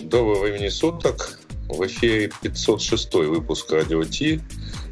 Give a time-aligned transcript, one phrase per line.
[0.00, 1.38] Доброго времени суток.
[1.68, 4.40] В эфире 506 выпуск Радио Ти.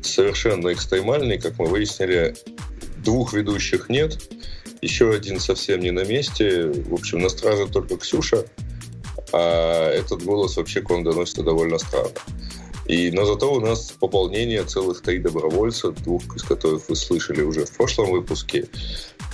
[0.03, 2.35] Совершенно экстремальный, как мы выяснили.
[3.05, 4.19] Двух ведущих нет.
[4.81, 6.69] Еще один совсем не на месте.
[6.69, 8.47] В общем, на страже только Ксюша.
[9.33, 12.11] А этот голос вообще к вам доносится довольно странно.
[12.87, 17.65] И, но зато у нас пополнение целых три добровольца, двух из которых вы слышали уже
[17.65, 18.67] в прошлом выпуске.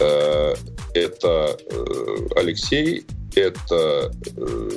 [0.00, 0.54] Э,
[0.94, 3.04] это э, Алексей,
[3.36, 4.70] это э,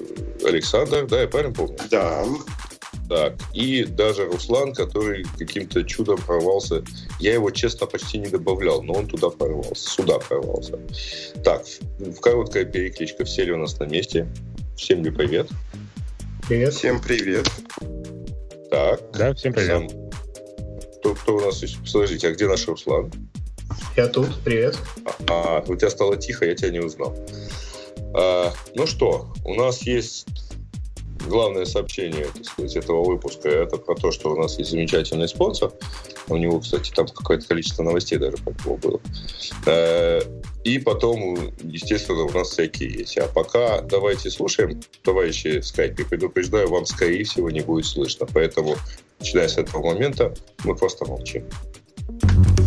[0.45, 1.77] Александр, да, я правильно помню?
[1.89, 2.25] Да.
[3.07, 6.83] Так, и даже Руслан, который каким-то чудом прорвался.
[7.19, 10.79] Я его, честно, почти не добавлял, но он туда прорвался, сюда прорвался.
[11.43, 11.65] Так,
[11.99, 13.25] в короткая перекличка.
[13.25, 14.27] Все ли у нас на месте?
[14.75, 15.49] Всем ли привет?
[16.47, 16.73] Привет.
[16.73, 17.49] Всем привет.
[18.71, 19.01] Так.
[19.13, 19.89] Да, всем привет.
[19.89, 20.11] Всем...
[20.99, 21.77] Кто, кто у нас есть?
[21.91, 23.11] Подождите, а где наш Руслан?
[23.95, 24.77] Я тут, привет.
[25.29, 27.15] А, у тебя стало тихо, я тебя не узнал.
[28.17, 30.25] А, ну что, у нас есть
[31.27, 33.49] главное сообщение, так сказать, этого выпуска.
[33.49, 35.73] Это про то, что у нас есть замечательный спонсор.
[36.27, 39.01] У него, кстати, там какое-то количество новостей даже по него было.
[40.63, 43.17] И потом, естественно, у нас всякие есть.
[43.17, 44.81] А пока давайте слушаем.
[45.03, 48.27] Товарищи в скайпе, предупреждаю, вам, скорее всего, не будет слышно.
[48.33, 48.75] Поэтому,
[49.19, 51.45] начиная с этого момента, мы просто молчим.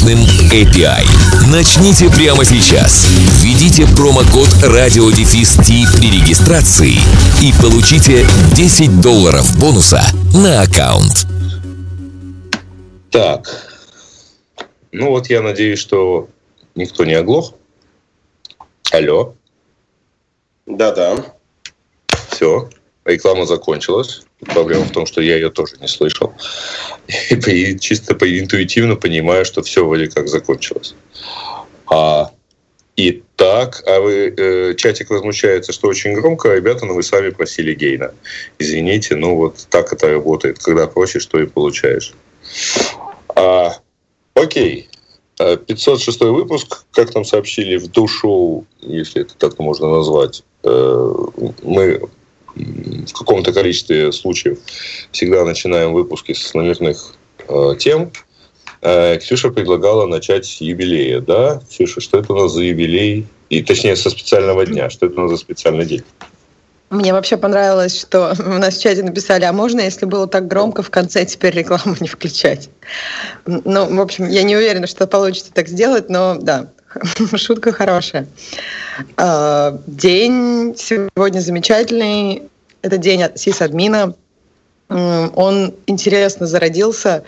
[0.00, 0.18] мощным
[0.50, 1.04] API.
[1.52, 3.06] Начните прямо сейчас.
[3.42, 5.62] Введите промокод RadioDefist
[5.96, 6.96] при регистрации
[7.42, 10.02] и получите 10 долларов бонуса
[10.34, 11.26] на аккаунт.
[13.10, 13.66] Так.
[14.92, 16.28] Ну вот я надеюсь, что
[16.74, 17.52] никто не оглох.
[18.92, 19.34] Алло.
[20.66, 21.16] Да-да.
[22.30, 22.70] Все.
[23.04, 24.22] Реклама закончилась.
[24.46, 26.32] Проблема в том, что я ее тоже не слышал.
[27.28, 30.94] И чисто интуитивно понимаю, что все вроде как закончилось.
[31.86, 32.30] А,
[32.96, 37.74] и так, а вы, э, чатик возмущается, что очень громко, ребята, но вы сами просили
[37.74, 38.12] гейна.
[38.58, 40.58] Извините, ну вот так это работает.
[40.58, 42.14] Когда просишь, то и получаешь.
[43.34, 43.76] А,
[44.34, 44.88] окей.
[45.38, 51.14] 506 а, выпуск, как нам сообщили в душу, если это так можно назвать, э,
[51.62, 52.02] мы
[53.06, 54.58] в каком-то количестве случаев
[55.12, 57.14] всегда начинаем выпуски с номерных
[57.48, 58.12] э, тем.
[58.82, 61.60] Э, Ксюша предлагала начать с юбилея, да?
[61.68, 63.26] Ксюша, что это у нас за юбилей?
[63.50, 64.90] И точнее, со специального дня.
[64.90, 66.02] Что это у нас за специальный день?
[66.90, 70.82] Мне вообще понравилось, что у нас в чате написали, а можно, если было так громко,
[70.82, 72.68] в конце теперь рекламу не включать?
[73.46, 76.70] Ну, в общем, я не уверена, что получится так сделать, но да,
[77.36, 78.26] шутка хорошая.
[79.16, 82.49] А, день сегодня замечательный.
[82.82, 84.14] Это день сисадмина.
[84.88, 87.24] Он интересно зародился.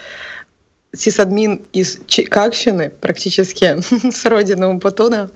[0.95, 3.81] Сисадмин из Чикагщины, практически
[4.11, 5.31] с родины Умпутуна,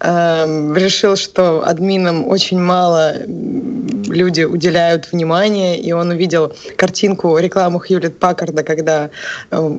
[0.00, 8.18] эм, решил, что админам очень мало люди уделяют внимание, и он увидел картинку, рекламу Хьюлит
[8.18, 9.10] Паккарда, когда
[9.50, 9.78] э,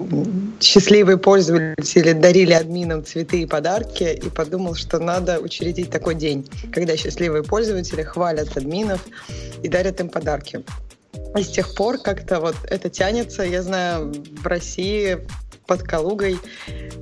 [0.62, 6.96] счастливые пользователи дарили админам цветы и подарки, и подумал, что надо учредить такой день, когда
[6.96, 9.02] счастливые пользователи хвалят админов
[9.64, 10.64] и дарят им подарки.
[11.36, 13.44] И с тех пор как-то вот это тянется.
[13.44, 15.26] Я знаю, в России
[15.68, 16.38] под Калугой.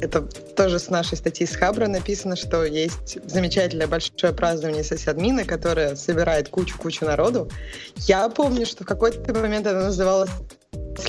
[0.02, 5.96] Это тоже с нашей статьи с Хабра написано, что есть замечательное большое празднование сосядмина, которое
[5.96, 7.50] собирает кучу-кучу народу.
[7.98, 10.30] Я помню, что в какой-то момент это называлось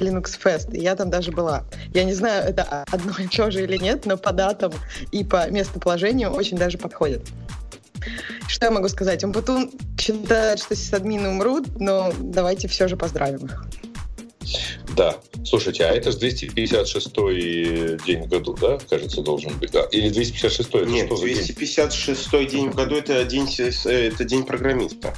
[0.01, 1.65] Linux Fest, и я там даже была.
[1.93, 4.73] Я не знаю, это одно и то же или нет, но по датам
[5.11, 7.23] и по местоположению очень даже подходит.
[8.49, 9.25] Что я могу сказать?
[9.25, 13.67] Умпутун считает, что сисадмины умрут, но давайте все же поздравим их.
[14.97, 15.17] Да.
[15.45, 17.15] Слушайте, а это же 256
[18.05, 19.85] день в году, да, кажется, должен быть, да?
[19.91, 22.49] Или 256 это Нет, что 256 день?
[22.49, 25.15] день в году это день, это день программиста.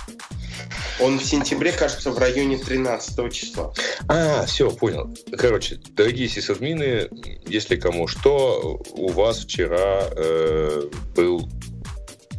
[1.01, 3.73] Он в сентябре, кажется, в районе 13 числа.
[4.09, 5.13] А, все, понял.
[5.37, 7.09] Короче, дорогие сисадмины,
[7.47, 11.49] если кому что, у вас вчера э, был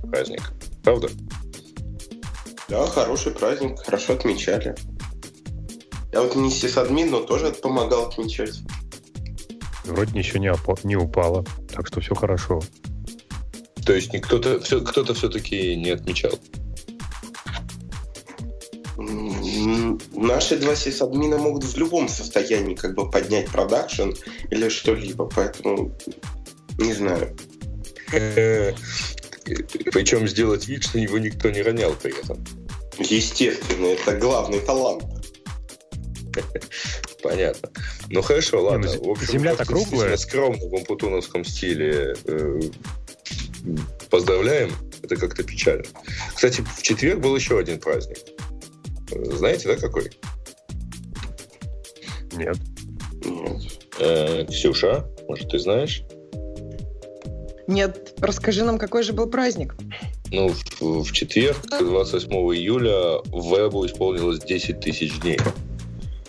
[0.07, 0.53] праздник,
[0.83, 1.09] правда?
[2.67, 4.75] Да, хороший праздник, хорошо отмечали.
[6.11, 8.61] Я вот не сисадмин, но тоже помогал отмечать.
[9.83, 12.61] Вроде ничего не, опа- не упало, так что все хорошо.
[13.85, 16.31] То есть кто-то все, кто-то все-таки не отмечал?
[20.15, 24.11] Наши два сисадмина могут в любом состоянии как бы поднять продакшн
[24.49, 25.95] или что-либо, поэтому
[26.79, 27.35] не знаю.
[29.91, 32.43] Причем сделать вид, что его никто не ронял при этом.
[32.97, 35.03] Естественно, это главный талант.
[37.23, 37.69] Понятно.
[38.09, 38.87] Ну хорошо, ладно.
[38.87, 40.17] Не, ну, в общем, Земля-то круглая.
[40.17, 42.15] скромно в ампутуновском стиле.
[42.25, 42.59] Э,
[44.09, 44.71] поздравляем.
[45.01, 45.85] Это как-то печально.
[46.33, 48.17] Кстати, в четверг был еще один праздник.
[49.11, 50.11] Знаете, да, какой?
[52.33, 52.57] Нет.
[53.23, 53.61] Нет.
[53.99, 56.03] Э, Ксюша, может, ты знаешь?
[57.67, 58.13] Нет.
[58.19, 59.75] Расскажи нам, какой же был праздник?
[60.31, 65.39] Ну, в, в четверг, 28 июля, вебу исполнилось 10 тысяч дней.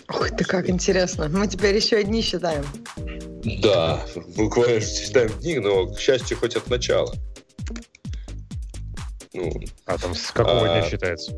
[0.09, 1.27] Ух ты, как интересно.
[1.29, 2.65] Мы теперь еще одни считаем.
[3.61, 4.05] Да,
[4.35, 7.13] буквально считаем дни, но, к счастью, хоть от начала.
[9.33, 9.51] Ну,
[9.85, 11.31] а там с какого а, дня считается?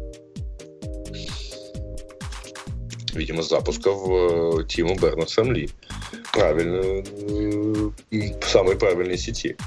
[3.14, 5.70] Видимо, с запуска в Тиму Бернерсом Ли.
[6.32, 9.58] Правильно, в э, самой правильной сети.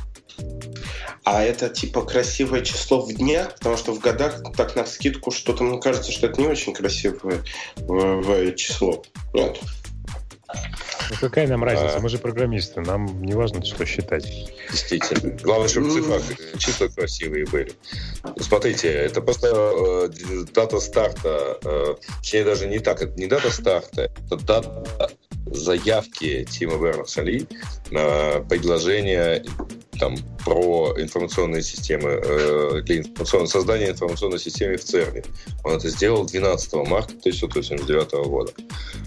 [1.25, 5.63] А это типа красивое число в днях, потому что в годах так на скидку что-то,
[5.63, 7.45] мне кажется, что это не очень красивое
[7.77, 9.03] в, в число.
[9.33, 9.59] Нет.
[11.11, 11.97] Ну какая нам разница?
[11.97, 12.01] А...
[12.01, 14.27] Мы же программисты, нам не важно, что считать.
[14.71, 15.37] Действительно.
[15.43, 17.73] Главное, чтобы цифры, числа красивые были.
[18.41, 24.03] Смотрите, это просто э, дата старта, э, точнее даже не так, это не дата старта,
[24.03, 25.11] это дата
[25.47, 27.47] заявки Тима Бернерса-Ли
[27.91, 29.45] на предложение
[29.99, 35.23] там, про информационные системы, э, для информационного, создания информационной системы в ЦЕРНе.
[35.65, 38.53] Он это сделал 12 марта 1989 года.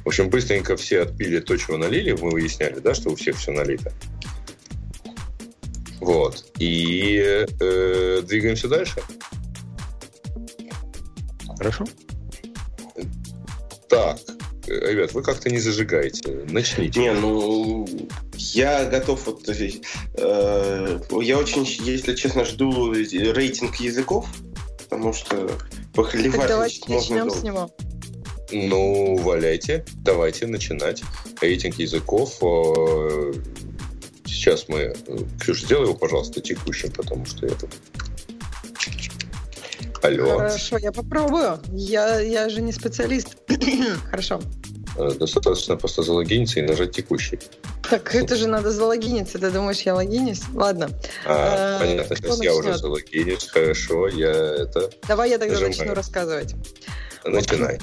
[0.03, 3.51] В общем, быстренько все отпили то, чего налили, мы выясняли, да, что у всех все
[3.51, 3.91] налито.
[5.99, 6.45] Вот.
[6.59, 9.01] И э, двигаемся дальше.
[11.57, 11.85] Хорошо.
[13.89, 14.17] Так,
[14.67, 16.45] ребят, вы как-то не зажигаете.
[16.49, 16.99] Начните.
[16.99, 17.87] Не, ну,
[18.37, 19.47] я готов вот...
[19.47, 24.27] Э, я очень, если честно, жду рейтинг языков,
[24.77, 25.49] потому что
[25.93, 27.39] похлевать давайте можно начнем долго.
[27.39, 27.71] с него.
[28.51, 29.85] Ну, валяйте.
[30.03, 31.03] Давайте начинать.
[31.41, 32.37] Рейтинг языков.
[32.41, 33.33] Э,
[34.25, 34.95] сейчас мы...
[35.39, 37.71] Ксюша, сделай его, пожалуйста, текущим, потому что я тут
[40.01, 40.37] Алло.
[40.37, 41.59] Хорошо, я попробую.
[41.71, 43.37] Я, я же не специалист.
[44.09, 44.41] Хорошо.
[44.97, 47.39] Э, достаточно просто залогиниться и нажать текущий.
[47.89, 49.39] Так это же надо залогиниться.
[49.39, 50.41] Ты думаешь, я логинюсь?
[50.53, 50.89] Ладно.
[51.25, 53.47] А, а понятно, сейчас я уже залогинюсь.
[53.47, 54.89] Хорошо, я это...
[55.07, 56.55] Давай я тогда начну рассказывать.
[57.23, 57.79] Начинай.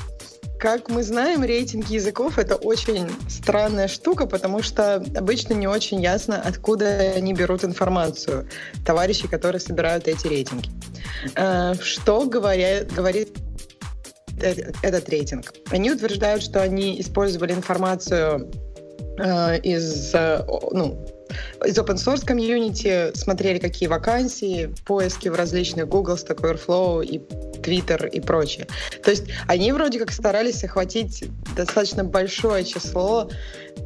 [0.62, 6.40] Как мы знаем, рейтинг языков— это очень странная штука, потому что обычно не очень ясно,
[6.40, 8.48] откуда они берут информацию,
[8.86, 10.70] товарищи, которые собирают эти рейтинги.
[11.34, 13.36] Э, что говорят, говорит
[14.40, 15.52] этот рейтинг?
[15.72, 18.48] Они утверждают, что они использовали информацию
[19.18, 21.04] э, из, э, ну,
[21.64, 27.18] из open source комьюнити, смотрели, какие вакансии, поиски в различных Google, Stack Overflow и
[27.62, 28.66] Twitter и прочее.
[29.02, 31.24] То есть они вроде как старались охватить
[31.56, 33.30] достаточно большое число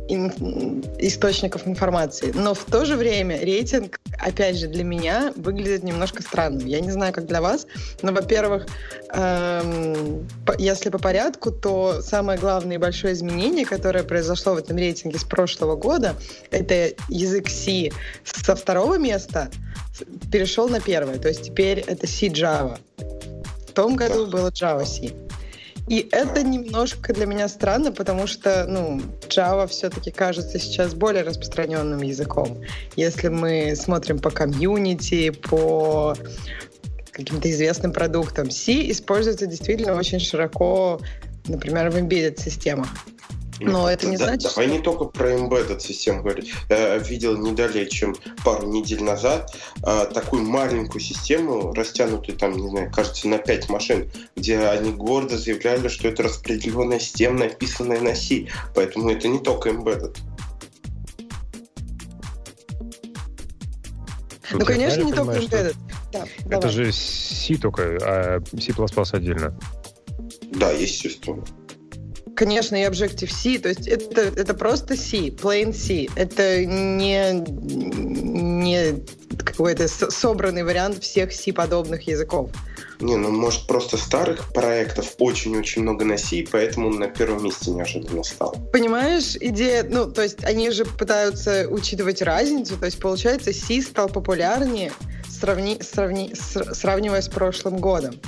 [0.08, 2.32] источников информации.
[2.34, 6.66] Но в то же время рейтинг, опять же, для меня выглядит немножко странным.
[6.66, 7.66] Я не знаю, как для вас,
[8.02, 8.66] но, во-первых,
[9.12, 10.26] эм,
[10.58, 15.24] если по порядку, то самое главное и большое изменение, которое произошло в этом рейтинге с
[15.24, 16.14] прошлого года,
[16.50, 17.90] это язык C
[18.24, 19.50] со второго места
[20.30, 21.18] перешел на первое.
[21.18, 22.78] То есть теперь это C-Java.
[23.68, 25.25] В том году было Java C.
[25.88, 32.02] И это немножко для меня странно, потому что ну, Java все-таки кажется сейчас более распространенным
[32.02, 32.60] языком.
[32.96, 36.16] Если мы смотрим по комьюнити, по
[37.12, 41.00] каким-то известным продуктам, C используется действительно очень широко,
[41.46, 42.88] например, в embedded системах.
[43.60, 44.76] Но это не да, значит, Давай что...
[44.76, 46.52] не только про embedded систему говорить.
[46.68, 52.68] Я видел не далее, чем пару недель назад а, такую маленькую систему, растянутую там, не
[52.68, 58.14] знаю, кажется, на 5 машин, где они гордо заявляли, что это распределенная система, написанная на
[58.14, 58.46] C.
[58.74, 60.16] Поэтому это не только embedded.
[64.52, 65.76] Ну, конечно, не только embedded.
[66.12, 66.70] Да, это давай.
[66.70, 68.72] же C только, а C++
[69.16, 69.58] отдельно.
[70.52, 71.44] Да, есть система.
[72.36, 76.06] Конечно, и Objective-C, то есть это, это просто C, plain C.
[76.16, 79.02] Это не, не
[79.38, 82.50] какой-то собранный вариант всех C-подобных языков.
[83.00, 87.70] Не, ну может просто старых проектов очень-очень много на C, поэтому он на первом месте
[87.70, 88.54] неожиданно стал.
[88.72, 94.08] Понимаешь, идея, ну, то есть они же пытаются учитывать разницу, то есть получается C стал
[94.08, 94.92] популярнее,
[95.28, 98.20] сравни, сравни, сравнивая с прошлым годом.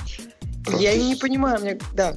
[0.79, 2.17] Я не понимаю, мне, да.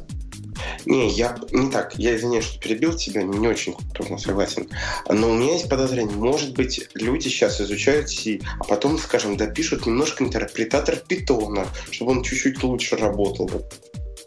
[0.85, 1.95] Не, я не так.
[1.97, 4.69] Я извиняюсь, что перебил тебя, не очень трудно согласен.
[5.09, 6.15] Но у меня есть подозрение.
[6.15, 12.23] Может быть, люди сейчас изучают C, а потом, скажем, допишут немножко интерпретатор питона, чтобы он
[12.23, 13.49] чуть-чуть лучше работал.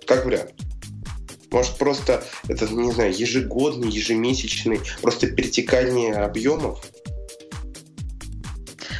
[0.07, 0.53] Как вариант.
[1.51, 6.85] Может, просто это, не знаю, ежегодный, ежемесячный, просто перетекание объемов?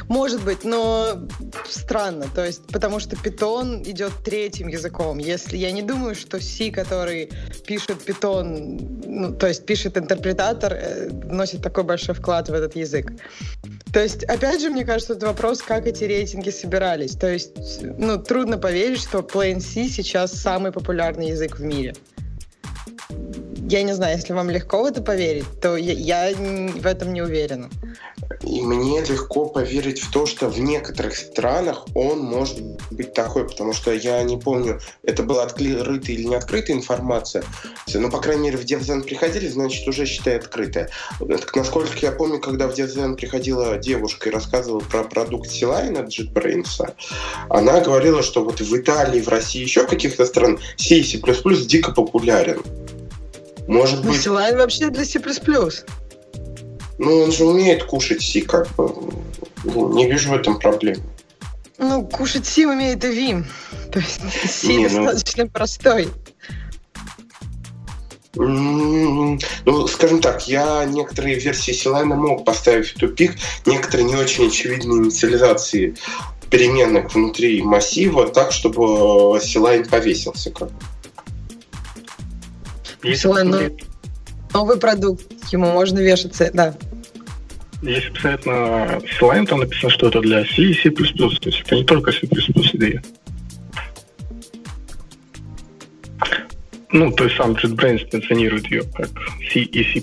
[0.07, 1.27] Может быть, но
[1.67, 5.17] странно, то есть, потому что Python идет третьим языком.
[5.17, 7.31] Если я не думаю, что C, который
[7.65, 13.11] пишет Python, ну, то есть пишет интерпретатор, э, вносит такой большой вклад в этот язык.
[13.91, 17.15] То есть, опять же, мне кажется, это вопрос, как эти рейтинги собирались.
[17.15, 21.95] То есть, ну, трудно поверить, что Plain C сейчас самый популярный язык в мире
[23.67, 25.93] я не знаю, если вам легко в это поверить, то я,
[26.27, 27.69] я в этом не уверена.
[28.41, 33.73] И мне легко поверить в то, что в некоторых странах он может быть такой, потому
[33.73, 37.43] что я не помню, это была открытая или не открытая информация.
[37.93, 40.89] Но, по крайней мере, в DevZen приходили, значит, уже считай открытая.
[41.19, 46.93] Насколько я помню, когда в DevZen приходила девушка и рассказывала про продукт Силайна JetBrains,
[47.49, 52.61] она говорила, что вот в Италии, в России, еще каких-то странах C дико популярен.
[53.67, 54.21] Может быть...
[54.21, 55.19] Силайн вообще для C++.
[56.97, 58.93] Ну, он же умеет кушать Си, как бы.
[59.63, 60.97] Ну, не вижу в этом проблем.
[61.77, 63.45] Ну, кушать Си умеет и Вим.
[63.91, 65.05] То есть Си не, ну.
[65.05, 65.49] достаточно ну...
[65.49, 66.07] простой.
[68.37, 74.99] Ну, скажем так, я некоторые версии Силайна мог поставить в тупик, некоторые не очень очевидные
[74.99, 75.95] инициализации
[76.49, 80.51] переменных внутри массива, так, чтобы Силайн повесился.
[80.51, 80.69] Как.
[83.13, 83.77] Силайн,
[84.55, 86.73] новый продукт, ему можно вешаться, да.
[87.81, 91.03] Если посмотреть на Slime, там написано, что это для C и C++, то
[91.49, 93.03] есть это не только C++ идея.
[96.91, 99.09] Ну, то есть сам JetBrains позиционирует ее как
[99.51, 100.01] C и C++.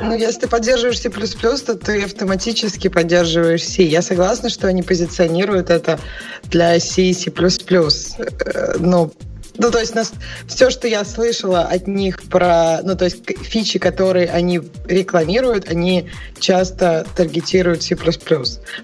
[0.00, 3.82] Ну, если ты поддерживаешь C++, то ты автоматически поддерживаешь C.
[3.82, 5.98] Я согласна, что они позиционируют это
[6.44, 7.30] для C и C++.
[7.30, 9.10] Э, но
[9.56, 10.12] ну, то есть нас,
[10.48, 16.10] все, что я слышала от них про, ну, то есть фичи, которые они рекламируют, они
[16.40, 17.96] часто таргетируют C++.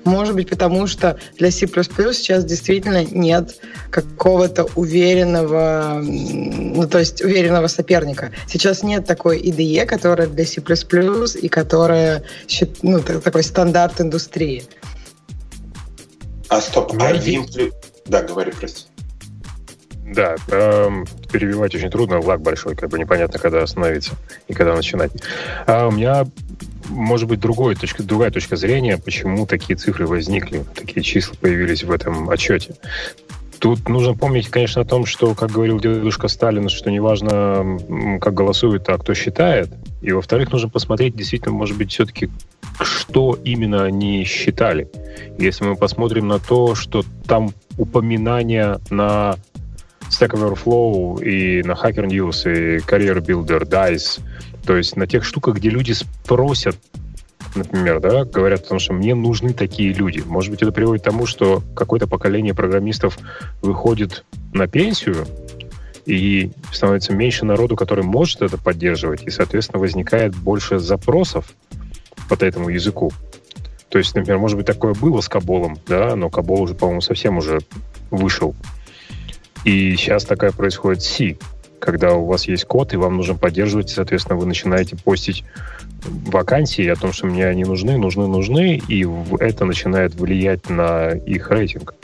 [0.05, 3.57] Может быть, потому что для C++ сейчас действительно нет
[3.91, 8.31] какого-то уверенного, ну, то есть уверенного соперника.
[8.47, 12.23] Сейчас нет такой IDE, которая для C++ и которая,
[12.83, 14.62] ну, такой стандарт индустрии.
[16.49, 17.12] А стоп, а.
[18.07, 18.89] Да, говори, прости.
[20.11, 24.14] Да, эм, перебивать очень трудно, лаг большой, как бы непонятно, когда остановиться
[24.49, 25.12] и когда начинать.
[25.67, 26.26] А у меня,
[26.88, 31.93] может быть, другой точка, другая точка зрения, почему такие цифры возникли, такие числа появились в
[31.93, 32.75] этом отчете.
[33.61, 37.79] Тут нужно помнить, конечно, о том, что, как говорил дедушка Сталин, что неважно,
[38.19, 39.69] как голосует, а кто считает.
[40.02, 42.31] И, во-вторых, нужно посмотреть, действительно, может быть, все-таки,
[42.81, 44.88] что именно они считали.
[45.38, 49.37] Если мы посмотрим на то, что там упоминания на
[50.11, 54.21] Stack Overflow и на Hacker News, и Career Builder, DICE.
[54.67, 56.76] То есть на тех штуках, где люди спросят,
[57.55, 60.23] например, да, говорят о том, что мне нужны такие люди.
[60.26, 63.19] Может быть, это приводит к тому, что какое-то поколение программистов
[63.62, 65.26] выходит на пенсию,
[66.07, 71.52] и становится меньше народу, который может это поддерживать, и, соответственно, возникает больше запросов
[72.29, 73.12] по этому языку.
[73.90, 77.38] То есть, например, может быть, такое было с Каболом, да, но Кабол уже, по-моему, совсем
[77.38, 77.61] уже
[78.11, 78.55] вышел
[79.64, 81.37] и сейчас такая происходит C,
[81.79, 85.45] когда у вас есть код, и вам нужно поддерживать, и, соответственно, вы начинаете постить
[86.05, 89.07] вакансии о том, что мне они нужны, нужны, нужны, и
[89.38, 91.95] это начинает влиять на их рейтинг.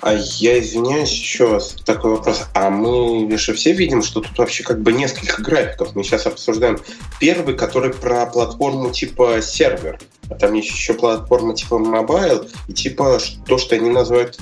[0.00, 2.46] А я извиняюсь, еще раз такой вопрос.
[2.54, 5.96] А мы же все видим, что тут вообще как бы несколько графиков.
[5.96, 6.78] Мы сейчас обсуждаем
[7.18, 9.98] первый, который про платформу типа сервер.
[10.30, 14.38] А там есть еще платформа типа mobile и типа то, что они называют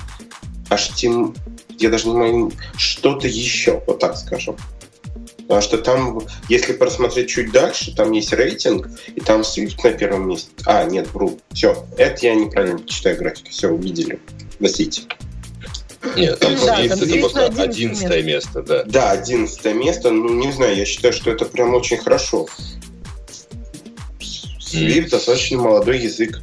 [0.71, 1.37] HTML,
[1.79, 4.57] я даже не могу, что-то еще, вот так скажем.
[5.47, 10.29] Потому что там, если просмотреть чуть дальше, там есть рейтинг, и там Swift на первом
[10.29, 10.51] месте.
[10.65, 11.39] А, нет, бру.
[11.53, 13.51] Все, это я неправильно читаю графики.
[13.51, 14.19] Все, увидели.
[14.59, 15.03] Простите.
[16.17, 18.83] Нет, там да, есть это просто одиннадцатое место, да.
[18.85, 20.11] Да, одиннадцатое место.
[20.11, 22.49] Ну, не знаю, я считаю, что это прям очень хорошо.
[24.61, 25.11] Swift mm.
[25.11, 26.41] достаточно молодой язык.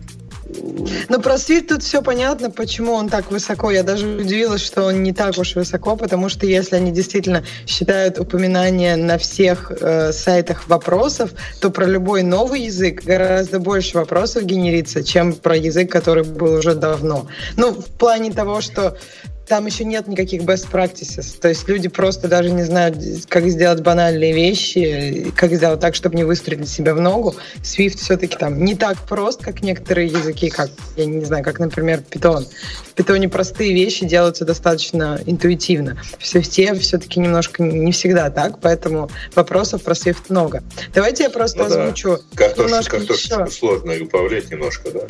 [1.09, 3.71] Но про Свит тут все понятно, почему он так высоко.
[3.71, 8.19] Я даже удивилась, что он не так уж высоко, потому что если они действительно считают
[8.19, 11.31] упоминания на всех э, сайтах вопросов,
[11.61, 16.75] то про любой новый язык гораздо больше вопросов генерится, чем про язык, который был уже
[16.75, 17.27] давно.
[17.57, 18.97] Ну, в плане того, что
[19.47, 21.37] там еще нет никаких best practices.
[21.39, 22.97] То есть люди просто даже не знают,
[23.27, 27.35] как сделать банальные вещи, как сделать так, чтобы не выстрелить себя в ногу.
[27.61, 32.03] Swift все-таки там не так прост, как некоторые языки, как, я не знаю, как, например,
[32.09, 32.47] Python.
[32.95, 35.97] В Python простые вещи делаются достаточно интуитивно.
[36.19, 40.63] В Swift все-таки немножко не всегда так, поэтому вопросов про Swift много.
[40.93, 42.47] Давайте я просто ну, озвучу да.
[42.47, 43.47] Картош, немножко еще.
[43.47, 45.01] сложно управлять немножко, да?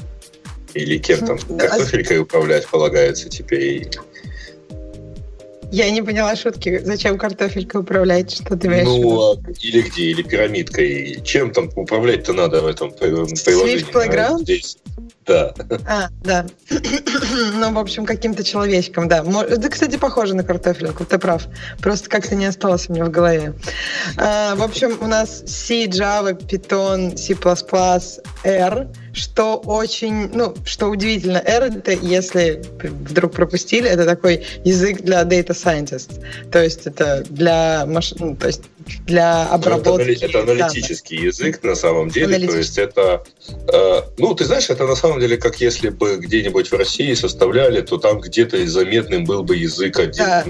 [0.74, 1.38] Или кем там?
[1.38, 3.90] Картофелькой управлять полагается теперь?
[5.74, 6.82] Я не поняла шутки.
[6.84, 8.32] Зачем картофелькой управлять?
[8.32, 10.04] Что ты имеешь Ну, или где?
[10.04, 11.20] Или пирамидкой.
[11.24, 13.84] Чем там управлять-то надо в этом приложении?
[13.84, 14.42] Swift Playground?
[14.42, 14.78] Здесь.
[15.26, 15.52] Да.
[15.88, 16.46] А, да.
[17.56, 19.26] ну, в общем, каким-то человечком, да.
[19.50, 21.48] Это, кстати, похоже на картофельку, ты прав.
[21.82, 23.56] Просто как-то не осталось у меня в голове.
[24.18, 27.36] А, в общем, у нас C, Java, Python, C++,
[28.44, 35.22] R— что очень, ну, что удивительно, R это, если вдруг пропустили, это такой язык для
[35.22, 36.20] data scientist.
[36.52, 38.64] То есть это для машин, ну, то есть
[39.06, 40.12] для обработки.
[40.12, 41.34] Это, это аналитический данных.
[41.34, 42.48] язык на самом деле.
[42.48, 43.24] То есть это,
[43.72, 47.82] э, ну, ты знаешь, это на самом деле как если бы где-нибудь в России составляли,
[47.82, 50.18] то там где-то заметным был бы язык 1С.
[50.18, 50.44] Да,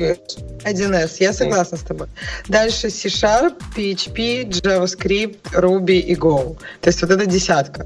[0.63, 1.79] 1С, я согласна mm.
[1.79, 2.08] с тобой.
[2.48, 6.58] Дальше C-Sharp, PHP, JavaScript, Ruby и Go.
[6.79, 7.86] То есть вот это десятка.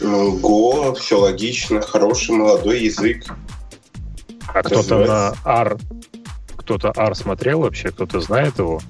[0.00, 3.24] Go, все логично, хороший молодой язык.
[4.52, 5.78] А кто-то на R,
[6.56, 8.80] кто-то R смотрел вообще, кто-то знает его?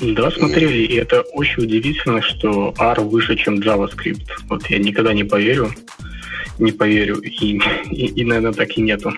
[0.00, 4.26] Да, смотрели, и это очень удивительно, что R выше, чем JavaScript.
[4.48, 5.70] Вот я никогда не поверю,
[6.58, 9.12] не поверю, и, и, и наверное, так и нету.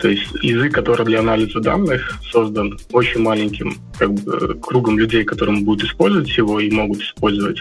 [0.00, 5.64] То есть язык, который для анализа данных создан очень маленьким как бы, кругом людей, которым
[5.64, 7.60] будут использовать его и могут использовать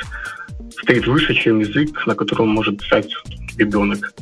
[0.71, 3.11] стоит выше, чем язык, на котором может писать
[3.57, 4.13] ребенок,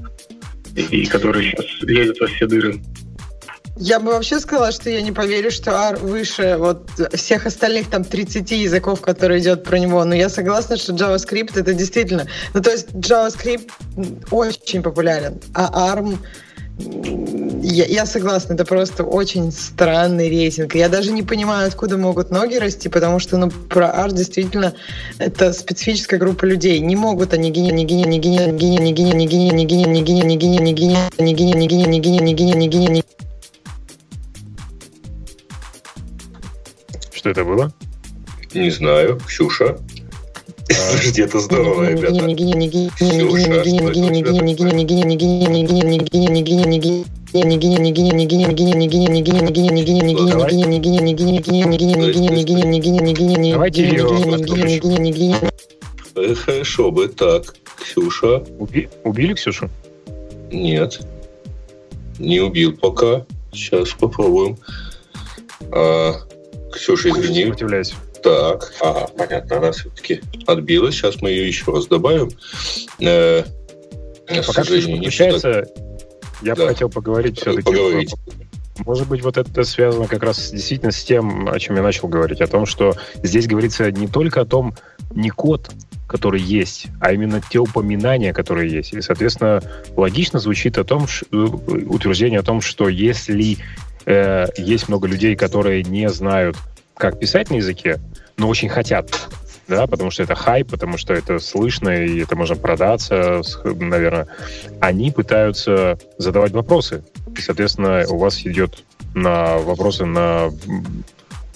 [0.76, 2.80] и, который сейчас лезет во все дыры.
[3.80, 8.04] Я бы вообще сказала, что я не поверю, что R выше вот всех остальных там
[8.04, 10.04] 30 языков, которые идет про него.
[10.04, 12.26] Но я согласна, что JavaScript это действительно...
[12.56, 13.70] Ну, то есть JavaScript
[14.32, 16.18] очень популярен, а ARM
[16.80, 20.76] я, я согласна, это просто очень странный рейтинг.
[20.76, 24.74] Я даже не понимаю, откуда могут ноги расти, потому что, ну, про арт действительно
[25.18, 26.80] это специфическая группа людей.
[26.80, 29.66] Не могут они гене, не гене, не гене, не гене, не гене, не гене, не
[29.66, 32.56] гене, не гене, не гене, не гене, не гене, не гене, не гене, не гене,
[32.56, 33.04] не гене, не
[37.12, 37.74] Что это было?
[38.54, 39.20] Не знаю.
[39.28, 39.78] Ксюша.
[40.70, 42.14] Слушайте, это здорово, ребята.
[56.46, 57.56] Хорошо бы так.
[57.80, 58.44] Ксюша.
[59.04, 59.70] Убили Ксюшу?
[60.52, 61.00] Нет.
[62.20, 63.26] Не убил пока.
[63.54, 64.58] Сейчас попробуем.
[66.72, 67.44] Ксюша, извини.
[67.44, 67.96] Сопротивляйся.
[68.24, 70.96] Так, ага, понятно, она все-таки отбилась.
[70.96, 72.30] Сейчас мы ее еще раз добавим.
[73.00, 73.44] Э,
[74.28, 75.68] Пока не включается,
[76.42, 76.64] я да.
[76.64, 77.64] бы хотел поговорить все-таки.
[77.64, 78.14] Поговорить.
[78.86, 82.42] Может быть, вот это связано как раз действительно с тем, о чем я начал говорить,
[82.42, 84.76] о том, что здесь говорится не только о том,
[85.12, 85.72] не код,
[86.08, 88.94] который есть, а именно те упоминания, которые есть.
[88.94, 89.62] И, соответственно,
[89.96, 93.58] логично звучит о том, э, утверждение о том, что если
[94.06, 96.56] э, есть много людей, которые не знают
[96.98, 98.00] как писать на языке,
[98.38, 99.30] но очень хотят,
[99.68, 104.28] да, потому что это хайп, потому что это слышно, и это можно продаться, наверное.
[104.80, 107.04] Они пытаются задавать вопросы.
[107.38, 108.84] И, соответственно, у вас идет
[109.14, 110.50] на вопросы на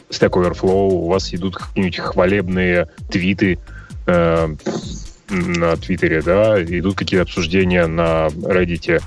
[0.10, 3.60] Stack Overflow, у вас идут какие-нибудь хвалебные твиты
[4.08, 4.56] э,
[5.30, 9.01] на Твиттере, да, идут какие-то обсуждения на Reddit,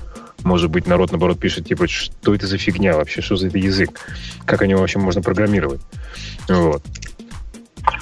[0.45, 3.99] может быть, народ, наоборот, пишет, типа, что это за фигня вообще, что за это язык,
[4.45, 5.81] как о нем вообще можно программировать.
[6.47, 6.83] Вот.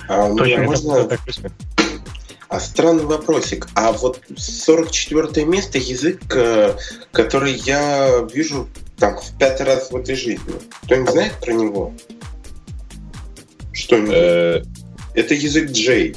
[0.09, 1.07] А у меня можно...
[2.49, 3.67] А странный вопросик.
[3.73, 6.75] А вот 44 место язык, э,
[7.11, 10.53] который я вижу там в пятый раз в этой жизни.
[10.83, 11.93] Кто-нибудь знает про него?
[13.71, 14.13] Что-нибудь?
[14.13, 14.63] Э,
[15.15, 16.15] Это язык Джей.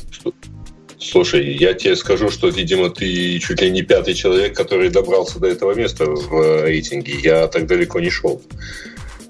[1.10, 5.46] Слушай, я тебе скажу, что, видимо, ты чуть ли не пятый человек, который добрался до
[5.46, 7.14] этого места в рейтинге.
[7.22, 8.42] Я так далеко не шел.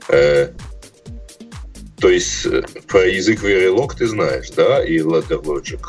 [0.09, 0.49] Э,
[1.99, 5.81] то есть э, про язык Verilog ты знаешь, да, и Ladder Logic?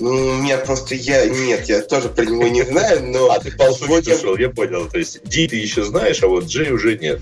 [0.00, 1.26] Ну, меня просто я...
[1.26, 3.30] Нет, я тоже про него не знаю, но...
[3.30, 4.88] А ты полсути ушел, я понял.
[4.88, 7.20] То есть D ты еще знаешь, а вот J уже нет.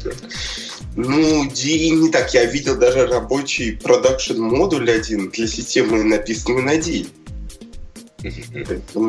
[0.94, 2.32] Ну, D не так.
[2.34, 7.06] Я видел даже рабочий продакшн модуль один для системы, написанный на D.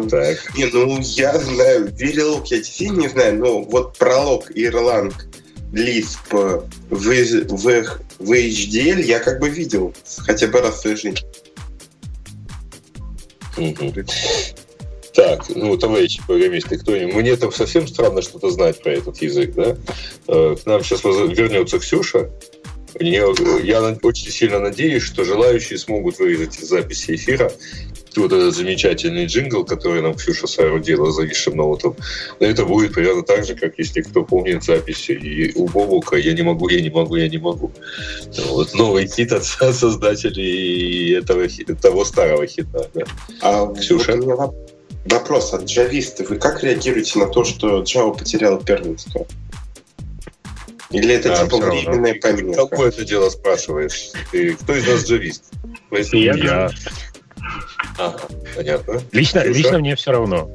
[0.09, 0.55] Так.
[0.55, 4.51] Не, ну я знаю, Verilog я действительно не знаю, но вот пролог
[7.49, 11.19] в, в HDL я как бы видел хотя бы раз в своей жизни.
[15.13, 19.75] Так, ну, товарищи программисты, кто-нибудь, мне там совсем странно что-то знать про этот язык, да?
[20.27, 22.29] Э, к нам сейчас вернется Ксюша.
[22.99, 27.51] Я очень сильно надеюсь, что желающие смогут вырезать из записи эфира
[28.15, 31.95] вот этот замечательный джингл, который нам Ксюша соорудила зависшим ноутом.
[32.39, 36.33] Но это будет примерно так же, как если кто помнит записи и у Бобука «Я
[36.33, 37.71] не могу, я не могу, я не могу».
[38.49, 41.47] Вот новый хит от создателей этого,
[41.81, 42.89] того старого хита.
[42.93, 43.03] Да.
[43.41, 44.15] А Ксюша?
[44.15, 44.55] Вот
[45.09, 46.23] Вопрос от джависта.
[46.25, 49.25] Вы как реагируете на то, что Java потеряла первенство?
[50.89, 52.67] Или это а, типа временная помеха?
[52.67, 54.11] Какое это дело спрашиваешь?
[54.31, 55.45] Ты, кто из нас джавист?
[56.11, 56.69] Я.
[57.97, 58.21] Ага,
[58.55, 59.01] понятно.
[59.11, 60.49] Лично, лично мне все равно.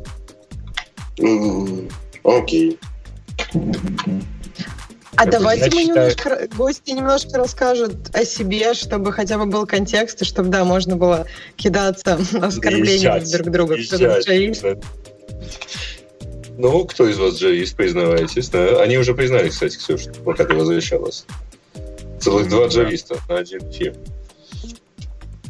[2.25, 2.79] Окей.
[5.17, 5.87] А давайте мы считаю...
[5.87, 10.97] немножко, гости немножко расскажут о себе, чтобы хотя бы был контекст, и чтобы, да, можно
[10.97, 11.27] было
[11.57, 13.77] кидаться оскорблениями друг друга.
[16.59, 18.49] Ну, кто из вас джавист, признавайтесь.
[18.49, 18.83] Да?
[18.83, 21.25] Они уже признались, кстати, Ксюша, пока ты возвращалась.
[22.21, 23.97] Целых два джависта на один фильм.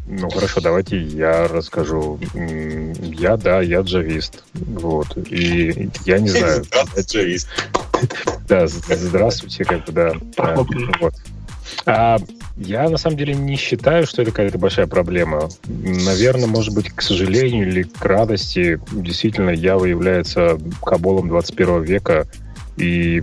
[0.06, 2.18] Ну хорошо, давайте я расскажу.
[2.34, 4.44] Я, да, я джавист.
[4.54, 5.16] Вот.
[5.30, 6.64] И я не знаю.
[6.98, 7.48] Джавист.
[8.48, 10.12] Да, здравствуйте, как бы, да.
[11.00, 11.14] Вот.
[11.86, 12.18] А
[12.56, 15.48] я на самом деле не считаю, что это какая-то большая проблема.
[15.66, 22.26] Наверное, может быть, к сожалению или к радости, действительно, Ява является каболом 21 века,
[22.76, 23.22] и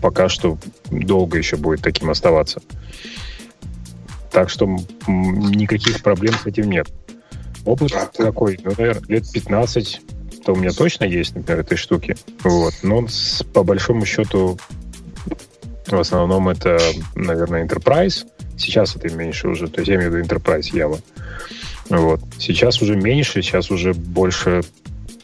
[0.00, 0.58] пока что
[0.90, 2.60] долго еще будет таким оставаться.
[4.30, 4.66] Так что
[5.06, 6.88] никаких проблем с этим нет.
[7.64, 8.58] Опыт а какой?
[8.62, 10.00] Ну, наверное, лет 15
[10.44, 12.16] то у меня точно есть, например, этой штуки.
[12.42, 12.72] Вот.
[12.82, 14.58] Но с, по большому счету
[15.86, 16.78] в основном это,
[17.14, 18.26] наверное, Enterprise.
[18.56, 19.68] Сейчас это меньше уже.
[19.68, 21.00] То есть я имею в виду Enterprise Java.
[21.88, 22.20] Вот.
[22.38, 24.62] Сейчас уже меньше, сейчас уже больше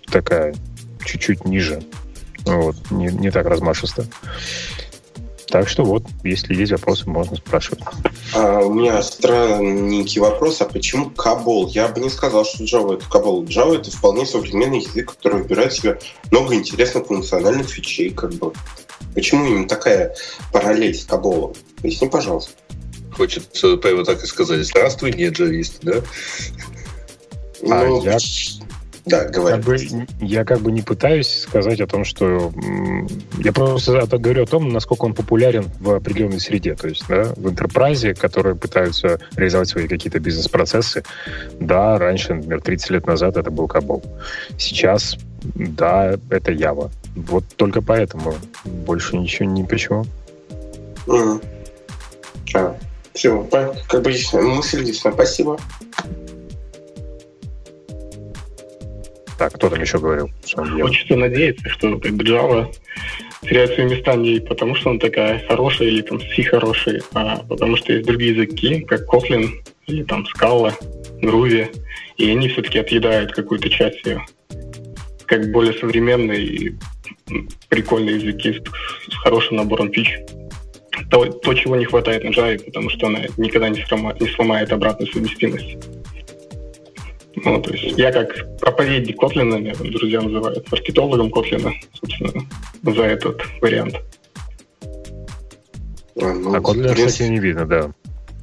[0.07, 0.55] такая,
[1.05, 1.83] чуть-чуть ниже.
[2.45, 2.77] Вот.
[2.91, 4.07] Не, не так размашисто.
[5.49, 7.81] Так что вот, если есть вопросы, можно спрашивать.
[8.37, 11.69] А, у меня странненький вопрос, а почему Кабол?
[11.69, 13.45] Я бы не сказал, что Java это Кабол.
[13.45, 15.99] Java это вполне современный язык, который выбирает в себя
[16.31, 18.11] много интересных функциональных фичей.
[18.11, 18.53] Как бы.
[19.15, 20.15] Почему именно такая
[20.53, 21.55] параллель с Каболом?
[21.81, 22.53] Поясни, пожалуйста.
[23.17, 24.67] Хочется прямо так и сказать.
[24.67, 26.03] Здравствуй, не джавист, да?
[27.63, 28.19] Ну, а я...
[29.07, 29.57] Да, говори.
[29.57, 32.53] Как бы, я как бы не пытаюсь сказать о том, что...
[33.39, 36.75] Я просто говорю о том, насколько он популярен в определенной среде.
[36.75, 41.05] То есть да, в интерпрайзе, которые пытаются реализовать свои какие-то бизнес-процессы,
[41.61, 44.03] да, раньше, например, 30 лет назад это был Кабол.
[44.59, 45.17] Сейчас,
[45.55, 46.91] да, это Ява.
[47.15, 48.35] Вот только поэтому.
[48.65, 50.05] Больше ничего, ни почему.
[51.07, 51.45] Mm.
[52.55, 52.77] А,
[53.15, 53.47] все,
[53.89, 55.13] как бы мысль ясна.
[55.13, 55.59] Спасибо.
[59.39, 60.31] Так, кто там еще говорил?
[60.81, 62.73] Хочется надеяться, что Java
[63.43, 67.77] теряет свои места не потому, что он такая хорошая или там C хороший, а потому
[67.77, 69.51] что есть другие языки, как Kotlin
[69.87, 70.73] или там Scala,
[71.23, 71.69] Groovy,
[72.17, 74.25] и они все-таки отъедают какую-то часть ее.
[75.27, 76.75] Как более современные и
[77.69, 80.19] прикольные языки с, с хорошим набором фич.
[81.11, 84.73] То, то, чего не хватает на Java, потому что она никогда не сломает, не сломает
[84.73, 85.77] обратную совместимость.
[87.45, 92.43] Ну, то есть я как проповедник Котлина, меня там друзья называют, маркетологом Котлина, собственно,
[92.83, 93.97] за этот вариант.
[96.21, 97.07] А, ну, а Котлина, принципе...
[97.07, 97.93] кстати, не видно, да.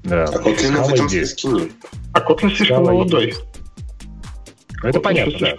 [0.03, 0.25] да.
[0.25, 1.71] А Котлина в этом списке нет.
[2.13, 3.25] А Котлин слишком Скала молодой.
[3.27, 3.43] Есть.
[4.83, 5.55] Ну, это понятно, да.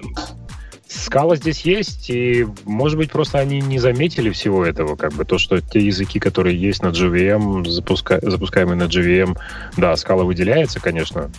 [0.87, 5.39] Скала здесь есть, и, может быть, просто они не заметили всего этого, как бы то,
[5.39, 8.21] что те языки, которые есть на JVM, запуска...
[8.23, 9.37] запускаемые на JVM,
[9.77, 11.33] да, скала выделяется, конечно,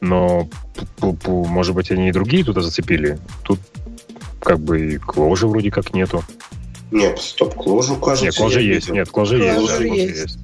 [0.00, 0.48] но,
[1.26, 3.18] может быть, они и другие туда зацепили.
[3.42, 3.60] Тут
[4.40, 6.22] как бы и кложи вроде как нету.
[6.90, 8.26] Нет, стоп, кложу, кажется.
[8.26, 10.38] Нет, кложи есть, нет, кложи есть, да, кложи есть.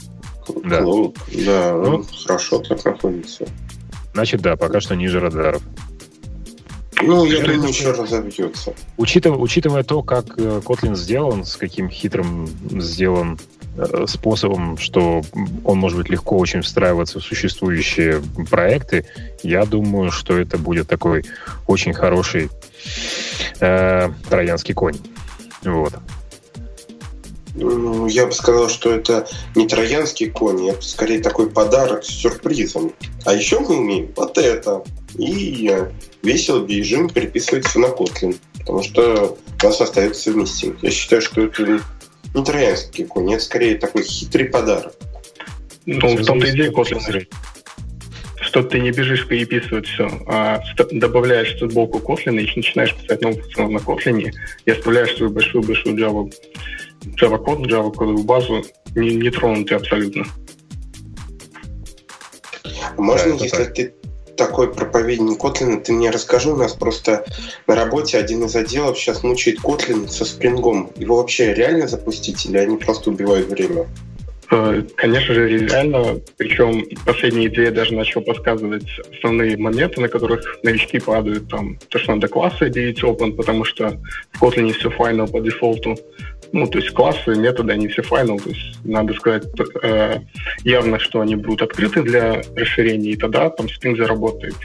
[0.64, 1.14] Да, Клоу,
[1.46, 3.46] да ну, хорошо так находится.
[4.12, 5.62] Значит, да, пока что ниже радаров.
[7.00, 8.74] Ну, я думаю, еще разобьется.
[8.96, 13.38] Учитывая, учитывая то, как э, Kotlin сделан, с каким хитрым сделан
[14.06, 15.22] способом, что
[15.64, 19.06] он может быть легко очень встраиваться в существующие проекты,
[19.42, 21.24] я думаю, что это будет такой
[21.66, 22.50] очень хороший
[23.60, 24.98] э, троянский конь.
[25.64, 25.94] Вот.
[27.54, 32.92] Ну, я бы сказал, что это не троянский конь, это скорее такой подарок с сюрпризом.
[33.24, 34.82] А еще мы умеем вот это.
[35.18, 35.70] И
[36.22, 40.82] весь LB-режим переписывается на Kotlin, потому что у нас остается совместимость.
[40.82, 41.80] Я считаю, что это
[42.34, 44.94] не троянский конь, это скорее такой хитрый подарок.
[45.86, 47.26] Ну, в том-то идея Kotlin
[48.52, 53.70] что ты не бежишь переписывать все, а добавляешь сбоку Kotlin и начинаешь писать новый функционал
[53.72, 54.30] на Kotlin
[54.66, 56.30] и оставляешь свою большую-большую Java,
[57.18, 58.62] Java код, Java кодовую базу
[58.94, 60.26] не, не тронутый абсолютно.
[62.98, 63.74] Можно, да, если так.
[63.74, 63.94] ты
[64.36, 67.24] такой проповедник Kotlin, ты мне расскажи, у нас просто
[67.66, 70.90] на работе один из отделов сейчас мучает Kotlin со спрингом.
[70.96, 73.86] Его вообще реально запустить или они просто убивают время?
[74.52, 76.20] Э, конечно же, реально.
[76.36, 81.48] Причем последние две даже начал подсказывать основные моменты, на которых новички падают.
[81.48, 83.98] Там, то, что надо классы делить open, потому что
[84.32, 85.96] в Kotlin все final по дефолту.
[86.52, 88.40] Ну, то есть классы, методы, они все final.
[88.42, 89.44] То есть надо сказать
[89.82, 90.20] э,
[90.64, 94.56] явно, что они будут открыты для расширения, и тогда там Spring заработает.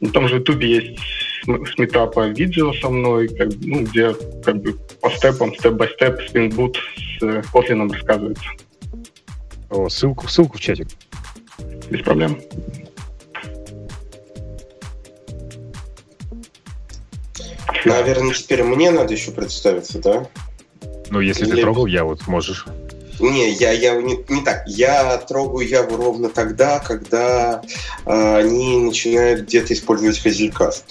[0.00, 0.98] На том же YouTube есть
[1.46, 4.12] с метапа видео со мной, как, ну, где
[4.44, 7.22] как бы по степам, степ-бай-степ Spring Boot с
[7.52, 8.44] Kotlin рассказывается.
[9.70, 10.88] О, ссылку, ссылку в чатик.
[11.90, 12.40] Без проблем.
[17.84, 20.26] Наверное, теперь мне надо еще представиться, да?
[21.10, 21.56] Ну, если Или...
[21.56, 22.66] ты трогал, я вот можешь.
[23.20, 24.64] Не, я, я не, не так.
[24.66, 27.62] Я трогаю Яву ровно тогда, когда
[28.04, 30.82] э, они начинают где-то использовать Hazelcast.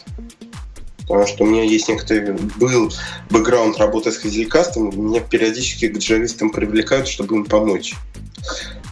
[1.01, 2.91] Потому что у меня есть некоторый был
[3.29, 7.93] бэкграунд работы с Hazelcast, меня периодически к джавистам привлекают, чтобы им помочь.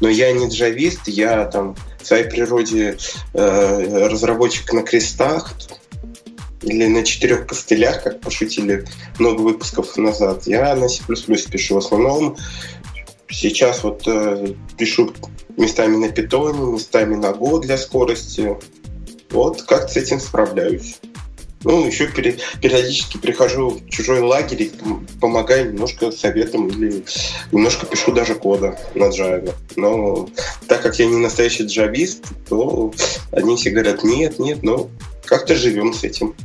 [0.02, 2.98] Но я не джавист, я там в своей природе
[3.34, 5.54] э, разработчик на крестах
[6.62, 8.86] или на четырех костылях, как пошутили
[9.20, 10.46] много выпусков назад.
[10.46, 12.38] Я на C++ пишу в основном.
[13.30, 15.14] Сейчас вот э, пишу
[15.58, 18.58] местами на питоне, местами на Go для скорости.
[19.32, 21.00] Вот как с этим справляюсь.
[21.64, 24.72] Ну, еще периодически прихожу в чужой лагерь и
[25.20, 27.04] помогаю немножко советом или
[27.52, 29.54] немножко пишу даже кода на Java.
[29.76, 30.28] Но
[30.68, 32.92] так как я не настоящий джавист, то
[33.32, 34.90] они все говорят, нет, нет, но
[35.32, 36.36] как-то живем с этим.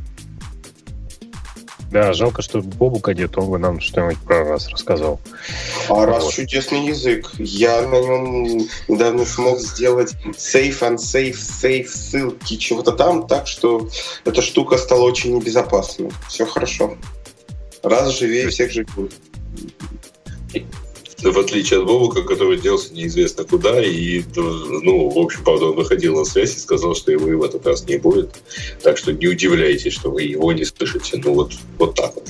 [1.91, 5.19] Да, жалко, что Бобука нет, он бы нам что-нибудь про раз рассказал.
[5.89, 6.05] А вот.
[6.05, 7.29] раз чудесный язык.
[7.37, 13.89] Я на нем недавно смог сделать safe, unsafe, safe, ссылки, чего-то там, так что
[14.23, 16.09] эта штука стала очень небезопасной.
[16.29, 16.97] Все хорошо.
[17.83, 19.13] Раз живее всех живут
[21.23, 26.15] в отличие от Бобука, который делся неизвестно куда, и, ну, в общем, правда, он выходил
[26.15, 28.35] на связь и сказал, что его и в этот раз не будет.
[28.83, 31.19] Так что не удивляйтесь, что вы его не слышите.
[31.23, 32.29] Ну, вот, вот так вот.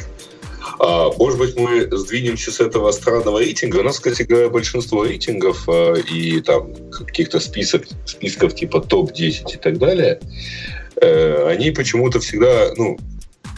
[0.80, 3.78] А, может быть, мы сдвинемся с этого странного рейтинга.
[3.78, 9.58] У нас, кстати говоря, большинство рейтингов а, и там каких-то список, списков типа топ-10 и
[9.58, 10.20] так далее,
[11.02, 12.98] э, они почему-то всегда, ну,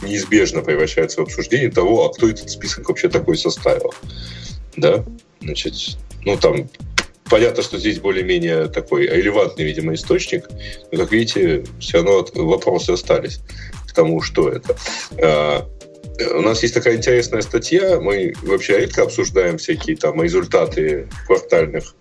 [0.02, 3.92] неизбежно превращаются в обсуждение того, а кто этот список вообще такой составил
[4.80, 5.04] да,
[5.40, 5.74] значит,
[6.24, 6.68] ну, там,
[7.30, 10.48] понятно, что здесь более-менее такой релевантный, видимо, источник,
[10.90, 13.40] но, как видите, все равно вопросы остались
[13.88, 14.76] к тому, что это.
[15.22, 15.68] А,
[16.34, 21.94] у нас есть такая интересная статья, мы вообще редко обсуждаем всякие там результаты квартальных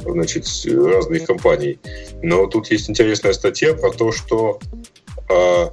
[0.00, 1.78] значит, разных компаний,
[2.22, 4.58] но тут есть интересная статья про то, что
[5.28, 5.72] а,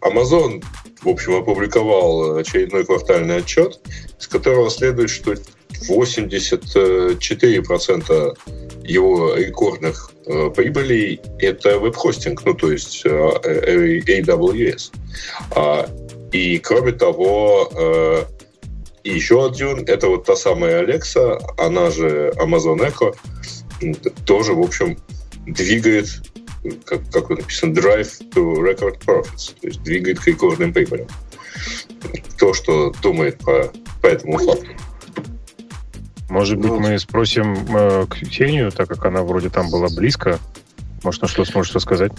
[0.00, 0.62] Amazon,
[1.02, 3.80] в общем, опубликовал очередной квартальный отчет,
[4.18, 5.34] с которого следует, что
[5.88, 8.36] 84%
[8.84, 14.92] его рекордных э, прибылей– это веб-хостинг, ну, то есть э, AWS.
[15.54, 15.88] А,
[16.32, 18.24] и, кроме того, э,
[19.04, 23.14] еще один– это вот та самая Alexa, она же Amazon Echo,
[24.26, 24.98] тоже, в общем,
[25.46, 26.08] двигает
[26.84, 31.08] как, как написано, drive to record profits, то есть двигает к рекордным прибылям.
[32.38, 34.68] То, что думает по, по этому факту.
[36.30, 40.38] Может быть, ну, мы спросим э, Ксению, так как она вроде там была близко.
[41.02, 42.12] Может, она что сможет рассказать?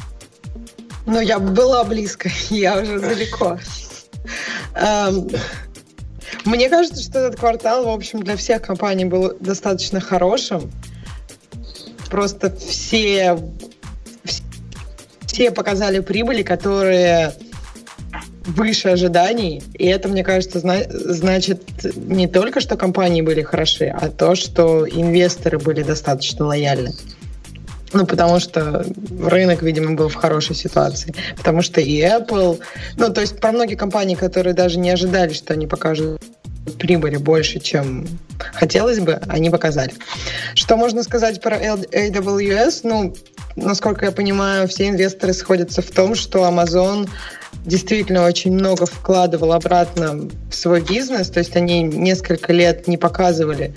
[1.05, 3.57] Ну, я была близко, я уже далеко.
[4.75, 5.29] Эм,
[6.43, 10.69] мне кажется, что этот квартал, в общем, для всех компаний был достаточно хорошим.
[12.09, 13.39] Просто все,
[15.25, 17.33] все показали прибыли, которые
[18.45, 19.63] выше ожиданий.
[19.73, 21.61] И это, мне кажется, зна- значит
[21.95, 26.93] не только, что компании были хороши, а то, что инвесторы были достаточно лояльны.
[27.93, 28.85] Ну, потому что
[29.21, 31.13] рынок, видимо, был в хорошей ситуации.
[31.35, 32.59] Потому что и Apple...
[32.97, 36.21] Ну, то есть про многие компании, которые даже не ожидали, что они покажут
[36.77, 39.93] прибыли больше, чем хотелось бы, они показали.
[40.53, 42.81] Что можно сказать про AWS?
[42.83, 43.15] Ну,
[43.55, 47.09] насколько я понимаю, все инвесторы сходятся в том, что Amazon
[47.65, 53.73] действительно очень много вкладывал обратно в свой бизнес, то есть они несколько лет не показывали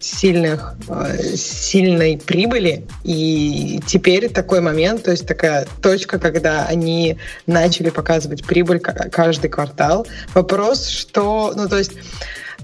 [0.00, 2.86] сильных, э, сильной прибыли.
[3.04, 10.06] И теперь такой момент, то есть такая точка, когда они начали показывать прибыль каждый квартал.
[10.34, 11.92] Вопрос, что, ну то есть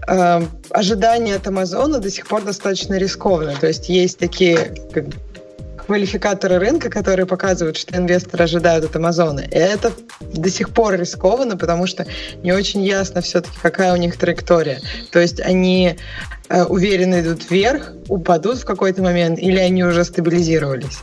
[0.07, 3.55] э, ожидания от Амазона до сих пор достаточно рискованно.
[3.61, 5.07] То есть есть такие как,
[5.87, 9.41] квалификаторы рынка, которые показывают, что инвесторы ожидают от Амазона.
[9.51, 12.07] Это до сих пор рискованно, потому что
[12.43, 14.81] не очень ясно все-таки, какая у них траектория.
[15.11, 15.97] То есть они
[16.49, 20.99] э, уверенно идут вверх, упадут в какой-то момент, или они уже стабилизировались.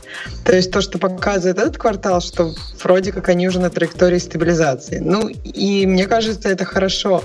[0.45, 4.99] То есть то, что показывает этот квартал, что вроде как они уже на траектории стабилизации.
[4.99, 7.23] Ну, и мне кажется, это хорошо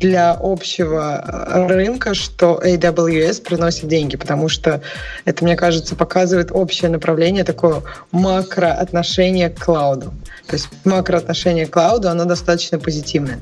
[0.00, 4.82] для общего э, рынка, что AWS приносит деньги, потому что
[5.24, 10.12] это, мне кажется, показывает общее направление, такое макроотношение к клауду.
[10.46, 13.40] То есть макроотношение к клауду, оно достаточно позитивное.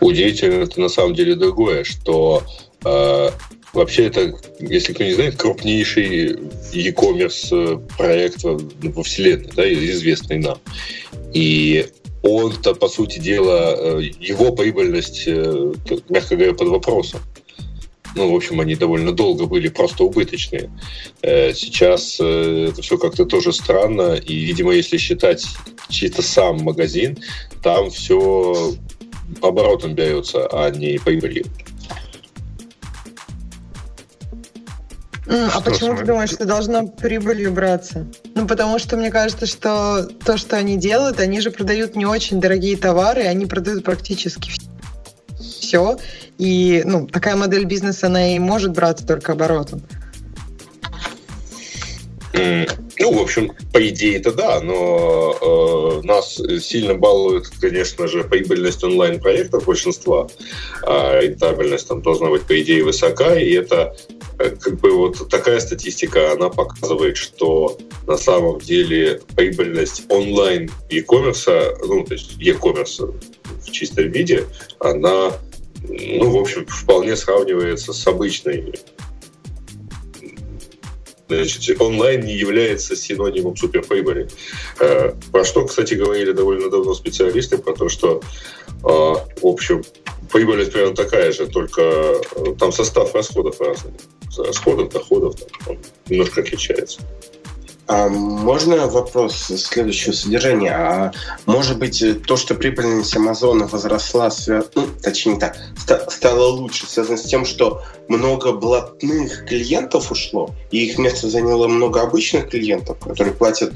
[0.00, 2.42] Удивительно это на самом деле другое, что
[2.84, 3.30] э,
[3.72, 6.38] вообще это, если кто не знает, крупнейший
[6.72, 10.58] e-commerce э, проект во Вселенной, да, известный нам.
[11.32, 11.86] И
[12.24, 15.72] он-то, по сути дела, э, его прибыльность, э,
[16.08, 17.20] мягко говоря, под вопросом.
[18.16, 20.70] Ну, в общем, они довольно долго были просто убыточные.
[21.20, 24.14] Э, сейчас это все как-то тоже странно.
[24.14, 25.44] И, видимо, если считать
[25.90, 27.18] чисто сам магазин,
[27.62, 28.72] там все
[29.42, 31.44] оборотом берется, а не прибылью.
[35.26, 38.06] А почему ты думаешь, что должно прибылью браться?
[38.34, 42.40] Ну, потому что мне кажется, что то, что они делают, они же продают не очень
[42.40, 44.50] дорогие товары, они продают практически
[45.40, 45.98] все.
[46.38, 49.82] И ну, такая модель бизнеса, она и может браться только оборотом.
[52.34, 58.82] Ну, в общем, по идее это да, но э, нас сильно балует, конечно же, прибыльность
[58.82, 60.28] онлайн-проектов большинства,
[60.82, 65.60] а рентабельность там должна быть, по идее, высока, и это э, как бы вот такая
[65.60, 73.14] статистика, она показывает, что на самом деле прибыльность онлайн e-commerce, ну, то есть e-commerce
[73.66, 74.44] в чистом виде,
[74.78, 75.32] она,
[75.88, 78.74] ну, в общем, вполне сравнивается с обычной
[81.26, 84.28] Значит, онлайн не является синонимом суперприбыли.
[84.78, 88.20] Э, про что, кстати, говорили довольно давно специалисты, про то, что,
[88.68, 89.82] э, в общем,
[90.30, 93.92] прибыль примерно такая же, только э, там состав расходов разный.
[94.38, 95.76] Расходов, доходов там,
[96.08, 97.00] немножко отличается.
[97.86, 100.72] А можно вопрос следующего содержания?
[100.72, 101.12] А
[101.44, 104.30] может быть, то, что прибыльность Амазона возросла,
[104.74, 105.56] ну, точнее так,
[106.10, 112.00] стала лучше, связано с тем, что много блатных клиентов ушло, и их место заняло много
[112.00, 113.74] обычных клиентов, которые платят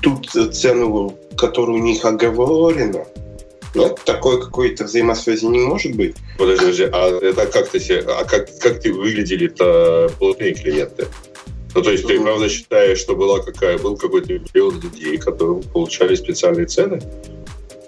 [0.00, 3.04] ту цену, которая у них оговорена?
[3.74, 6.16] Нет, такой какой-то взаимосвязи не может быть.
[6.38, 11.06] Подожди, подожди, а это как ты а как, как ты выглядели-то платные клиенты?
[11.72, 16.16] Ну, то есть ты, правда, считаешь, что была какая, был какой-то период людей, которые получали
[16.16, 17.00] специальные цены?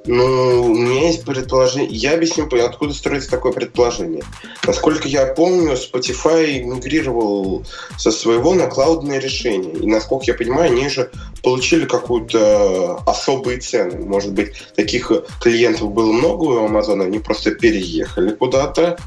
[0.05, 1.89] Ну, у меня есть предположение.
[1.91, 4.25] Я объясню, откуда строится такое предположение.
[4.67, 7.65] Насколько я помню, Spotify мигрировал
[7.97, 9.75] со своего на клаудное решение.
[9.75, 11.11] И, насколько я понимаю, они же
[11.43, 14.05] получили какую-то особые цены.
[14.05, 18.99] Может быть, таких клиентов было много у Amazon, они просто переехали куда-то,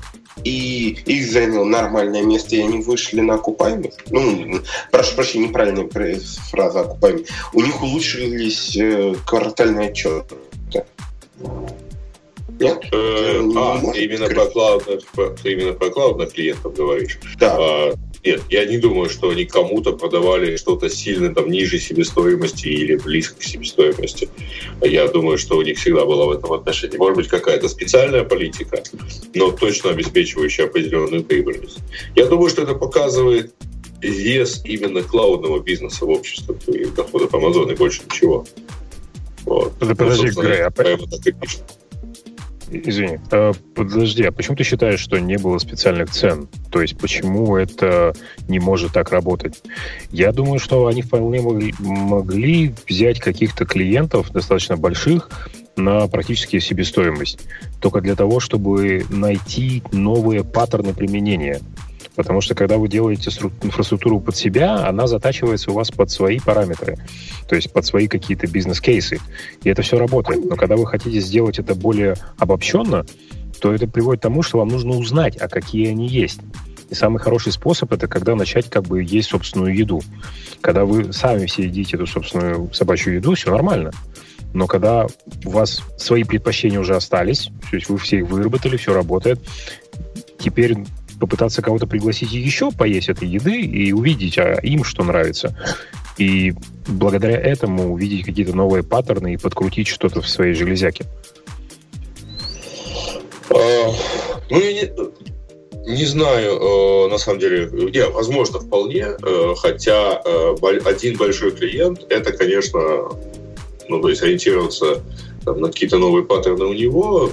[0.44, 4.00] и их занял нормальное место, и они вышли на окупаемость.
[4.10, 4.60] Ну,
[4.92, 5.90] прошу прощения, неправильная
[6.50, 7.30] фраза окупаемость.
[7.54, 10.36] У них улучшились э, квартальные отчеты.
[12.60, 12.86] Нет?
[12.92, 15.04] Э, а, именно про, клаудных,
[15.44, 17.20] ты именно про клаудных клиентов говоришь.
[17.38, 17.58] Да.
[17.60, 22.96] А, нет, я не думаю, что они кому-то продавали что-то сильно там ниже себестоимости или
[22.96, 24.30] близко к себестоимости.
[24.82, 26.98] Я думаю, что у них всегда была в этом отношении.
[26.98, 28.82] Может быть, какая-то специальная политика,
[29.34, 31.80] но точно обеспечивающая определенную прибыльность.
[32.16, 33.54] Я думаю, что это показывает
[34.02, 38.46] вес именно клаудного бизнеса в обществе и доходов Амазона, больше ничего.
[39.46, 39.78] Вот.
[39.78, 40.72] Подожди, ну, Грей, а...
[42.72, 46.48] Извини, а, подожди, а почему ты считаешь, что не было специальных цен?
[46.72, 48.16] То есть почему это
[48.48, 49.62] не может так работать?
[50.10, 55.30] Я думаю, что они вполне могли, могли взять каких-то клиентов достаточно больших
[55.76, 57.42] на практически себестоимость,
[57.82, 61.60] только для того, чтобы найти новые паттерны применения.
[62.16, 63.30] Потому что когда вы делаете
[63.62, 66.98] инфраструктуру под себя, она затачивается у вас под свои параметры,
[67.48, 69.20] то есть под свои какие-то бизнес-кейсы.
[69.64, 70.46] И это все работает.
[70.46, 73.06] Но когда вы хотите сделать это более обобщенно,
[73.60, 76.40] то это приводит к тому, что вам нужно узнать, а какие они есть.
[76.90, 80.02] И самый хороший способ это когда начать как бы есть собственную еду.
[80.62, 83.92] Когда вы сами все едите эту собственную собачью еду, все нормально.
[84.54, 85.08] Но когда
[85.44, 89.40] у вас свои предпочтения уже остались, то есть вы все их выработали, все работает,
[90.40, 90.78] теперь
[91.20, 95.58] попытаться кого-то пригласить еще поесть этой еды и увидеть, а им что нравится.
[96.18, 96.54] И
[96.88, 101.06] благодаря этому увидеть какие-то новые паттерны и подкрутить что-то в своей железяке.
[103.50, 103.92] А,
[104.50, 104.92] ну, я не,
[105.86, 110.56] не знаю, э, на самом деле, не, возможно, вполне, э, хотя э,
[110.86, 112.80] один большой клиент, это, конечно,
[113.88, 115.04] ну, то есть ориентироваться
[115.44, 117.32] там, на какие-то новые паттерны у него,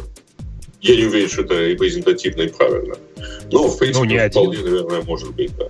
[0.82, 2.96] я не уверен, что это репрезентативно и правильно.
[3.52, 4.64] Но, в принципе, ну, не вполне, один.
[4.64, 5.68] наверное, может быть, да.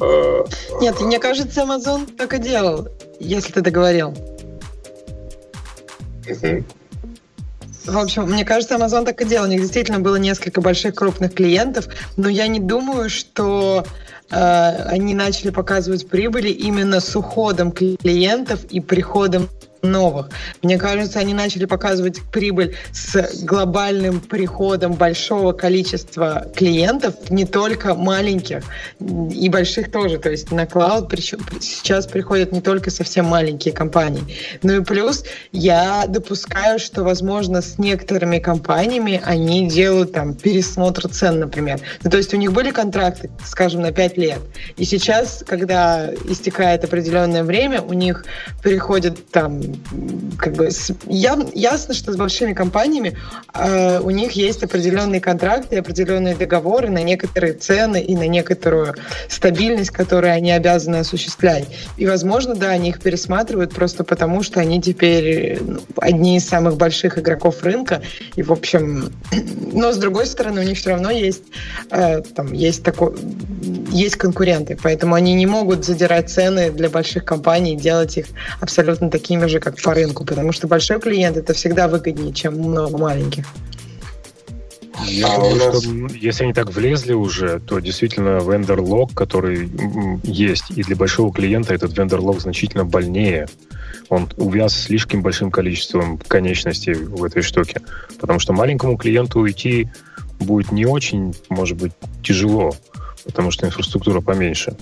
[0.00, 0.44] А,
[0.80, 2.88] Нет, мне кажется, Amazon так и делал,
[3.20, 4.14] если ты договорил.
[6.28, 6.64] Угу.
[7.86, 9.46] В общем, мне кажется, Amazon так и делал.
[9.46, 13.84] У них действительно было несколько больших крупных клиентов, но я не думаю, что
[14.30, 14.34] э,
[14.86, 19.48] они начали показывать прибыли именно с уходом клиентов и приходом
[19.82, 20.30] новых.
[20.62, 28.62] Мне кажется, они начали показывать прибыль с глобальным приходом большого количества клиентов, не только маленьких,
[29.00, 30.18] и больших тоже.
[30.18, 31.12] То есть на клауд
[31.60, 34.22] сейчас приходят не только совсем маленькие компании.
[34.62, 41.40] Ну и плюс я допускаю, что, возможно, с некоторыми компаниями они делают там пересмотр цен,
[41.40, 41.80] например.
[42.02, 44.38] Ну, то есть у них были контракты, скажем, на 5 лет.
[44.76, 48.24] И сейчас, когда истекает определенное время, у них
[48.62, 49.60] приходят там
[50.38, 50.70] как бы
[51.06, 53.16] я, ясно, что с большими компаниями
[53.54, 58.94] э, у них есть определенные контракты, определенные договоры на некоторые цены и на некоторую
[59.28, 61.66] стабильность, которую они обязаны осуществлять.
[61.96, 66.76] И, возможно, да, они их пересматривают просто потому, что они теперь ну, одни из самых
[66.76, 68.02] больших игроков рынка.
[68.36, 69.12] И, в общем,
[69.72, 71.44] но с другой стороны, у них все равно есть,
[71.90, 73.14] э, там, есть, такой,
[73.90, 78.26] есть конкуренты, поэтому они не могут задирать цены для больших компаний, делать их
[78.60, 82.98] абсолютно такими же, как по рынку, потому что большой клиент это всегда выгоднее, чем много
[82.98, 83.46] маленьких.
[85.04, 85.82] Я а думаю, нас...
[85.82, 89.70] что если они так влезли уже, то действительно вендор-лог, который
[90.22, 93.48] есть, и для большого клиента этот вендор-лог значительно больнее.
[94.08, 97.80] Он увяз слишком большим количеством конечностей в этой штуке.
[98.20, 99.88] Потому что маленькому клиенту уйти
[100.38, 101.92] будет не очень, может быть,
[102.22, 102.74] тяжело,
[103.24, 104.76] потому что инфраструктура поменьше.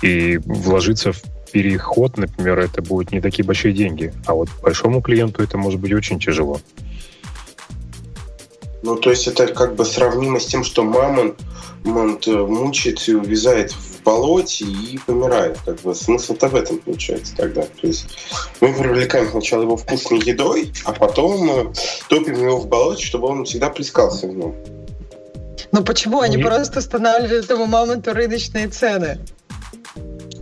[0.00, 1.22] И вложиться в
[1.52, 4.12] переход, например, это будут не такие большие деньги.
[4.26, 6.60] А вот большому клиенту это может быть очень тяжело.
[8.82, 11.38] Ну, то есть это как бы сравнимо с тем, что мамонт,
[11.84, 15.56] мамонт э, мучается и увязает в болоте и помирает.
[15.64, 17.62] Как бы смысл-то в этом получается тогда.
[17.62, 18.06] То есть
[18.60, 21.72] мы привлекаем сначала его вкусной едой, а потом э,
[22.08, 24.56] топим его в болоте, чтобы он всегда плескался в нем.
[25.70, 26.20] Ну почему?
[26.20, 26.46] Они Нет.
[26.46, 29.20] просто устанавливают этому мамонту рыночные цены.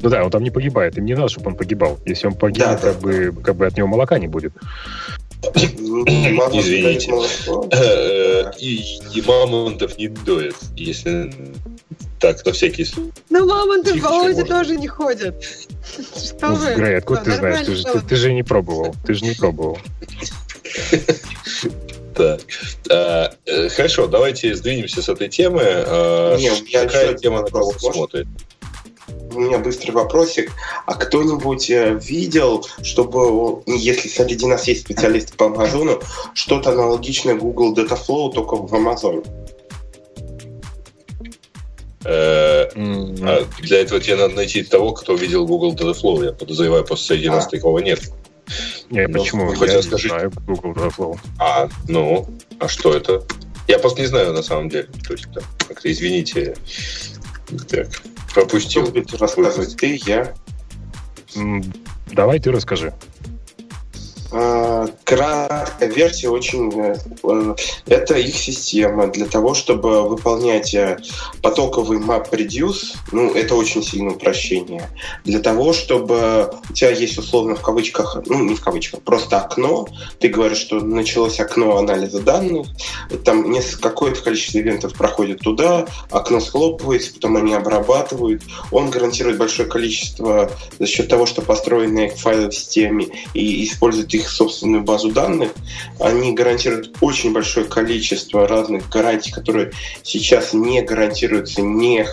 [0.03, 0.97] Ну да, он там не погибает.
[0.99, 1.99] Им не надо, чтобы он погибал.
[2.05, 3.01] Если он погибнет, да, как, да.
[3.01, 4.53] Бы, как бы от него молока не будет.
[5.55, 7.13] Извините.
[7.73, 11.33] Э, и мамонтов не доят, если
[12.19, 13.13] так, на всякий случай.
[13.31, 15.43] Ну, мамонты в болоте тоже не ходят.
[15.43, 16.75] Что ну, вы?
[16.75, 17.67] Грей, откуда ты знаешь?
[17.67, 18.95] Ты же, ты, ты же не пробовал.
[19.07, 19.79] Ты же не пробовал.
[22.15, 22.41] Так.
[22.91, 25.63] А, э, хорошо, давайте сдвинемся с этой темы.
[25.65, 26.37] А,
[26.71, 28.27] какая тема на кого смотрит?
[29.35, 30.53] У меня быстрый вопросик.
[30.87, 36.01] А кто-нибудь э, видел, чтобы, если среди нас есть специалисты по Амазону,
[36.35, 39.27] что-то аналогичное Google Dataflow, только в Amazon?
[42.05, 46.25] Э, а для этого тебе надо найти того, кто видел Google Dataflow.
[46.25, 47.51] Я подозреваю, просто среди нас а.
[47.51, 48.01] такого нет.
[48.91, 49.53] Не, ну, почему?
[49.55, 50.09] Хотя я скажи...
[50.09, 51.19] знаю Google Dataflow.
[51.39, 52.27] А, ну,
[52.59, 53.23] а что это?
[53.69, 54.89] Я просто не знаю на самом деле.
[55.07, 55.27] То есть,
[55.69, 56.57] как-то извините.
[57.69, 57.89] Так.
[58.35, 58.93] Пропустил.
[59.19, 59.77] Рассказывать?
[59.77, 60.35] Ты, я?
[62.13, 62.93] Давай ты расскажи.
[64.33, 66.73] А, краткая версия очень...
[66.73, 67.55] Э, э,
[67.87, 70.99] это их система для того, чтобы выполнять э,
[71.43, 72.95] потоковый map reduce.
[73.11, 74.89] Ну, это очень сильное упрощение.
[75.25, 79.89] Для того, чтобы у тебя есть условно в кавычках, ну, не в кавычках, просто окно.
[80.21, 82.69] Ты говоришь, что началось окно анализа данных.
[83.25, 88.43] Там какое-то количество ивентов проходит туда, окно схлопывается, потом они обрабатывают.
[88.71, 94.20] Он гарантирует большое количество за счет того, что построены файлы в системе и использует их
[94.21, 95.51] их собственную базу данных.
[95.99, 102.07] Они гарантируют очень большое количество разных гарантий, которые сейчас не гарантируются ни,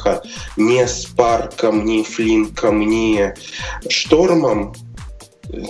[0.58, 3.34] ни Spark, ни Flink, ни
[3.90, 4.74] Штормом.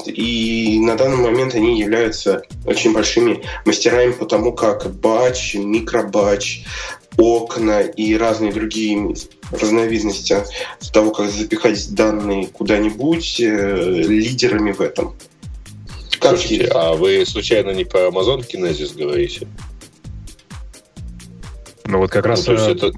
[0.05, 6.63] И на данный момент они являются очень большими мастерами по тому, как батч, микробатч,
[7.17, 9.15] окна и разные другие
[9.51, 10.43] разновидности
[10.93, 15.15] того, как запихать данные куда-нибудь, э, лидерами в этом.
[16.19, 19.47] Слушайте, а вы случайно не про Amazon Kinesis говорите?
[21.85, 22.43] Ну вот как ну, раз...
[22.43, 22.91] То есть э, это...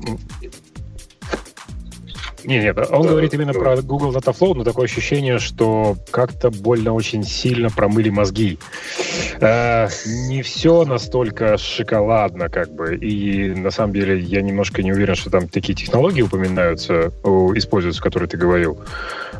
[2.45, 3.59] Нет, нет, он да, говорит именно да.
[3.59, 8.57] про Google Dataflow, но такое ощущение, что как-то больно очень сильно промыли мозги.
[9.41, 12.95] Не все настолько шоколадно, как бы.
[12.95, 17.11] И на самом деле я немножко не уверен, что там такие технологии упоминаются,
[17.55, 18.79] используются, которые ты говорил.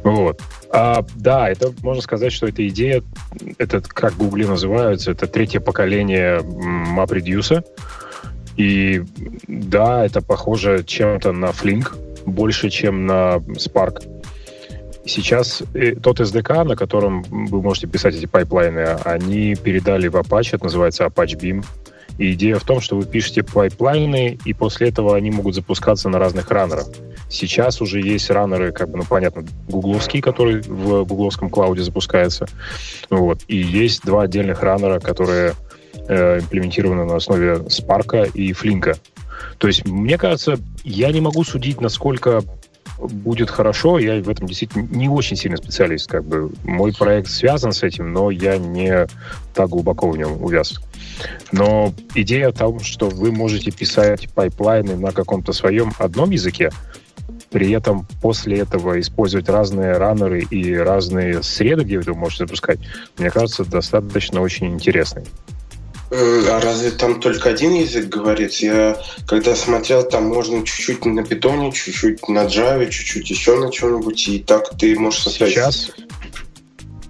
[0.04, 0.42] Вот.
[0.72, 3.04] А, да, это можно сказать, что эта идея,
[3.58, 7.64] это как Google называются, это третье поколение MapReduce.
[8.58, 9.04] И
[9.48, 14.04] да, это похоже чем-то на Flink, больше, чем на Spark.
[15.10, 20.50] Сейчас э, тот SDK, на котором вы можете писать эти пайплайны, они передали в Apache,
[20.54, 21.66] это называется Apache Beam.
[22.20, 26.20] И идея в том, что вы пишете пайплайны, и после этого они могут запускаться на
[26.20, 26.86] разных раннерах.
[27.28, 32.48] Сейчас уже есть раннеры, как бы, ну, понятно, гугловские, которые в гугловском клауде запускаются.
[33.10, 33.40] Вот.
[33.48, 35.54] И есть два отдельных раннера, которые
[36.08, 38.96] э, имплементированы на основе Spark и Flink.
[39.58, 42.44] То есть, мне кажется, я не могу судить, насколько
[42.98, 44.00] будет хорошо.
[44.00, 46.10] Я в этом действительно не очень сильно специалист.
[46.10, 49.08] Как бы мой проект связан с этим, но я не
[49.54, 50.80] так глубоко в нем увяз.
[51.52, 56.72] Но идея в том, что вы можете писать пайплайны на каком-то своем одном языке,
[57.52, 62.80] при этом после этого использовать разные раннеры и разные среды, где вы это можете запускать,
[63.18, 65.24] мне кажется, достаточно очень интересный.
[66.12, 68.66] А разве там только один язык говорится?
[68.66, 74.28] Я когда смотрел, там можно чуть-чуть на питоне, чуть-чуть на Java, чуть-чуть еще на чем-нибудь,
[74.28, 75.54] и так ты можешь составить...
[75.54, 75.92] Сейчас,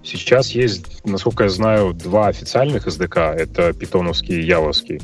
[0.03, 3.35] сейчас есть, насколько я знаю, два официальных SDK.
[3.35, 4.99] Это питоновский и явовский.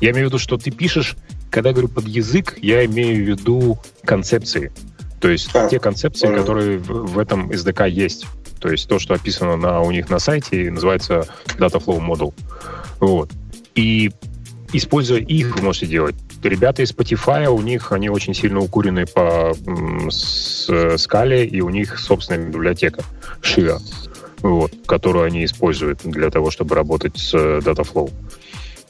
[0.00, 1.16] Я имею в виду, что ты пишешь,
[1.50, 4.72] когда я говорю под язык, я имею в виду концепции.
[5.20, 6.40] То есть а, те концепции, понял.
[6.40, 8.26] которые в, в этом SDK есть.
[8.64, 12.32] То есть то, что описано на, у них на сайте, называется Dataflow Model.
[12.98, 13.30] Вот.
[13.74, 14.10] И
[14.72, 16.14] используя их, вы можете делать.
[16.42, 19.52] Ребята из Spotify, у них они очень сильно укурены по
[20.08, 23.02] с, скале, и у них собственная библиотека
[23.42, 23.78] Shia,
[24.40, 28.10] вот, которую они используют для того, чтобы работать с Dataflow.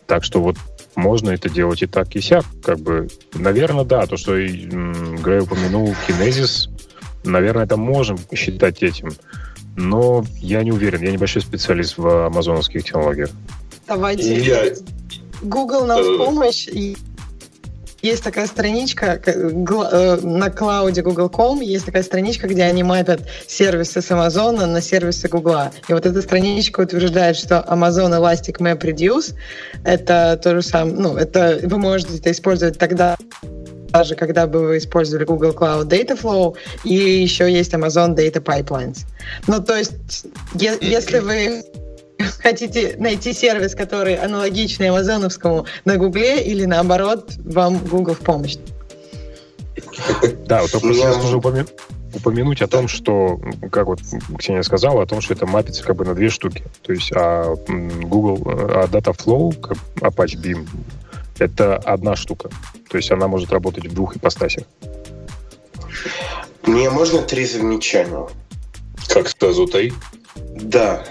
[0.07, 0.57] Так что вот
[0.95, 2.45] можно это делать и так, и сяк.
[2.63, 6.71] Как бы, наверное, да, то, что Грей упомянул Kinesis,
[7.25, 9.11] наверное, это можем считать этим.
[9.77, 13.31] Но я не уверен, я небольшой специалист в амазоновских технологиях.
[13.87, 14.41] Давайте.
[14.41, 14.75] Я...
[15.43, 16.69] Google нам в помощь.
[18.05, 24.11] Есть такая страничка э, на клауде Google.com, есть такая страничка, где они мапят сервисы с
[24.11, 25.71] Amazon на сервисы Google.
[25.89, 29.35] И вот эта страничка утверждает, что Amazon Elastic Map Reduce
[29.85, 33.17] это то же самое, ну, это вы можете это использовать тогда,
[33.95, 39.07] даже когда бы вы использовали Google Cloud Dataflow, и еще есть Amazon Data Pipelines.
[39.47, 41.63] Ну, то есть, если вы
[42.43, 48.57] хотите найти сервис, который аналогичный амазоновскому на Гугле или наоборот, вам Google в помощь.
[50.47, 51.65] Да, вот только сейчас упомя...
[52.15, 53.41] упомянуть о том, что,
[53.71, 54.01] как вот
[54.39, 56.65] Ксения сказала, о том, что это мапится как бы на две штуки.
[56.83, 59.57] То есть а Google, а Dataflow,
[60.01, 60.67] Apache Beam,
[61.39, 62.51] это одна штука.
[62.89, 64.65] То есть она может работать в двух ипостасях.
[66.65, 68.27] Мне можно три замечания?
[69.09, 69.93] Как сразу три?
[70.37, 71.05] Да.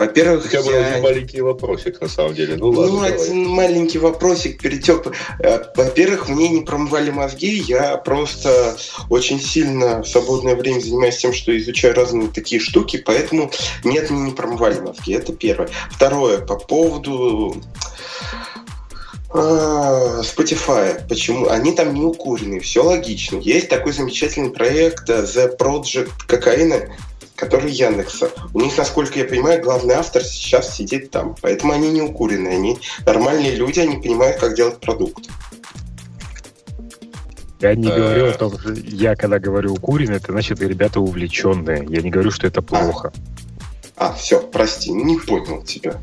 [0.00, 2.56] Во-первых, У тебя был один маленький вопросик, на самом деле.
[2.56, 5.12] Ну, ладно, ну один маленький вопросик перетек.
[5.40, 7.58] Э, во-первых, мне не промывали мозги.
[7.58, 8.78] Я просто
[9.10, 13.50] очень сильно в свободное время занимаюсь тем, что изучаю разные такие штуки, поэтому
[13.84, 15.12] нет, мне не промывали мозги.
[15.12, 15.68] Это первое.
[15.90, 17.62] Второе, по поводу
[19.32, 21.06] Spotify.
[21.08, 21.48] Почему?
[21.48, 23.38] Они там не укуренные, все логично.
[23.38, 26.88] Есть такой замечательный проект э, The Project Кокаина,
[27.36, 28.30] который Яндекса.
[28.52, 31.36] У них, насколько я понимаю, главный автор сейчас сидит там.
[31.40, 32.56] Поэтому они не укуренные.
[32.56, 35.28] Они нормальные люди, они понимают, как делать продукт.
[37.60, 41.86] Я не говорю о том, что я когда говорю укуренные, это значит ребята увлеченные.
[41.88, 43.12] Я не говорю, что это плохо.
[43.96, 46.00] А, а все, прости, не понял тебя.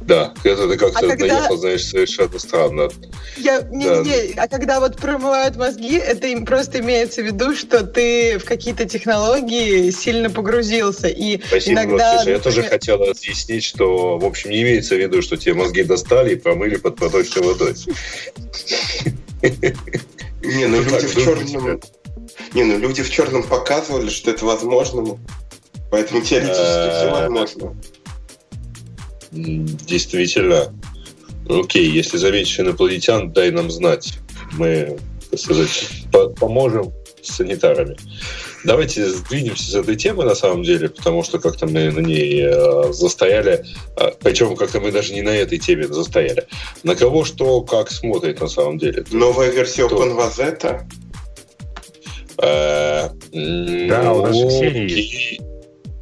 [0.00, 1.56] Да, это ты как-то а когда...
[1.56, 2.88] знаешь, совершенно странно.
[3.36, 4.02] Я, не, да.
[4.02, 8.44] не, а когда вот промывают мозги, это им просто имеется в виду, что ты в
[8.44, 11.08] какие-то технологии сильно погрузился.
[11.08, 12.16] И Спасибо, иногда...
[12.16, 15.84] Слушай, я тоже хотел разъяснить, что, в общем, не имеется в виду, что тебе мозги
[15.84, 17.74] достали и промыли под проточной водой.
[20.42, 21.80] Не, ну люди в черном...
[22.52, 25.18] Не, ну люди в черном показывали, что это возможно.
[25.90, 27.76] Поэтому теоретически все возможно.
[29.34, 30.72] Действительно.
[31.48, 34.14] Окей, если заметишь инопланетян, дай нам знать.
[34.52, 34.98] Мы,
[35.30, 37.96] так сказать, по поможем с санитарами.
[38.64, 42.92] Давайте сдвинемся с этой темы на самом деле, потому что как-то мы на ней э,
[42.92, 43.64] застояли,
[43.96, 46.46] э, причем как-то мы даже не на этой теме застояли.
[46.82, 49.04] На кого что, как смотрит на самом деле.
[49.10, 50.02] Новая версия Кто?
[50.02, 50.82] OpenVZ?
[52.38, 53.08] Э,
[53.88, 55.40] да, у нас Ксения есть.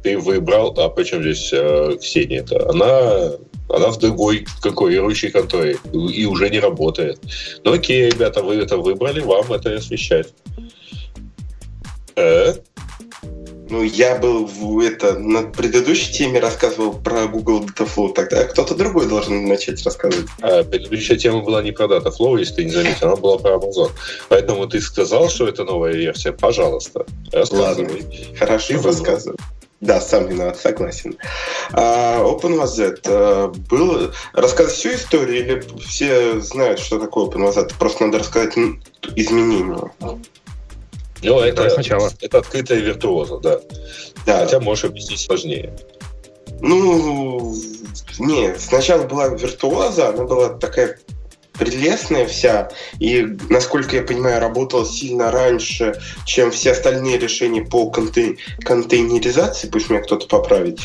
[0.03, 2.69] Ты выбрал, а почему здесь э, Ксения-то?
[2.69, 3.37] Она
[3.69, 7.19] она в другой конкурирующей конторе и уже не работает.
[7.63, 10.27] Ну окей, ребята, вы это выбрали, вам это освещать.
[12.15, 12.53] Э?
[13.69, 19.07] Ну, я был в, это, на предыдущей теме рассказывал про Google Dataflow, тогда кто-то другой
[19.07, 20.27] должен начать рассказывать.
[20.41, 23.89] А, предыдущая тема была не про Dataflow, если ты не заметил, она была про Amazon.
[24.29, 28.03] Поэтому ты сказал, что это новая версия, пожалуйста, рассказывай.
[28.03, 29.37] Ладно, хорошо, рассказывай.
[29.83, 31.17] Да, сам виноват, согласен.
[31.73, 34.11] А OpenVZ а, был...
[34.31, 37.73] Рассказать всю историю или все знают, что такое OpenVZ?
[37.77, 38.57] Просто надо рассказать
[39.15, 39.91] изменения.
[41.21, 42.09] Ну, это, сначала.
[42.21, 43.59] это открытая виртуоза, да.
[44.25, 44.39] да.
[44.39, 45.75] Хотя можешь объяснить сложнее.
[46.61, 47.53] Ну,
[48.19, 50.97] не, сначала была виртуоза, она была такая
[51.53, 58.37] прелестная вся, и, насколько я понимаю, работала сильно раньше, чем все остальные решения по контей-
[58.63, 60.79] контейнеризации, пусть меня кто-то поправит.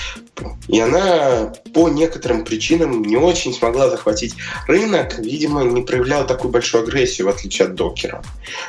[0.68, 4.34] И она по некоторым причинам не очень смогла захватить
[4.66, 8.22] рынок, видимо, не проявляла такую большую агрессию, в отличие от докера.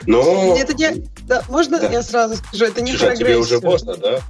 [0.06, 0.58] Но...
[0.58, 1.04] Это не...
[1.28, 1.89] Да, можно да.
[1.89, 2.66] я сразу скажу?
[2.66, 3.28] Это не Слушай, про агрессию.
[3.28, 4.22] тебе уже можно, да?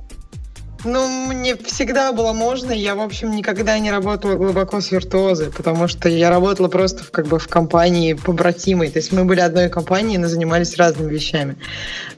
[0.86, 2.72] Ну, мне всегда было можно.
[2.72, 7.12] Я, в общем, никогда не работала глубоко с виртуозой, потому что я работала просто в,
[7.12, 8.90] как бы в компании побратимой.
[8.90, 11.58] То есть мы были одной компанией, но занимались разными вещами.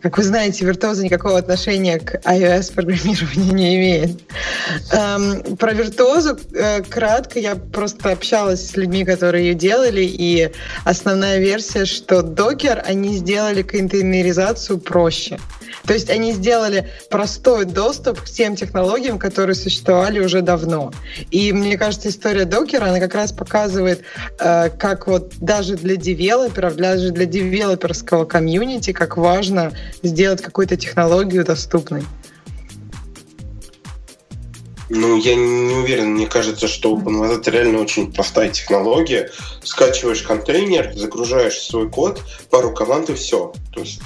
[0.01, 4.22] Как вы знаете, виртуоза никакого отношения к iOS-программированию не имеет.
[4.91, 7.39] Эм, про виртуозу э, кратко.
[7.39, 10.51] Я просто общалась с людьми, которые ее делали, и
[10.84, 15.39] основная версия, что докер, они сделали контейнеризацию проще.
[15.86, 20.91] То есть они сделали простой доступ к тем технологиям, которые существовали уже давно.
[21.32, 24.03] И мне кажется, история докера, она как раз показывает,
[24.39, 29.72] э, как вот даже для девелоперов, даже для девелоперского комьюнити, как важно
[30.03, 32.03] сделать какую-то технологию доступной.
[34.93, 36.15] Ну, я не уверен.
[36.15, 39.32] Мне кажется, что OpenVZ это реально очень простая технология.
[39.63, 43.53] Скачиваешь контейнер, загружаешь свой код, пару команд и все.
[43.74, 44.01] То есть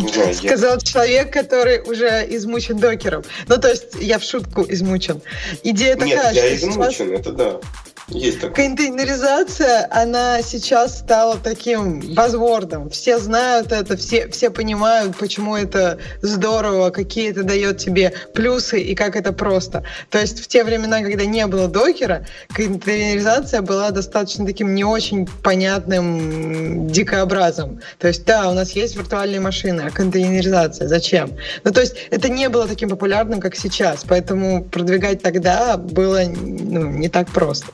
[0.00, 0.80] знаю, Сказал я...
[0.80, 3.24] человек, который уже измучен докером.
[3.48, 5.20] Ну, то есть я в шутку измучен.
[5.62, 7.20] Идея такая, Нет, я измучен, сейчас...
[7.20, 7.60] это да.
[8.08, 8.40] Есть.
[8.40, 12.90] Контейнеризация, она сейчас стала таким базвордом.
[12.90, 18.94] Все знают это, все, все понимают, почему это здорово, какие это дает тебе плюсы и
[18.94, 19.84] как это просто.
[20.10, 25.26] То есть в те времена, когда не было докера, контейнеризация была достаточно таким не очень
[25.42, 27.80] понятным дикообразом.
[27.98, 31.30] То есть да, у нас есть виртуальные машины, а контейнеризация зачем?
[31.64, 36.90] Ну то есть это не было таким популярным, как сейчас, поэтому продвигать тогда было ну,
[36.90, 37.68] не так просто.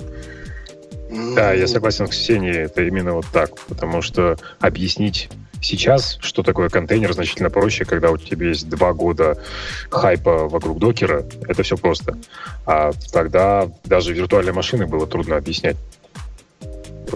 [1.10, 5.30] Да, я согласен с Ксенией, это именно вот так, потому что объяснить
[5.60, 9.38] сейчас, что такое контейнер, значительно проще, когда у тебя есть два года
[9.90, 12.18] хайпа вокруг докера, это все просто.
[12.66, 15.76] А тогда даже виртуальной машины было трудно объяснять.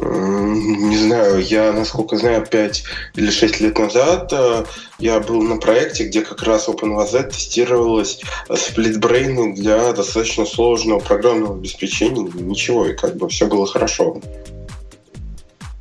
[0.00, 2.84] Не знаю, я, насколько знаю, 5
[3.16, 4.64] или 6 лет назад э,
[4.98, 8.20] я был на проекте, где как раз OpenVZ тестировалось
[8.54, 12.30] сплитбрейны для достаточно сложного программного обеспечения.
[12.34, 14.20] Ничего, и как бы все было хорошо.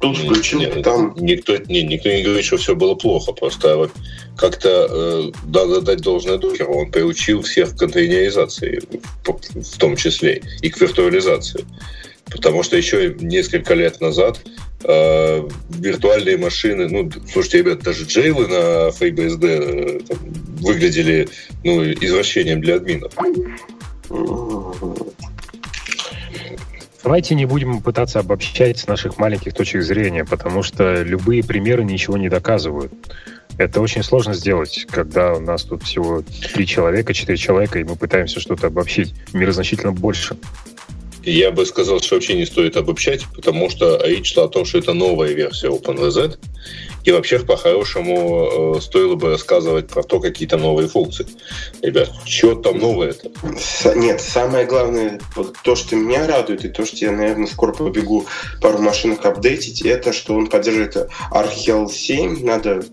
[0.02, 1.14] Тут включил, нет, там...
[1.16, 3.92] Никто, не, никто не говорит, что все было плохо, просто вот
[4.36, 6.74] как-то э, надо дать должное докеру.
[6.74, 8.82] Он приучил всех к контейнеризации,
[9.24, 11.66] в том числе, и к виртуализации.
[12.32, 14.40] Потому что еще несколько лет назад
[14.84, 20.18] э, виртуальные машины, ну, слушайте, ребят, даже джейлы на FreeBSD э, там,
[20.62, 21.28] выглядели
[21.64, 23.14] ну, извращением для админов.
[27.04, 32.16] Давайте не будем пытаться обобщать с наших маленьких точек зрения, потому что любые примеры ничего
[32.16, 32.94] не доказывают.
[33.58, 36.24] Это очень сложно сделать, когда у нас тут всего
[36.54, 39.14] три человека, четыре человека, и мы пытаемся что-то обобщить.
[39.34, 40.38] Мир значительно больше.
[41.24, 44.80] Я бы сказал, что вообще не стоит обобщать, потому что речь шла о том, что
[44.80, 46.38] это новая версия OpenVZ,
[47.04, 51.26] и вообще по-хорошему э, стоило бы рассказывать про то, какие то новые функции.
[51.82, 53.32] Ребят, что там новое-то?
[53.96, 58.26] Нет, самое главное, вот то, что меня радует, и то, что я, наверное, скоро побегу
[58.62, 62.46] пару машинок апдейтить, это что он поддерживает Archel 7.
[62.46, 62.84] Надо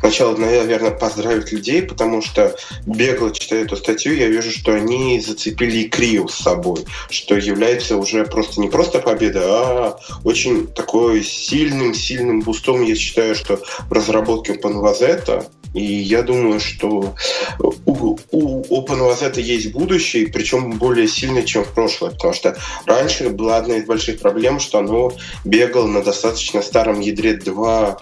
[0.00, 5.88] сначала, наверное, поздравить людей, потому что бегло читая эту статью, я вижу, что они зацепили
[5.88, 12.40] Крию с собой, что является уже просто не просто победа, а очень такой сильным, сильным
[12.40, 12.82] бустом.
[12.82, 17.14] Я считаю, что в разработке OpenVZ и я думаю, что
[17.58, 23.58] у, у OpenVZ есть будущее, причем более сильное, чем в прошлое, потому что раньше была
[23.58, 25.12] одна из больших проблем, что оно
[25.44, 27.98] бегало на достаточно старом ядре 2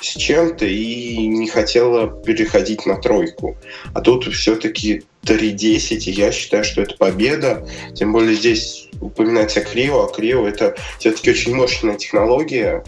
[0.00, 3.56] с чем-то и не хотела переходить на тройку.
[3.94, 7.66] А тут все-таки 3.10, и я считаю, что это победа.
[7.94, 12.84] Тем более здесь упоминается Крио, а Крио это все-таки очень мощная технология,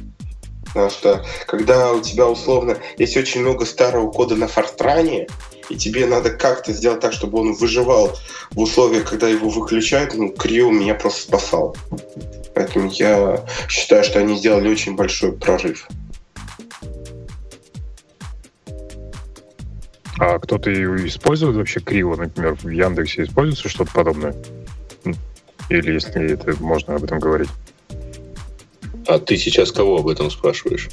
[0.72, 5.26] Потому что когда у тебя условно есть очень много старого кода на фортране,
[5.68, 8.16] и тебе надо как-то сделать так, чтобы он выживал
[8.52, 11.76] в условиях, когда его выключают, ну, Крио меня просто спасал.
[12.54, 15.88] Поэтому я считаю, что они сделали очень большой прорыв.
[20.20, 20.70] А кто-то
[21.06, 24.34] использует вообще криво, например, в Яндексе используется что-то подобное?
[25.70, 27.48] Или если это можно об этом говорить?
[29.06, 30.90] А ты сейчас кого об этом спрашиваешь?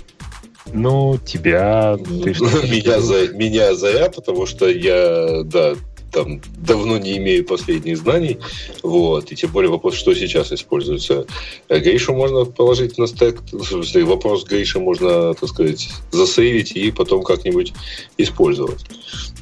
[0.71, 1.97] Ну, тебя...
[1.97, 2.29] Ты
[2.69, 5.75] меня, за, меня за я, потому что я, да,
[6.11, 8.37] там давно не имею последних знаний,
[8.83, 11.25] вот, и тем более вопрос, что сейчас используется.
[11.69, 13.41] Гейшу можно положить на стек,
[14.03, 17.73] вопрос Гейша можно, так сказать, засейвить и потом как-нибудь
[18.17, 19.36] использовать, э,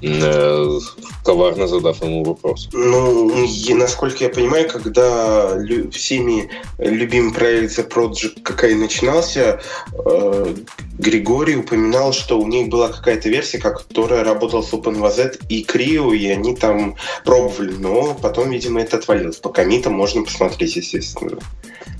[1.23, 2.69] коварно задав ему вопрос.
[2.73, 9.59] Ну, и, насколько я понимаю, когда лю- всеми любимый проект The Project какая начинался,
[10.05, 10.55] э,
[10.99, 16.27] Григорий упоминал, что у них была какая-то версия, которая работала с OpenVZ и Creo, и
[16.29, 19.37] они там пробовали, но потом, видимо, это отвалилось.
[19.37, 21.37] По комитам можно посмотреть, естественно,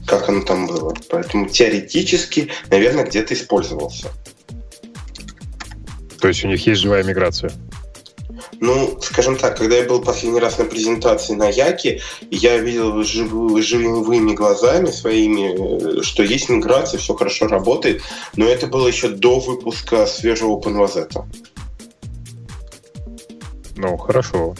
[0.06, 0.94] как оно там было.
[1.10, 4.10] Поэтому теоретически, наверное, где-то использовался.
[6.22, 7.52] То есть у них есть живая миграция?
[8.60, 13.32] Ну, скажем так, когда я был последний раз на презентации на Яке, я видел жив,
[13.64, 18.02] живыми глазами своими, что есть миграция, все хорошо работает,
[18.36, 21.24] но это было еще до выпуска свежего OpenVZ.
[23.78, 24.56] Ну, хорошо.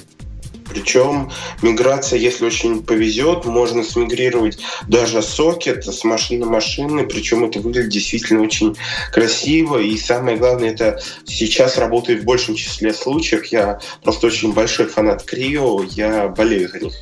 [0.76, 4.60] Причем миграция, если очень повезет, можно смигрировать
[4.90, 8.76] даже сокет с машины на машины, причем это выглядит действительно очень
[9.14, 9.78] красиво.
[9.78, 13.46] И самое главное, это сейчас работает в большем числе случаев.
[13.46, 16.94] Я просто очень большой фанат Крио, я болею за них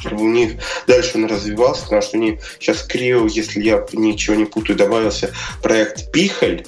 [0.00, 0.54] чтобы у них
[0.86, 5.30] дальше он развивался, потому что у них сейчас Крио, если я ничего не путаю, добавился
[5.62, 6.64] проект Пихаль,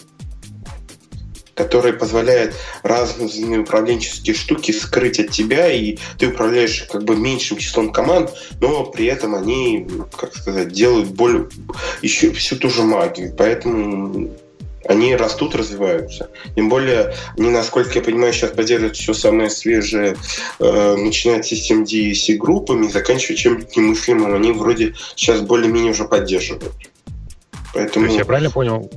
[1.55, 7.93] который позволяет разные управленческие штуки скрыть от тебя, и ты управляешь как бы меньшим числом
[7.93, 8.31] команд,
[8.61, 9.87] но при этом они,
[10.17, 11.49] как сказать, делают более
[12.01, 13.35] еще всю ту же магию.
[13.37, 14.31] Поэтому
[14.87, 16.31] они растут, развиваются.
[16.57, 20.17] Тем более, они, насколько я понимаю, сейчас поддерживают все самое свежее,
[20.59, 24.35] э, начиная с систем DSC группами, заканчивая чем-то немыслимым.
[24.35, 26.75] Они вроде сейчас более-менее уже поддерживают.
[27.75, 28.07] Поэтому...
[28.07, 28.91] То есть я правильно понял,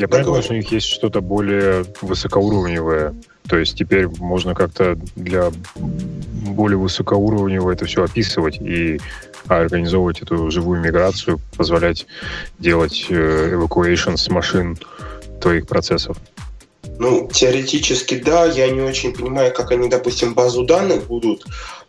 [0.00, 3.14] я правильно понимаю, что у них есть что-то более высокоуровневое?
[3.48, 8.98] То есть теперь можно как-то для более высокоуровневого это все описывать и
[9.46, 12.06] организовывать эту живую миграцию, позволять
[12.58, 14.78] делать э, evacuation с машин
[15.40, 16.16] твоих процессов?
[16.98, 21.44] Ну, теоретически да, я не очень понимаю, как они, допустим, базу данных будут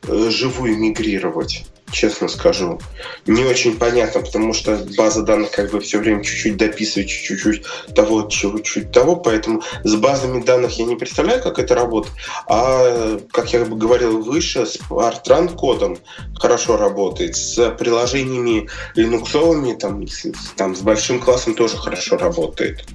[0.07, 2.79] э, живую мигрировать честно скажу.
[3.25, 7.65] Не очень понятно, потому что база данных как бы все время чуть-чуть дописывает, чуть-чуть
[7.95, 12.15] того, чуть-чуть того, поэтому с базами данных я не представляю, как это работает.
[12.47, 15.97] А, как я бы говорил выше, с Artran кодом
[16.35, 20.25] хорошо работает, с приложениями линуксовыми, там, с,
[20.55, 22.85] там, с большим классом тоже хорошо работает.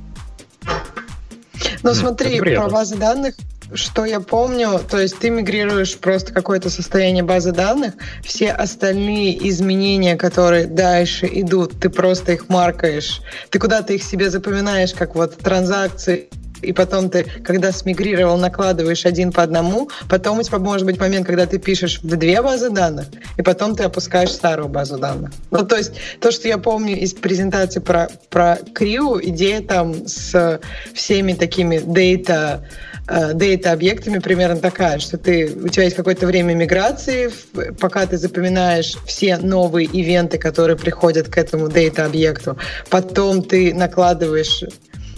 [1.82, 3.34] Ну, смотри, про базы данных
[3.74, 10.16] что я помню, то есть ты мигрируешь просто какое-то состояние базы данных, все остальные изменения,
[10.16, 16.28] которые дальше идут, ты просто их маркаешь, ты куда-то их себе запоминаешь, как вот транзакции,
[16.62, 21.26] и потом ты, когда смигрировал, накладываешь один по одному, потом у тебя может быть момент,
[21.26, 25.32] когда ты пишешь в две базы данных, и потом ты опускаешь старую базу данных.
[25.50, 30.60] Ну, то есть то, что я помню из презентации про, про Crew, идея там с
[30.94, 32.62] всеми такими data
[33.08, 37.30] дейта-объектами примерно такая, что ты, у тебя есть какое-то время миграции,
[37.78, 42.58] пока ты запоминаешь все новые ивенты, которые приходят к этому дейта-объекту,
[42.90, 44.64] потом ты накладываешь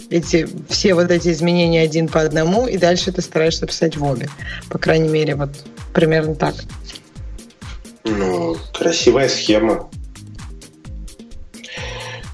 [0.09, 4.29] эти, все вот эти изменения один по одному, и дальше ты стараешься писать в обе.
[4.69, 5.49] По крайней мере, вот
[5.93, 6.55] примерно так.
[8.03, 9.89] Ну, красивая схема.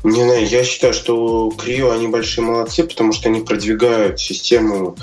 [0.03, 4.95] Не знаю, я считаю, что Крио они большие молодцы, потому что они продвигают систему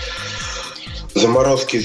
[1.15, 1.85] заморозки из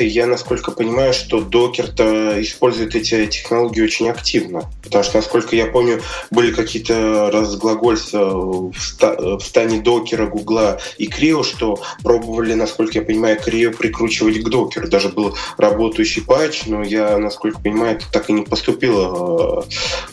[0.00, 4.70] и я, насколько понимаю, что докер-то использует эти технологии очень активно.
[4.82, 11.06] Потому что, насколько я помню, были какие-то разглагольства в, ста- в стане докера, гугла и
[11.06, 14.88] Крио, что пробовали, насколько я понимаю, Крио прикручивать к докеру.
[14.88, 19.64] Даже был работающий патч, но я, насколько понимаю, это так и не поступило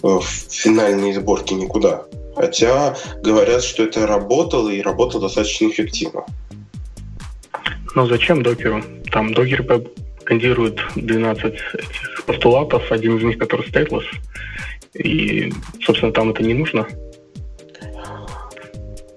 [0.03, 2.03] э, в финальные сборки никуда.
[2.35, 6.23] Хотя говорят, что это работало и работало достаточно эффективно.
[7.95, 8.83] Но зачем докеру?
[9.11, 9.65] Там докер
[10.23, 14.05] кондирует 12 этих постулатов, один из них, который stateless.
[14.93, 16.87] И, собственно, там это не нужно.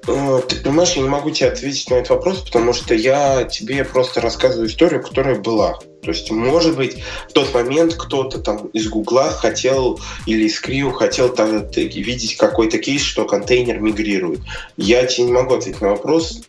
[0.06, 3.84] Э, ты понимаешь, я не могу тебе ответить на этот вопрос, потому что я тебе
[3.84, 5.78] просто рассказываю историю, которая была.
[6.02, 10.92] То есть, может быть, в тот момент кто-то там из Гугла хотел или из Крио
[10.92, 14.40] хотел там, видеть какой-то кейс, что контейнер мигрирует.
[14.76, 16.40] Я тебе не могу ответить на вопрос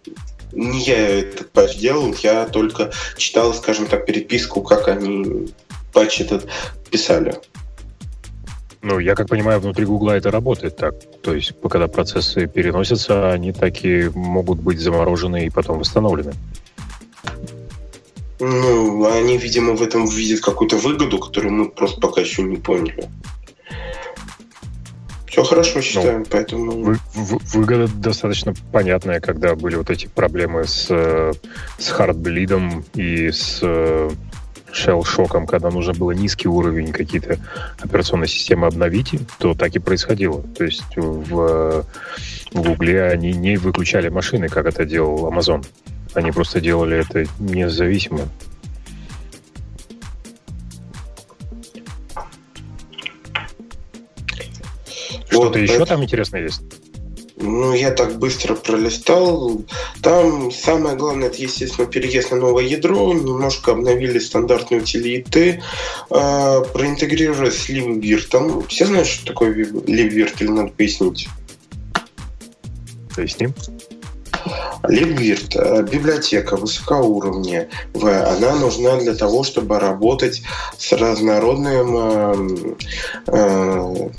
[0.52, 5.50] не я этот патч делал, я только читал, скажем так, переписку, как они
[5.94, 6.48] патч этот
[6.90, 7.36] писали.
[8.84, 10.96] Ну, я как понимаю, внутри Гугла это работает так.
[11.22, 16.34] То есть, когда процессы переносятся, они такие могут быть заморожены и потом восстановлены.
[18.40, 23.08] Ну, они, видимо, в этом видят какую-то выгоду, которую мы просто пока еще не поняли.
[25.32, 26.72] Все хорошо ну, считаем, ну, поэтому...
[26.84, 30.88] Вы, выгода достаточно понятная, когда были вот эти проблемы с,
[31.78, 37.38] с хардблидом и с shell-шоком, когда нужно было низкий уровень какие-то
[37.80, 40.42] операционной системы обновить, то так и происходило.
[40.58, 41.86] То есть в,
[42.52, 45.66] в Гугле они не выключали машины, как это делал Amazon.
[46.14, 48.28] Они просто делали это независимо.
[55.32, 55.86] Что-то вот, еще это...
[55.86, 56.62] там интересно есть?
[57.38, 59.64] Ну, я так быстро пролистал.
[60.04, 63.14] Там самое главное, это, естественно, переезд на новое ядро.
[63.14, 65.64] Немножко обновили стандартные утилиты.
[66.12, 68.68] Э, проинтегрировали с LibVirt.
[68.68, 71.28] Все знают, что такое LibVirt, или надо пояснить?
[73.16, 73.56] Поясним.
[74.84, 77.70] LibVirt э,– библиотека высокоуровня.
[77.94, 80.42] Она нужна для того, чтобы работать
[80.78, 82.76] с разнородным э,
[83.28, 84.10] э,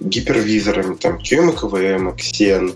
[0.00, 0.60] гиперви,
[1.00, 2.74] там, QM, KVM, Xen,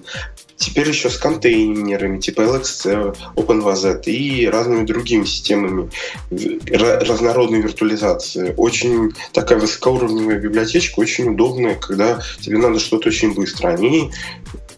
[0.62, 5.90] теперь еще с контейнерами типа LXC, OpenVZ и разными другими системами
[6.30, 8.54] разнородной виртуализации.
[8.56, 13.70] Очень такая высокоуровневая библиотечка, очень удобная, когда тебе надо что-то очень быстро.
[13.70, 14.12] Они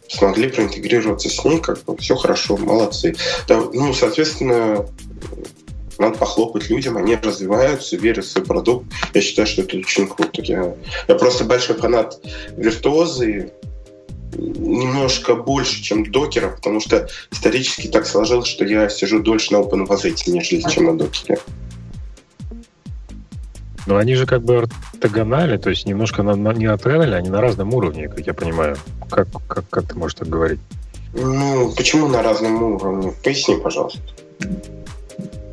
[0.09, 3.17] смогли проинтегрироваться с ней, как бы все хорошо, молодцы.
[3.49, 4.87] Да, ну, соответственно,
[5.99, 8.87] надо похлопать людям, они развиваются, верят в свой продукт.
[9.13, 10.43] Я считаю, что это очень круто.
[10.43, 10.75] Я,
[11.09, 12.21] я просто большой фанат
[12.57, 13.53] виртуозы,
[14.37, 20.15] немножко больше, чем докера, потому что исторически так сложилось, что я сижу дольше на OpenVZ,
[20.27, 21.39] нежели чем на докере.
[23.87, 27.41] Но они же как бы ортогонали, то есть немножко на, на, не ортогонали, они на
[27.41, 28.77] разном уровне, как я понимаю.
[29.11, 30.61] Как, как, как ты можешь так говорить?
[31.13, 33.13] Ну, почему на разном уровне?
[33.23, 34.01] Поясни, пожалуйста.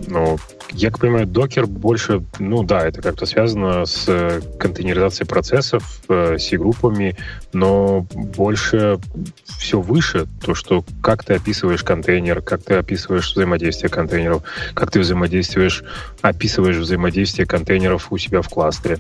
[0.08, 0.38] Ну,
[0.72, 6.38] я как понимаю, докер больше, ну да, это как-то связано с э, контейнеризацией процессов, э,
[6.38, 7.18] с группами,
[7.54, 9.00] но больше
[9.46, 14.44] все выше, то, что как ты описываешь контейнер, как ты описываешь взаимодействие контейнеров,
[14.74, 15.84] как ты взаимодействуешь,
[16.22, 19.00] описываешь взаимодействие контейнеров у себя в кластере.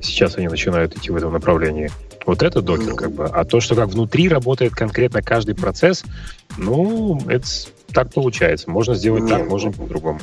[0.00, 1.90] Сейчас они начинают идти в этом направлении.
[2.26, 3.26] Вот это докер как бы.
[3.26, 6.04] А то, что как внутри работает конкретно каждый процесс,
[6.58, 7.46] ну, это
[7.92, 8.70] так получается.
[8.70, 9.30] Можно сделать Нет.
[9.30, 10.20] так, можно по-другому.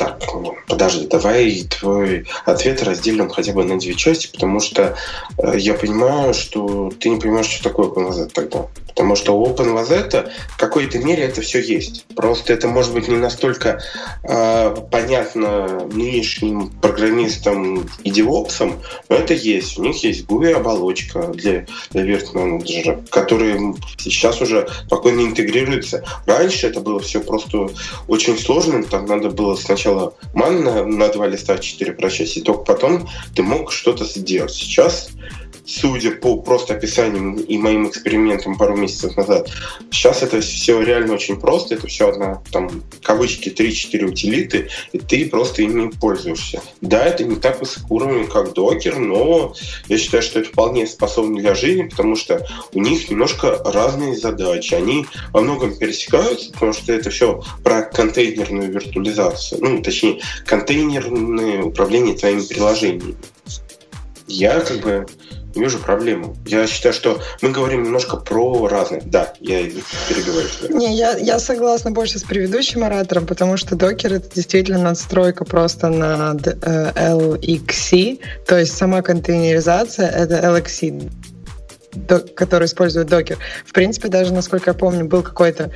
[0.00, 0.18] Так,
[0.66, 4.96] подожди, давай твой ответ разделим хотя бы на две части, потому что
[5.36, 8.66] э, я понимаю, что ты не понимаешь, что такое OpenVZ тогда.
[8.86, 12.06] Потому что у OpenVZ в какой-то мере это все есть.
[12.16, 13.80] Просто это может быть не настолько
[14.22, 18.80] э, понятно нынешним программистам и девопсам,
[19.10, 19.78] но это есть.
[19.78, 26.04] У них есть GUI-оболочка для, для вирт-менеджера, которая сейчас уже спокойно интегрируется.
[26.24, 27.68] Раньше это было все просто
[28.08, 28.82] очень сложно.
[28.82, 29.89] Там надо было сначала
[30.34, 34.52] ман на, на два листа 4 прочесть, и только потом ты мог что-то сделать.
[34.52, 35.10] Сейчас
[35.64, 39.50] судя по просто описаниям и моим экспериментам пару месяцев назад,
[39.90, 41.74] сейчас это все реально очень просто.
[41.74, 46.60] Это все одна, там, кавычки, 3-4 утилиты, и ты просто ими пользуешься.
[46.80, 49.54] Да, это не так высокоуровневый, как докер, но
[49.88, 54.74] я считаю, что это вполне способно для жизни, потому что у них немножко разные задачи.
[54.74, 59.60] Они во многом пересекаются, потому что это все про контейнерную виртуализацию.
[59.62, 63.16] Ну, точнее, контейнерное управление твоими приложениями.
[64.26, 65.06] Я как бы
[65.54, 66.36] Не вижу проблемы.
[66.46, 69.02] Я считаю, что мы говорим немножко про разные.
[69.04, 70.68] Да, я тебя.
[70.68, 75.88] Не, я, я согласна больше с предыдущим оратором, потому что докер это действительно надстройка просто
[75.88, 81.10] над э, LXC, то есть сама контейнеризация это LXC
[82.36, 83.38] который использует докер.
[83.66, 85.72] В принципе, даже, насколько я помню, был какой-то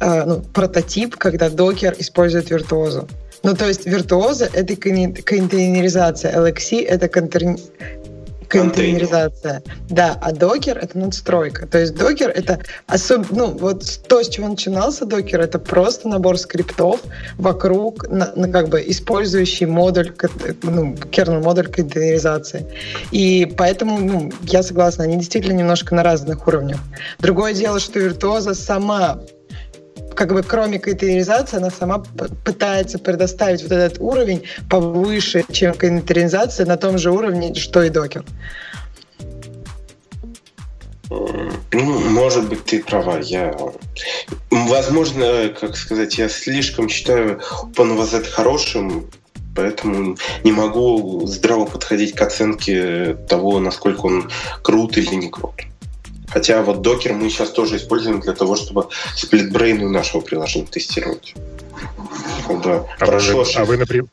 [0.00, 3.06] э, ну, прототип, когда докер использует виртуозу.
[3.42, 7.58] Ну, то есть виртуоза— это контейнеризация, LXC— это контейнер
[8.48, 9.62] контейнеризация.
[9.88, 11.66] Да, а докер— это надстройка.
[11.66, 16.38] То есть докер— это особенно, ну, вот то, с чего начинался докер, это просто набор
[16.38, 17.00] скриптов
[17.36, 20.12] вокруг, на, на как бы использующий модуль,
[20.62, 22.66] ну, kernel модуль контейнеризации.
[23.10, 26.78] И поэтому, ну, я согласна, они действительно немножко на разных уровнях.
[27.18, 29.20] Другое дело, что виртуоза сама
[30.18, 32.02] как бы кроме контейнеризации, она сама
[32.44, 38.24] пытается предоставить вот этот уровень повыше, чем контейнеризация, на том же уровне, что и докер.
[41.08, 43.20] Ну, может быть, ты права.
[43.20, 43.56] Я,
[44.50, 47.40] возможно, как сказать, я слишком считаю
[47.76, 49.08] OpenVZ хорошим,
[49.54, 54.28] поэтому не могу здраво подходить к оценке того, насколько он
[54.62, 55.62] крут или не крут.
[56.30, 61.34] Хотя вот докер мы сейчас тоже используем для того, чтобы сплитбрейны нашего приложения тестировать.
[62.46, 63.44] Когда а, прошло...
[63.44, 64.08] вы, а вы напрямую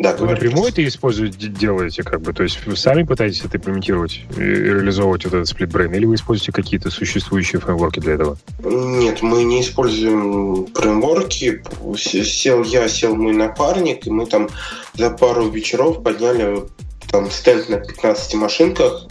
[0.00, 4.22] да, вы напрямую это используете, делаете, как бы, то есть вы сами пытаетесь это имплементировать
[4.34, 8.38] и реализовывать вот этот split-brain, или вы используете какие-то существующие фреймворки для этого?
[8.64, 11.62] Нет, мы не используем фреймворки.
[11.96, 14.48] Сел я, сел мой напарник, и мы там
[14.94, 16.62] за пару вечеров подняли
[17.10, 19.06] там стенд на 15 машинках,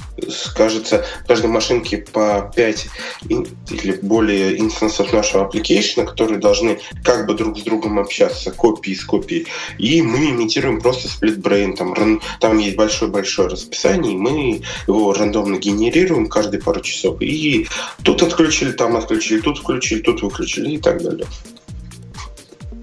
[0.55, 2.87] кажется, каждой машинке по 5
[3.29, 9.03] или более инстансов нашего application, которые должны как бы друг с другом общаться, копии с
[9.03, 9.47] копией.
[9.77, 11.75] И мы имитируем просто brain.
[11.75, 17.21] Там, там есть большое-большое расписание, и мы его рандомно генерируем каждые пару часов.
[17.21, 17.67] И
[18.03, 21.27] тут отключили, там отключили, тут включили, тут выключили и так далее.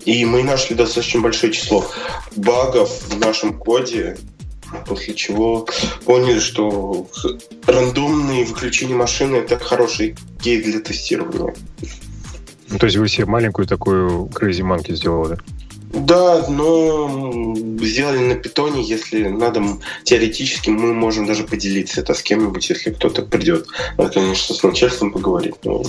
[0.04, 1.84] И мы нашли достаточно большое число
[2.36, 4.16] багов в нашем коде,
[4.86, 5.66] после чего
[6.04, 7.08] поняли, что
[7.66, 11.54] рандомные выключения машины это хороший кейс для тестирования.
[12.68, 15.38] Ну, то есть вы себе маленькую такую crazy monkey сделали?
[15.92, 19.62] Да, но сделали на питоне, если надо,
[20.02, 23.66] теоретически мы можем даже поделиться это с кем-нибудь, если кто-то придет.
[23.96, 25.82] Надо, конечно, с начальством поговорить, но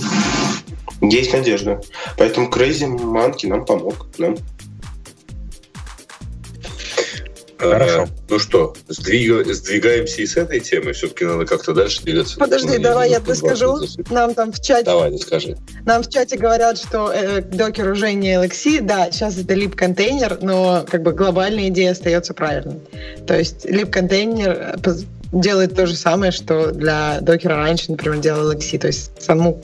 [1.00, 1.80] есть надежда.
[2.16, 4.06] Поэтому Crazy Monkey нам помог.
[4.18, 4.36] Нам
[7.58, 8.02] Хорошо.
[8.02, 9.46] А, ну что, сдвиг...
[9.52, 10.92] сдвигаемся и с этой темы.
[10.92, 12.38] Все-таки надо как-то дальше двигаться.
[12.38, 13.78] Подожди, давай я доскажу.
[14.10, 14.84] Нам там в чате...
[14.84, 15.56] Давай, доскажи.
[15.84, 18.82] Нам в чате говорят, что э, докер уже не LXC.
[18.82, 22.80] Да, сейчас это лип-контейнер, но как бы глобальная идея остается правильной.
[23.26, 24.94] То есть лип-контейнер э,
[25.32, 28.78] делает то же самое, что для докера раньше, например, делал LXC.
[28.78, 29.60] То есть саму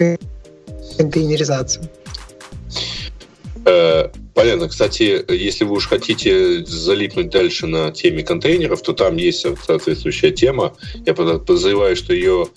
[0.96, 1.88] контейнеризацию.
[4.34, 4.68] Э, понятно.
[4.68, 10.74] Кстати, если вы уж хотите залипнуть дальше на теме контейнеров, то там есть соответствующая тема.
[11.06, 12.48] Я подозреваю, что ее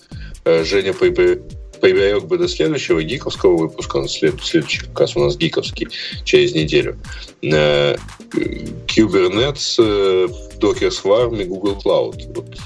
[0.44, 4.06] э, Женя приберег бы до следующего гиковского выпуска.
[4.08, 5.88] След, следующий как раз у нас гиковский
[6.24, 6.98] через неделю.
[7.42, 7.96] Э,
[8.86, 9.78] Kubernetes,
[10.58, 12.34] Docker Swarm и Google Cloud.
[12.34, 12.56] Вот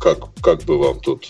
[0.00, 1.28] как, как бы вам тут?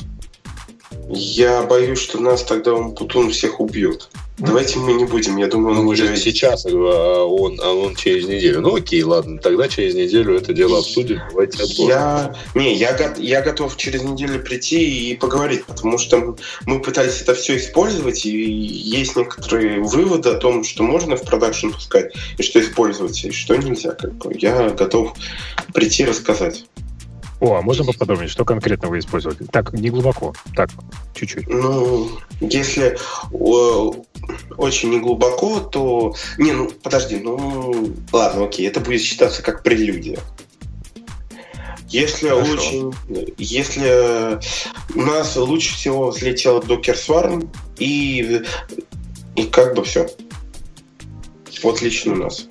[1.08, 4.10] Я боюсь, что нас тогда он Путун всех убьет.
[4.38, 8.26] Давайте мы не будем, я думаю, он ну, уже сейчас, а он, а он через
[8.26, 8.60] неделю.
[8.60, 11.20] Ну окей, ладно, тогда через неделю это дело обсудим.
[11.30, 16.36] Давайте я, не, я, я готов через неделю прийти и поговорить, потому что
[16.66, 21.70] мы пытались это все использовать, и есть некоторые выводы о том, что можно в продакшн
[21.70, 23.92] пускать, и что использовать, и что нельзя.
[23.92, 24.32] Как бы.
[24.38, 25.14] Я готов
[25.74, 26.64] прийти рассказать.
[27.40, 29.46] О, а можно поподробнее, что конкретно вы использовали?
[29.50, 30.70] Так, не глубоко, так,
[31.14, 31.48] чуть-чуть.
[31.48, 32.10] Ну,
[32.40, 32.98] если
[33.32, 33.94] о,
[34.56, 36.14] очень не глубоко, то...
[36.36, 40.18] Не, ну, подожди, ну, ладно, окей, это будет считаться как прелюдия.
[41.88, 42.52] Если Хорошо.
[42.52, 42.94] очень...
[43.38, 44.38] Если
[44.94, 48.42] у нас лучше всего взлетел Docker Swarm, и,
[49.36, 50.08] и как бы все.
[51.62, 52.48] Вот лично у нас.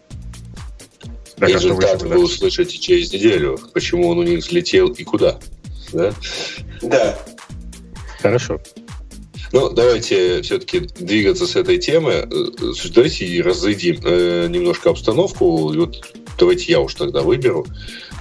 [1.38, 5.39] Да, Результат вы услышите через неделю, почему он у них взлетел и куда.
[5.93, 6.13] Да?
[6.81, 7.17] Да.
[8.21, 8.59] Хорошо.
[9.53, 12.11] Ну, давайте все-таки двигаться с этой темы.
[12.11, 12.45] Э,
[12.93, 15.73] давайте разойдем э, немножко обстановку.
[15.73, 17.65] Вот давайте я уж тогда выберу.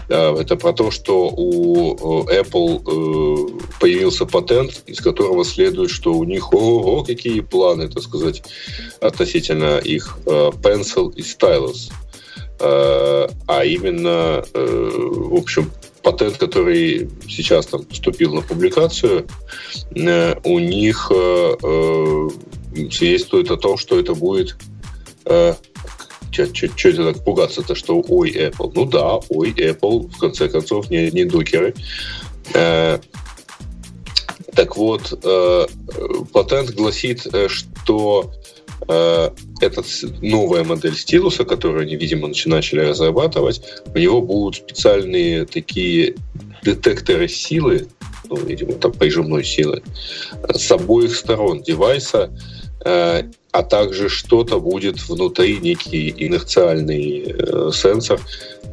[0.09, 6.53] Это про то, что у Apple э, появился патент, из которого следует, что у них
[6.53, 8.45] ого, какие планы, так сказать,
[9.01, 11.91] относительно их Pencil и Stylus.
[12.59, 15.71] А именно, в общем,
[16.07, 19.27] патент, который сейчас там поступил на публикацию,
[19.97, 22.29] э, у них э, э,
[22.93, 24.57] свидетельствует о том, что это будет
[25.25, 25.55] э,
[26.31, 28.71] что это так пугаться-то, что ой, Apple.
[28.75, 31.75] Ну да, ой, Apple, в конце концов, не, не докеры.
[32.55, 32.99] Э,
[34.55, 35.67] так вот, э,
[36.33, 38.46] патент гласит, э, что э,
[38.89, 39.83] эта
[40.21, 43.63] новая модель стилуса, которую они, видимо, начали разрабатывать,
[43.95, 46.15] у него будут специальные такие
[46.63, 47.89] детекторы силы,
[48.29, 49.83] ну, видимо, там прижимной силы,
[50.53, 52.31] с обоих сторон девайса,
[52.85, 53.23] э,
[53.53, 58.21] а также что-то будет внутри, некий инерциальный э, сенсор,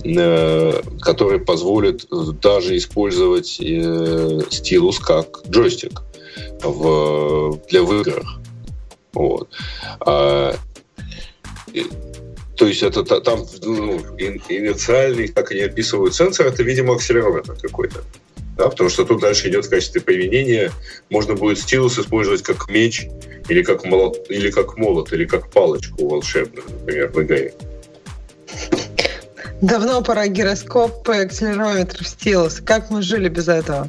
[0.03, 2.05] э, который позволит
[2.41, 6.01] даже использовать э, стилус как джойстик
[6.63, 8.42] в, для в.
[9.13, 9.49] Вот.
[10.01, 10.55] А,
[11.71, 11.85] и,
[12.55, 18.03] то есть это там ну, инициальный, как они описывают сенсор, это, видимо, акселерометр какой-то.
[18.57, 20.71] Да, потому что тут дальше идет в качестве применения.
[21.09, 23.07] Можно будет стилус использовать как меч,
[23.49, 27.53] или как молот, или как молот, или как палочку волшебную, например, в игре.
[29.61, 32.61] Давно пора гироскоп, акселерометр, стилус.
[32.63, 33.87] Как мы жили без этого?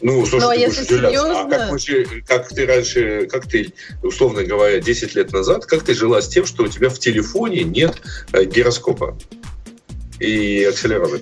[0.00, 1.40] Ну, слушай, ну, а если серьезно...
[1.40, 3.72] А как, мы, как ты раньше, как ты,
[4.02, 7.64] условно говоря, 10 лет назад, как ты жила с тем, что у тебя в телефоне
[7.64, 8.00] нет
[8.32, 9.16] э, гироскопа
[10.20, 11.20] и акселерометра?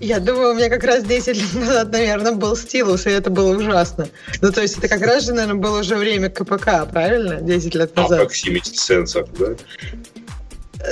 [0.00, 3.54] Я думаю, у меня как раз 10 лет назад, наверное, был стилус, и это было
[3.56, 4.08] ужасно.
[4.40, 7.40] Ну, то есть это как раз же, наверное, было уже время КПК, правильно?
[7.42, 8.20] 10 лет а назад.
[8.20, 9.56] А proximity сенсор, да?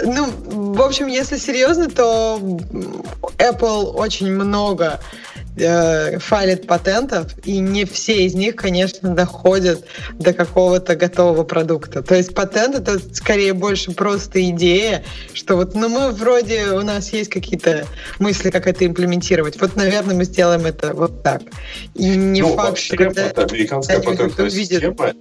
[0.05, 0.31] Ну,
[0.75, 2.39] в общем, если серьезно, то
[3.39, 5.01] Apple очень много
[5.61, 12.03] э, файлит патентов, и не все из них, конечно, доходят до какого-то готового продукта.
[12.03, 17.13] То есть патент это скорее больше просто идея, что вот, ну мы вроде у нас
[17.13, 17.87] есть какие-то
[18.19, 19.61] мысли, как это имплементировать.
[19.61, 21.43] Вот, наверное, мы сделаем это вот так.
[21.95, 25.15] И не ну, факт, вообще, что когда американская патентная система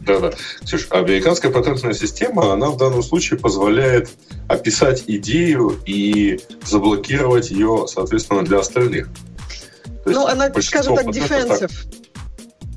[0.00, 0.32] да-да.
[0.64, 4.10] Ксюш, американская патентная система, она в данном случае позволяет
[4.48, 9.08] описать идею и заблокировать ее, соответственно, для остальных.
[10.04, 11.72] Ну, она, скажем так, defensive.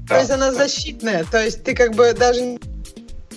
[0.07, 0.15] Да.
[0.15, 1.23] То есть она защитная.
[1.25, 2.59] То есть ты как бы даже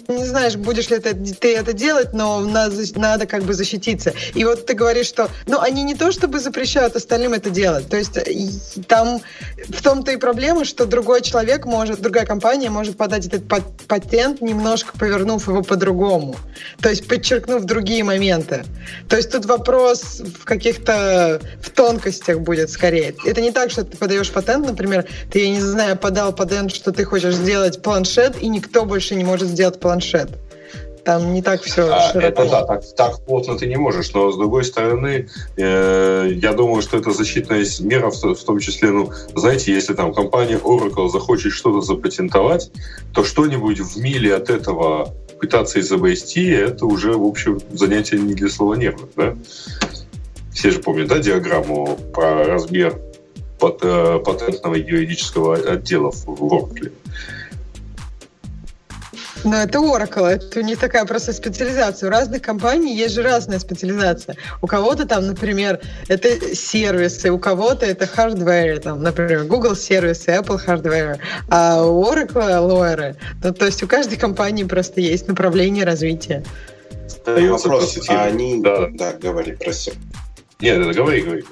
[0.09, 4.13] не знаешь, будешь ли это, ты это делать, но надо, надо как бы защититься.
[4.35, 7.89] И вот ты говоришь, что ну, они не то чтобы запрещают остальным это делать.
[7.89, 9.21] То есть там
[9.69, 13.45] в том-то и проблема, что другой человек может, другая компания может подать этот
[13.87, 16.37] патент, немножко повернув его по-другому.
[16.81, 18.65] То есть подчеркнув другие моменты.
[19.09, 23.15] То есть тут вопрос в каких-то в тонкостях будет скорее.
[23.25, 26.93] Это не так, что ты подаешь патент, например, ты, я не знаю, подал патент, что
[26.93, 30.31] ты хочешь сделать планшет, и никто больше не может сделать планшет планшет.
[31.05, 32.27] Там не так все а, широко.
[32.27, 36.83] Это да, так, так плотно ты не можешь, но с другой стороны, э, я думаю,
[36.83, 41.53] что это защитная мера, в, в том числе, ну, знаете, если там компания Oracle захочет
[41.53, 42.73] что-то запатентовать,
[43.15, 48.49] то что-нибудь в миле от этого пытаться изобрести, это уже, в общем, занятие не для
[48.49, 49.37] слова нервных, да?
[50.53, 52.99] Все же помнят, да, диаграмму про размер
[53.61, 56.91] э, патентного юридического отдела в Oracle?
[59.47, 62.09] Но это Oracle, это у них такая просто специализация.
[62.09, 64.37] У разных компаний есть же разная специализация.
[64.61, 70.61] У кого-то там, например, это сервисы, у кого-то это hardware, там, например, Google сервисы, Apple
[70.67, 71.19] hardware,
[71.49, 73.15] а у Oracle лоеры.
[73.45, 76.43] Ну, то есть у каждой компании просто есть направление развития.
[77.25, 78.61] Вопрос, а они...
[78.61, 79.93] Да, да, говори, прости.
[80.59, 81.45] Нет, это говори, говори.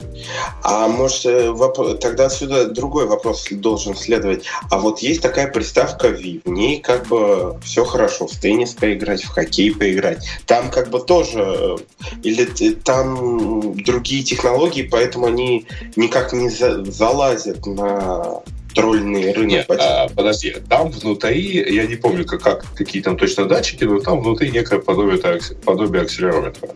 [0.62, 1.98] А может, э, воп...
[2.00, 4.44] тогда отсюда другой вопрос должен следовать.
[4.70, 9.22] А вот есть такая приставка Wii, в ней как бы все хорошо, в теннис поиграть,
[9.22, 10.26] в хоккей поиграть.
[10.46, 11.76] Там как бы тоже, э,
[12.22, 15.66] или там другие технологии, поэтому они
[15.96, 16.82] никак не за...
[16.90, 18.42] залазят на
[18.74, 19.50] тролльный рынок.
[19.50, 24.00] Нет, а, подожди, там внутри, я не помню, как, как, какие там точно датчики, но
[24.00, 25.20] там внутри некое подобие,
[25.64, 26.70] подобие акселерометра.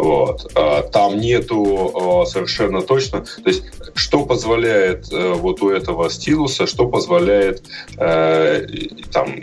[0.00, 0.50] Вот.
[0.54, 3.64] А, там нету а, совершенно точно, то есть
[3.94, 7.62] что позволяет э, вот у этого стилуса, что позволяет
[7.98, 8.66] э,
[9.12, 9.34] там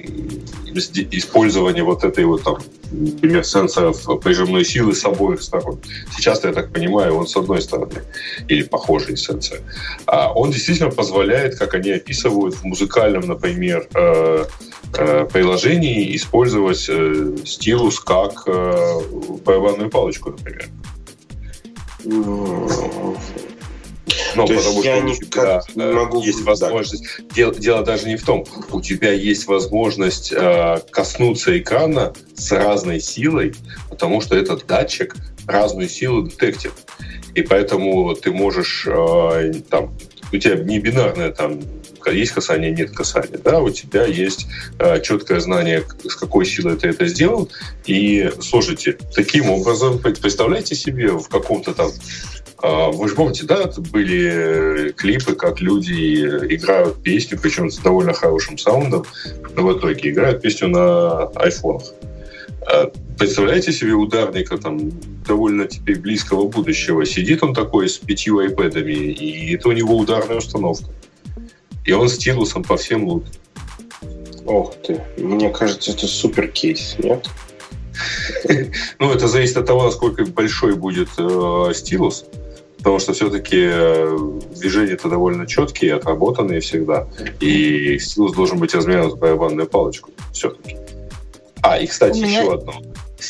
[1.11, 2.57] использование вот этой вот там,
[2.91, 5.79] например, сенсоров прижимной силы с обоих сторон.
[6.15, 8.03] Сейчас, я так понимаю, он с одной стороны,
[8.47, 9.59] или похожий сенсор.
[10.05, 13.87] А он действительно позволяет, как они описывают в музыкальном, например,
[14.97, 20.67] э, э, приложении, использовать э, стилус как барабанную палочку, например.
[24.35, 27.03] Ну, То потому что я у тебя не э, могу есть возможность...
[27.33, 28.45] Дело, дело даже не в том.
[28.71, 33.55] У тебя есть возможность э, коснуться экрана с разной силой,
[33.89, 35.15] потому что этот датчик
[35.47, 36.73] разную силу детектит.
[37.33, 39.95] И поэтому ты можешь э, там
[40.31, 41.59] у тебя не бинарное там
[42.11, 44.47] есть касание, нет касания, да, у тебя есть
[44.79, 47.49] э, четкое знание, с какой силой ты это сделал,
[47.85, 51.91] и слушайте, таким образом, представляете себе в каком-то там
[52.63, 56.21] э, вы же помните, да, были клипы, как люди
[56.53, 59.05] играют песню, причем с довольно хорошим саундом,
[59.55, 61.83] но в итоге играют песню на айфонах.
[62.69, 64.91] А представляете себе ударника там
[65.25, 67.05] довольно теперь близкого будущего?
[67.05, 70.89] Сидит он такой с пятью айпэдами, и это у него ударная установка.
[71.87, 73.39] И он стилусом по всем лупит.
[74.45, 77.27] Ох ты, мне кажется, это супер кейс, нет?
[78.99, 82.25] Ну, это зависит от того, насколько большой будет э, стилус,
[82.77, 84.17] потому что все-таки э,
[84.55, 87.07] движения-то довольно четкие, отработанные всегда,
[87.39, 90.77] и стилус должен быть размером с барабанную палочку все-таки.
[91.63, 92.41] А, и, кстати, меня...
[92.41, 92.73] еще одно.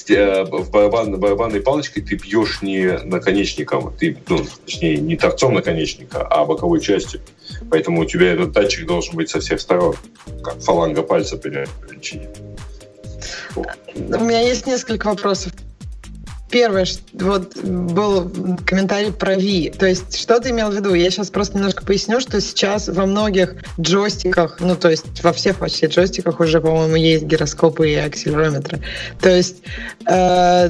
[0.10, 6.28] Э, в барабан, барабанной палочкой ты бьешь не наконечником, ты, ну, точнее, не торцом наконечника,
[6.28, 7.22] а боковой частью.
[7.70, 9.96] Поэтому у тебя этот датчик должен быть со всех сторон,
[10.44, 11.66] как фаланга пальца при.
[13.56, 15.54] У меня есть несколько вопросов.
[16.50, 18.32] Первое, вот был
[18.66, 19.78] комментарий про V.
[19.78, 20.94] То есть, что ты имел в виду?
[20.94, 25.58] Я сейчас просто немножко поясню, что сейчас во многих джойстиках, ну, то есть во всех
[25.58, 28.82] почти джойстиках уже, по-моему, есть гироскопы и акселерометры.
[29.20, 29.58] То есть
[30.10, 30.70] э,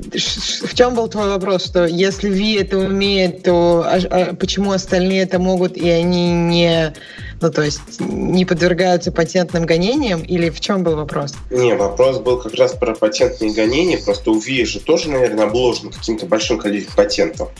[0.00, 5.22] в чем был твой вопрос, что если Ви это умеет, то а, а почему остальные
[5.22, 6.94] это могут, и они не,
[7.40, 11.34] ну то есть не подвергаются патентным гонениям, или в чем был вопрос?
[11.50, 15.90] Не, вопрос был как раз про патентные гонения, просто у Ви же тоже, наверное, обложен
[15.90, 17.50] каким-то большим количеством патентов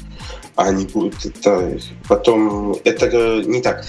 [0.56, 3.84] а не будет это потом это не так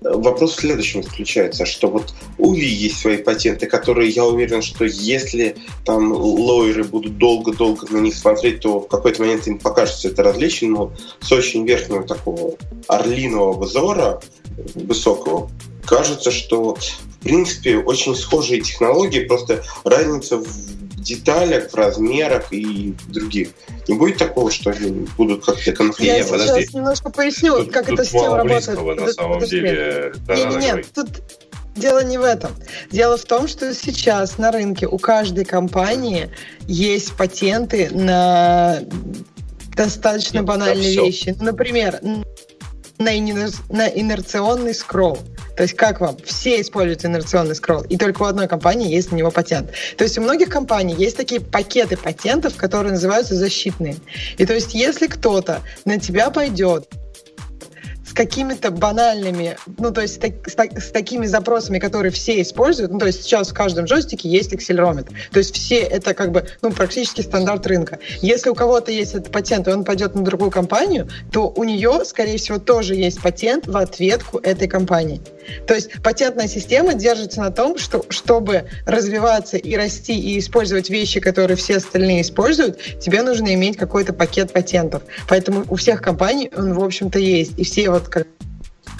[0.00, 4.84] вопрос в следующем заключается, что вот у Ви есть свои патенты, которые, я уверен, что
[4.84, 10.22] если там лоеры будут долго-долго на них смотреть, то в какой-то момент им покажется это
[10.22, 12.54] различным, но с очень верхнего такого
[12.86, 14.20] орлиного взора,
[14.74, 15.50] высокого,
[15.84, 20.46] кажется, что в принципе очень схожие технологии, просто разница в
[21.08, 23.48] деталях, в размерах и других.
[23.88, 26.26] Не будет такого, что они будут как-то конфликтовать?
[26.26, 26.62] Я подожди.
[26.62, 29.00] сейчас немножко поясню, тут, как тут эта система работает.
[29.00, 29.60] на самом подожди.
[29.60, 30.12] деле.
[30.28, 31.08] Нет, нет, нет, тут
[31.78, 32.50] Дело не в этом.
[32.90, 36.28] Дело в том, что сейчас на рынке у каждой компании
[36.66, 38.80] есть патенты на
[39.76, 41.36] достаточно банальные вещи.
[41.40, 42.00] Например,
[42.98, 45.18] на, инерционный скролл.
[45.58, 46.16] То есть как вам?
[46.24, 49.72] Все используют инерционный скролл, и только у одной компании есть на него патент.
[49.96, 53.96] То есть у многих компаний есть такие пакеты патентов, которые называются защитные.
[54.36, 56.86] И то есть если кто-то на тебя пойдет
[58.08, 62.90] с какими-то банальными, ну, то есть так, с, так, с такими запросами, которые все используют.
[62.92, 65.12] Ну, то есть сейчас в каждом джойстике есть акселерометр.
[65.30, 67.98] То есть все это как бы, ну, практически стандарт рынка.
[68.22, 72.02] Если у кого-то есть этот патент, и он пойдет на другую компанию, то у нее,
[72.04, 75.20] скорее всего, тоже есть патент в ответку этой компании.
[75.66, 81.20] То есть патентная система держится на том, что чтобы развиваться и расти и использовать вещи,
[81.20, 85.02] которые все остальные используют, тебе нужно иметь какой-то пакет патентов.
[85.28, 87.58] Поэтому у всех компаний он, в общем-то, есть.
[87.58, 88.28] И все вот как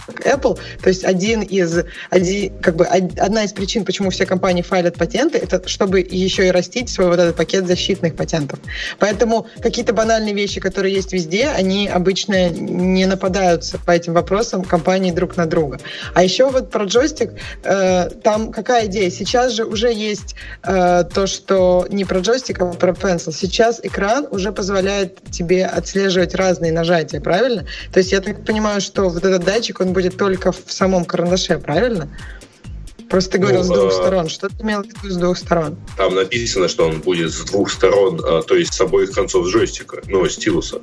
[0.09, 0.59] Apple.
[0.82, 5.39] То есть один из, один, как бы одна из причин, почему все компании файлят патенты,
[5.39, 8.59] это чтобы еще и растить свой вот этот пакет защитных патентов.
[8.98, 15.10] Поэтому какие-то банальные вещи, которые есть везде, они обычно не нападаются по этим вопросам компании
[15.10, 15.78] друг на друга.
[16.14, 17.32] А еще вот про джойстик,
[17.64, 19.10] э, там какая идея?
[19.10, 23.32] Сейчас же уже есть э, то, что не про джойстик, а про pencil.
[23.32, 27.66] Сейчас экран уже позволяет тебе отслеживать разные нажатия, правильно?
[27.93, 31.58] То есть я так понимаю, что вот этот датчик, он будет только в самом карандаше,
[31.58, 32.08] правильно?
[33.10, 33.90] Просто ты говорил ну, с двух а...
[33.90, 34.28] сторон.
[34.28, 35.76] Что ты имел в виду с двух сторон?
[35.96, 40.00] Там написано, что он будет с двух сторон, а, то есть с обоих концов джойстика,
[40.06, 40.82] ну, стилуса.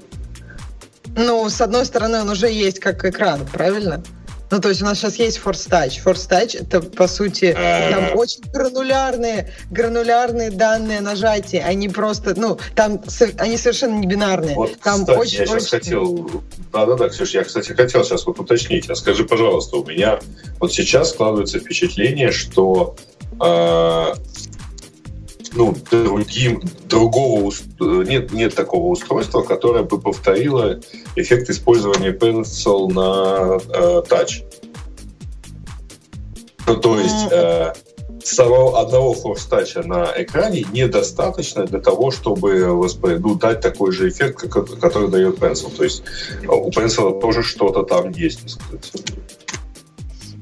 [1.15, 4.03] Ну, с одной стороны, он уже есть как экран, правильно?
[4.51, 6.03] Ну, то есть у нас сейчас есть Force Touch.
[6.03, 11.63] Force Touch— это, по сути, там очень гранулярные, гранулярные данные нажатия.
[11.65, 13.01] Они просто, ну, там
[13.37, 14.55] они совершенно не бинарные.
[14.55, 15.69] Вот, там кстати, очень, я сейчас очень...
[15.69, 16.43] хотел...
[16.71, 18.89] Да-да-да, Ксюш, я, кстати, хотел сейчас вот уточнить.
[18.89, 20.19] А скажи, пожалуйста, у меня
[20.59, 22.95] вот сейчас складывается впечатление, что
[23.41, 24.13] э,
[25.55, 30.79] ну, другим, другого, нет, нет такого устройства, которое бы повторило
[31.15, 34.43] эффект использования Pencil на э, Touch.
[36.67, 37.73] Ну, то есть, э,
[38.27, 45.09] самого одного форстача на экране недостаточно для того, чтобы ну, дать такой же эффект, который
[45.09, 45.75] дает Pencil.
[45.75, 46.03] То есть
[46.47, 48.57] у Pencil тоже что-то там есть.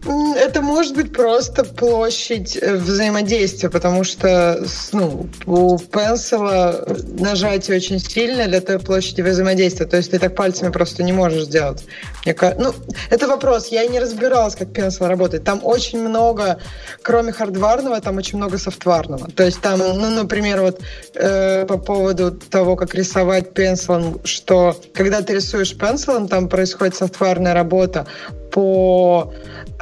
[0.06, 6.86] Это может быть просто площадь э, взаимодействия, потому что ну, у пенсила
[7.18, 9.86] нажатие очень сильное для той площади взаимодействия.
[9.86, 11.86] То есть ты так пальцами просто не можешь сделать.
[12.26, 12.74] Мне ну,
[13.10, 13.68] это вопрос.
[13.68, 15.46] Я не разбиралась, как пенсил работает.
[15.46, 16.60] Там очень много,
[17.02, 19.30] кроме хардварного, там очень много софтварного.
[19.32, 20.82] То есть там, ну, например, вот
[21.16, 27.54] э, по поводу того, как рисовать пенсилом, что когда ты рисуешь пенсилом, там происходит софтварная
[27.54, 28.06] работа
[28.52, 29.34] по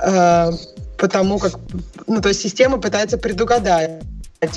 [0.01, 0.10] э,
[0.97, 1.53] потому как,
[2.07, 4.01] ну, то есть система пытается предугадать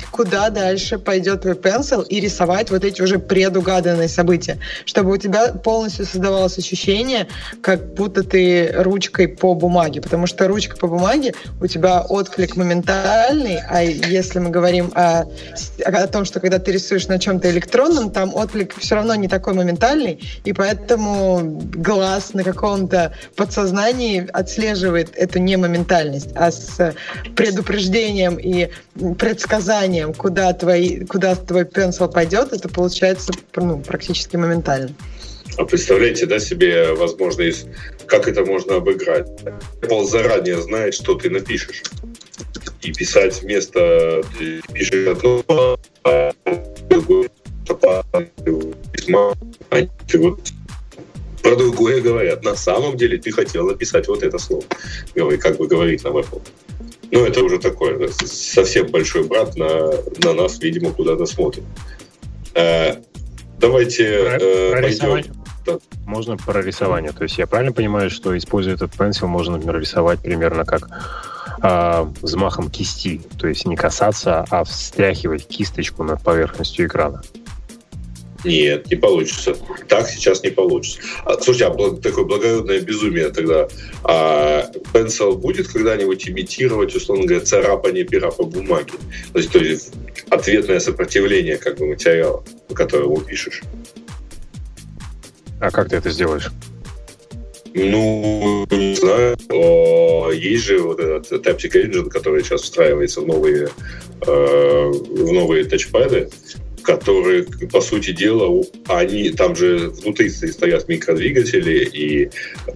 [0.09, 5.49] куда дальше пойдет твой пенсил и рисовать вот эти уже предугаданные события, чтобы у тебя
[5.49, 7.27] полностью создавалось ощущение,
[7.61, 13.59] как будто ты ручкой по бумаге, потому что ручка по бумаге у тебя отклик моментальный,
[13.69, 15.25] а если мы говорим о,
[15.85, 19.53] о том, что когда ты рисуешь на чем-то электронном, там отклик все равно не такой
[19.53, 26.95] моментальный, и поэтому глаз на каком-то подсознании отслеживает эту не моментальность, а с
[27.35, 28.71] предупреждением и
[29.19, 34.89] предсказанием указанием, куда, твои, куда твой пенсил пойдет, это получается ну, практически моментально.
[35.57, 37.65] А представляете, да, себе, возможно, из,
[38.07, 39.27] как это можно обыграть?
[39.81, 41.83] Apple заранее знает, что ты напишешь.
[42.81, 44.21] И писать вместо
[44.73, 45.43] пишешь одно,
[46.03, 46.31] а
[46.89, 47.29] другое
[48.91, 49.33] письма,
[49.69, 50.39] они вот
[51.41, 52.43] про другое говорят.
[52.43, 54.63] На самом деле ты хотел написать вот это слово.
[55.39, 56.41] Как бы говорит нам Apple.
[57.11, 59.91] Ну, это уже такое, да, совсем большой брат на,
[60.23, 61.63] на нас, видимо, куда-то смотрит.
[62.53, 62.95] Э,
[63.59, 65.33] давайте про, э, пойдем.
[65.65, 65.79] Да.
[66.05, 67.11] Можно про рисование.
[67.11, 70.87] То есть я правильно понимаю, что используя этот пенсил, можно, например, рисовать примерно как
[71.63, 73.21] э, взмахом кисти.
[73.39, 77.21] То есть не касаться, а встряхивать кисточку над поверхностью экрана.
[78.45, 79.57] Нет, не получится.
[79.87, 80.99] Так сейчас не получится.
[81.25, 83.67] А, слушайте, а такое благородное безумие тогда.
[84.03, 88.93] А Pencil будет когда-нибудь имитировать, условно говоря, царапание пера по бумаге?
[89.33, 89.93] То есть, то есть
[90.29, 93.63] ответное сопротивление как бы материала, по которому пишешь.
[95.59, 96.51] А как ты это сделаешь?
[97.73, 99.37] Ну, не знаю.
[100.33, 103.69] Есть же вот этот Taptic Engine, который сейчас встраивается в новые,
[104.25, 106.29] э, в новые тачпады
[106.85, 112.29] которые, по сути дела, они там же внутри стоят микродвигатели и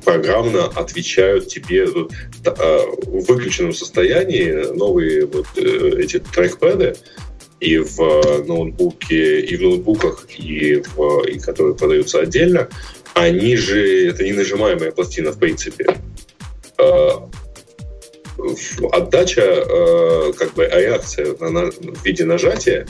[0.04, 1.88] программно отвечают тебе
[2.46, 6.96] а, в выключенном состоянии новые вот э, эти трекпэды
[7.60, 7.98] и в
[8.48, 12.70] ноутбуке, и в ноутбуках, и, в, и которые продаются отдельно,
[13.14, 15.86] они же, это не нажимаемая пластина в принципе.
[16.78, 17.30] А,
[18.92, 22.88] отдача, а, как бы реакция в виде нажатия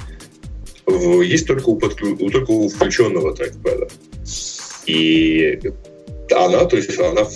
[1.24, 2.16] есть только у, подклю...
[2.30, 3.88] только у включенного трекпэда.
[4.86, 5.60] И
[6.32, 7.28] она, то есть она,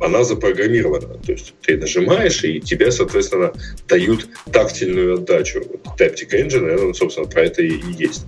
[0.00, 1.18] она запрограммирована.
[1.18, 3.52] То есть ты нажимаешь, и тебе, соответственно,
[3.88, 5.62] дают тактильную отдачу.
[5.68, 8.24] Вот Taptic Engine, это, собственно, про это и есть.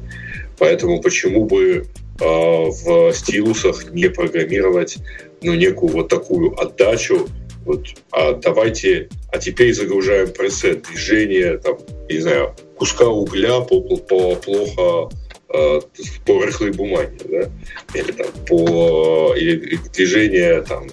[0.59, 1.86] Поэтому почему бы
[2.20, 4.98] э, в стилусах не программировать
[5.43, 7.28] ну, некую вот такую отдачу,
[7.65, 11.78] вот, а давайте, а теперь загружаем пресет движения, там,
[12.09, 15.15] не знаю, куска угля по, по плохо
[15.49, 15.81] э,
[16.27, 20.89] по рыхлой бумаге, да, или там по или движение там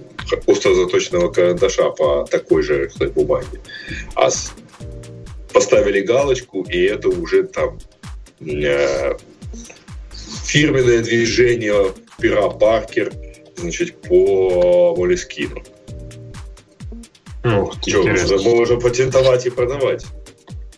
[0.45, 3.59] остро заточенного карандаша по такой же рыхлой бумаге.
[4.15, 4.53] А с,
[5.53, 7.79] поставили галочку, и это уже там
[8.39, 9.13] э,
[10.45, 13.11] фирменное движение пера Паркер,
[13.57, 15.63] значит, по Молескину.
[17.43, 18.03] Ну, что,
[18.43, 20.05] можно патентовать и продавать.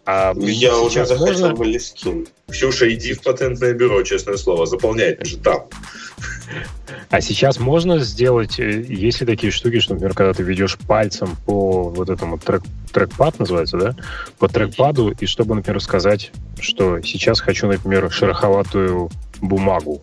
[0.06, 1.56] А Я уже захотел можно...
[1.56, 2.28] Малискин.
[2.50, 5.68] Ксюша, иди в патентное бюро, честное слово, заполняй же там.
[7.10, 11.38] А сейчас можно сделать, э, есть ли такие штуки, что, например, когда ты ведешь пальцем
[11.46, 13.96] по вот этому трек, трекпад называется, да?
[14.40, 19.10] По трекпаду, и чтобы, например, сказать, что сейчас хочу, например, шероховатую
[19.42, 20.02] бумагу,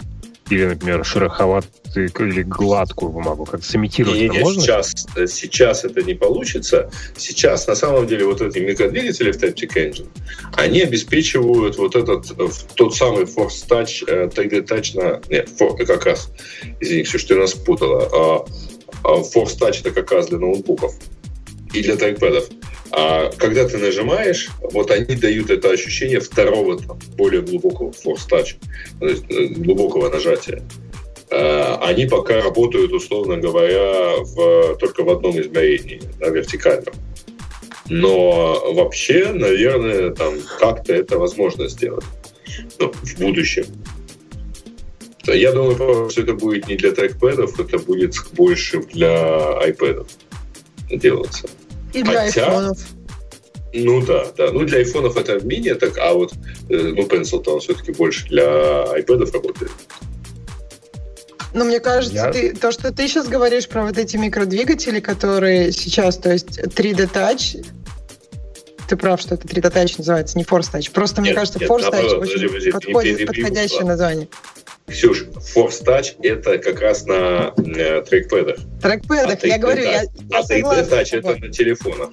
[0.50, 3.44] или, например, шероховатую или гладкую бумагу?
[3.44, 4.60] Как сымитировать не, это не, можно?
[4.60, 6.90] Сейчас, сейчас это не получится.
[7.16, 10.08] Сейчас, на самом деле, вот эти микродвигатели в Taptic Engine,
[10.54, 15.20] они обеспечивают вот этот, э, тот самый Force Touch, 3D э, Touch на...
[15.28, 16.30] Нет, for, как раз,
[16.80, 18.08] извини, все, что я нас путала.
[18.12, 18.44] А,
[19.04, 20.94] а Force Touch это как раз для ноутбуков
[21.72, 22.48] и для трекпэдов.
[22.92, 28.56] А когда ты нажимаешь, вот они дают это ощущение второго, там, более глубокого force touch,
[28.98, 30.62] то есть э, глубокого нажатия.
[31.30, 36.94] А, они пока работают, условно говоря, в, только в одном измерении, да, вертикальном.
[37.88, 42.04] Но вообще, наверное, там как-то это возможно сделать
[42.78, 43.66] ну, в будущем.
[45.26, 50.08] Я думаю, что это будет не для трекпэдов, это будет больше для айпэдов
[50.90, 51.48] делаться.
[51.92, 52.78] И для Хотя, айфонов.
[53.72, 54.50] Ну да, да.
[54.52, 56.32] Ну для айфонов это менее так, а вот
[56.68, 59.70] э, ну Pencil-то он все-таки больше для айпэдов работает.
[61.52, 62.32] Ну, мне кажется, Я...
[62.32, 67.12] ты, то, что ты сейчас говоришь про вот эти микродвигатели, которые сейчас, то есть 3D
[67.12, 67.66] Touch,
[68.88, 70.92] ты прав, что это 3D Touch называется, не Force Touch.
[70.92, 74.28] Просто, нет, мне кажется, нет, Force Touch очень подходит, подходящее название.
[74.90, 78.56] Ксюш, Force Touch это как раз на э, трекпэдах.
[78.82, 82.10] Трекпэдах, а я говорю, я, я А 3D Touch это на телефонах.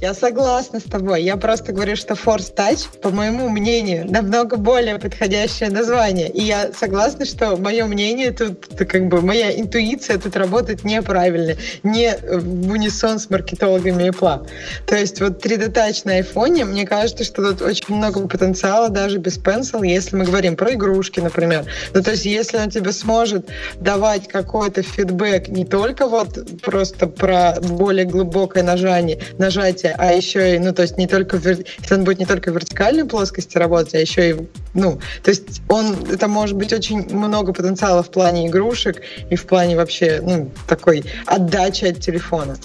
[0.00, 1.22] Я согласна с тобой.
[1.22, 6.30] Я просто говорю, что Force Touch, по моему мнению, намного более подходящее название.
[6.30, 12.16] И я согласна, что мое мнение тут, как бы, моя интуиция тут работает неправильно, не
[12.16, 14.48] в унисон с маркетологами Apple.
[14.86, 19.18] То есть вот 3D Touch на iPhone, мне кажется, что тут очень много потенциала даже
[19.18, 21.66] без Pencil, если мы говорим про игрушки, например.
[21.92, 27.56] Ну, то есть если он тебе сможет давать какой-то фидбэк не только вот просто про
[27.60, 32.18] более глубокое нажание, нажатие, а еще и, ну, то есть не только, если он будет
[32.18, 34.36] не только в вертикальной плоскости работать, а еще и,
[34.74, 39.46] ну, то есть он, это может быть очень много потенциала в плане игрушек и в
[39.46, 42.56] плане вообще, ну, такой отдачи от телефона.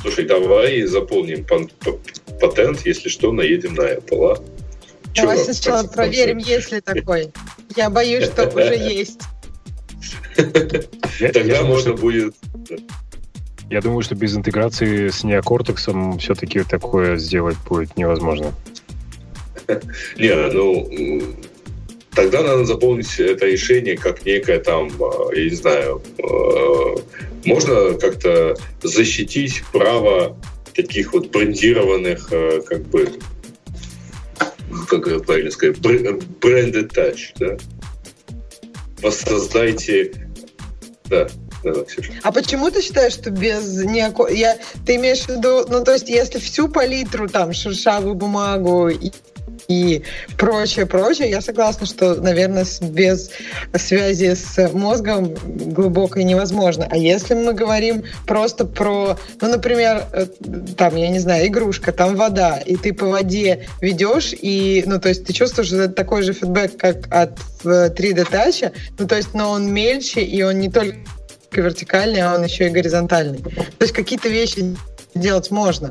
[0.00, 1.46] Слушай, давай заполним
[2.40, 4.44] патент, если что, наедем на Apple, а?
[5.14, 5.52] Давай Чего?
[5.52, 7.32] сначала проверим, есть ли такой.
[7.76, 9.20] Я боюсь, что уже есть.
[11.32, 12.34] Тогда можно будет
[13.70, 18.52] я думаю, что без интеграции с неокортексом все-таки такое сделать будет невозможно.
[20.18, 21.34] Не, ну,
[22.14, 26.94] тогда надо заполнить это решение как некое там, а, я не знаю, а,
[27.44, 30.36] можно как-то защитить право
[30.74, 33.08] таких вот брендированных, а, как бы,
[34.88, 37.56] как правильно сказать, бренды touch, да?
[39.00, 40.30] Воссоздайте,
[41.06, 41.28] да,
[42.22, 44.28] а почему ты считаешь, что без никакого...
[44.28, 44.58] Я...
[44.86, 49.10] Ты имеешь в виду, ну, то есть, если всю палитру, там, шершавую бумагу и
[49.68, 50.02] и
[50.36, 51.30] прочее, прочее.
[51.30, 53.30] Я согласна, что, наверное, без
[53.74, 56.86] связи с мозгом глубокой невозможно.
[56.90, 60.26] А если мы говорим просто про, ну, например, э,
[60.76, 65.08] там, я не знаю, игрушка, там вода, и ты по воде ведешь, и, ну, то
[65.08, 69.50] есть ты чувствуешь это такой же фидбэк, как от 3D э, ну, то есть, но
[69.50, 70.96] он мельче, и он не только
[71.60, 73.38] вертикальный, а он еще и горизонтальный.
[73.38, 74.76] То есть какие-то вещи
[75.14, 75.90] делать можно.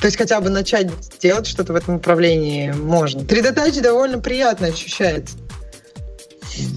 [0.00, 0.88] То есть хотя бы начать
[1.20, 3.20] делать что-то в этом направлении можно.
[3.20, 5.36] 3D Touch довольно приятно ощущается.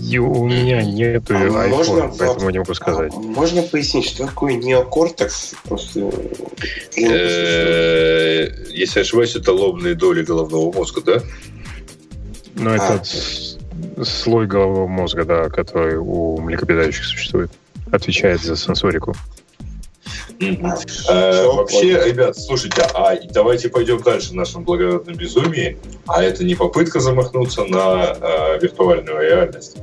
[0.09, 3.11] И у меня нет а iPhone, можно, поэтому не могу сказать.
[3.15, 5.55] А можно пояснить, что такое неокортекс?
[5.63, 6.11] Просто...
[6.97, 11.21] Э, если ошибаюсь, это лобные доли головного мозга, да?
[12.55, 14.03] Ну, это а.
[14.05, 17.51] слой головного мозга, да, который у млекопитающих существует
[17.93, 19.13] отвечает за сенсорику.
[20.39, 25.77] Э, вообще, ребят, слушайте, а давайте пойдем дальше в нашем благородном безумии.
[26.07, 29.77] А это не попытка замахнуться на э, виртуальную реальность?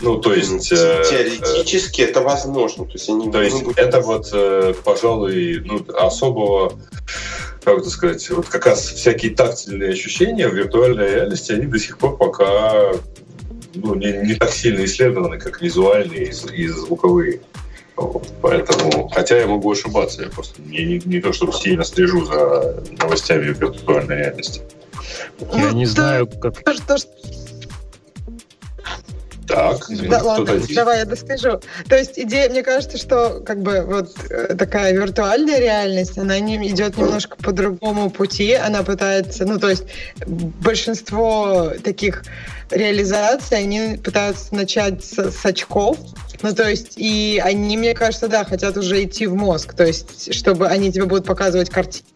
[0.00, 0.72] Ну, то есть...
[0.72, 2.84] Э, Теоретически это возможно.
[2.84, 3.78] То есть, они то есть будут...
[3.78, 6.78] это вот, э, пожалуй, ну, особого
[7.64, 11.96] как это сказать, вот как раз всякие тактильные ощущения в виртуальной реальности, они до сих
[11.98, 12.92] пор пока
[13.74, 17.40] ну, не, не так сильно исследованы, как визуальные и, и звуковые.
[17.96, 22.24] Вот, поэтому, хотя я могу ошибаться, я просто не, не, не то, чтобы сильно слежу
[22.24, 24.62] за новостями виртуальной реальности.
[25.52, 26.58] Я ну, не знаю, как...
[26.58, 26.96] Что,
[29.46, 31.60] так, да, ладно, давай я доскажу.
[31.88, 36.56] То есть идея, мне кажется, что как бы вот э, такая виртуальная реальность, она не
[36.68, 39.84] идет немножко по другому пути, она пытается, ну то есть
[40.26, 42.24] большинство таких
[42.70, 45.98] реализаций, они пытаются начать с, с очков,
[46.42, 50.34] ну, то есть, и они, мне кажется, да, хотят уже идти в мозг, то есть,
[50.34, 52.08] чтобы они тебе будут показывать картинку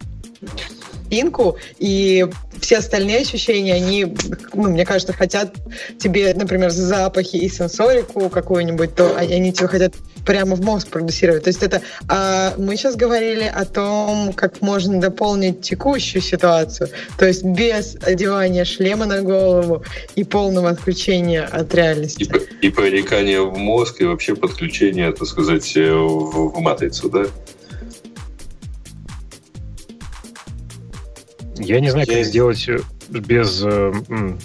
[1.07, 2.27] спинку, и
[2.61, 4.15] все остальные ощущения, они,
[4.55, 5.55] ну, мне кажется, хотят
[5.99, 11.45] тебе, например, запахи и сенсорику какую-нибудь, то они тебе хотят прямо в мозг продуцировать.
[11.45, 11.83] То есть это...
[12.09, 16.89] А мы сейчас говорили о том, как можно дополнить текущую ситуацию.
[17.19, 19.85] То есть без одевания шлема на голову
[20.17, 22.29] и полного отключения от реальности.
[22.61, 27.27] И, и проникания в мозг, и вообще подключение, так сказать, в, в матрицу, да?
[31.59, 32.69] Я не знаю, как сделать...
[33.09, 33.63] без...
[33.65, 33.93] Э,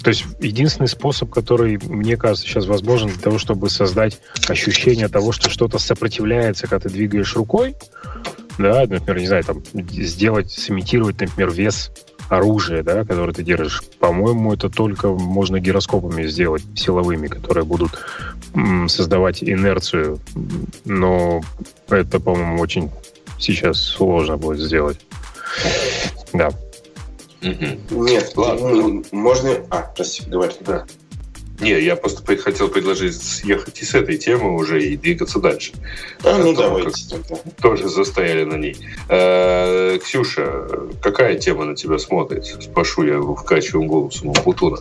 [0.02, 5.32] то есть единственный способ, который, мне кажется, сейчас возможен для того, чтобы создать ощущение того,
[5.32, 7.76] что что-то сопротивляется, когда ты двигаешь рукой,
[8.58, 11.90] да, например, не знаю, там, сделать, сымитировать, например, вес
[12.28, 13.82] оружия, да, которое ты держишь.
[13.98, 17.92] По-моему, это только можно гироскопами сделать, силовыми, которые будут
[18.88, 20.18] создавать инерцию.
[20.84, 21.42] Но
[21.88, 22.90] это, по-моему, очень
[23.38, 25.00] сейчас сложно будет сделать.
[26.32, 26.50] Да.
[27.42, 29.02] Нет, ладно.
[29.10, 29.56] Можно...
[29.70, 30.54] А, прости, говори.
[30.60, 30.86] Да.
[31.60, 35.72] Не, я просто хотел предложить съехать и с этой темы уже и двигаться дальше.
[36.24, 37.16] А, ну давайте.
[37.60, 38.76] Тоже застояли на ней.
[39.08, 40.66] Э, Ксюша,
[41.00, 42.46] какая тема на тебя смотрит?
[42.46, 44.78] Спрошу я вкачиваем голосом Путуна.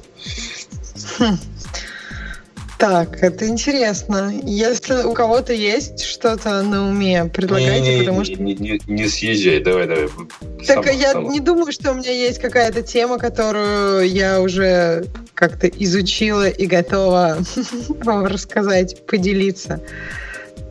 [2.81, 4.33] Так, это интересно.
[4.43, 8.41] Если у кого-то есть что-то на уме, предлагайте, не, потому что...
[8.41, 10.07] Не, не, не съезжай, давай, давай.
[10.65, 11.29] Так сама, я сама.
[11.29, 15.05] не думаю, что у меня есть какая-то тема, которую я уже
[15.35, 17.37] как-то изучила и готова
[18.03, 19.79] вам рассказать, поделиться.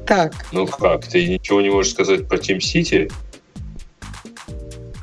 [0.04, 0.32] Так.
[0.50, 3.12] Ну как, ты ничего не можешь сказать про Team City?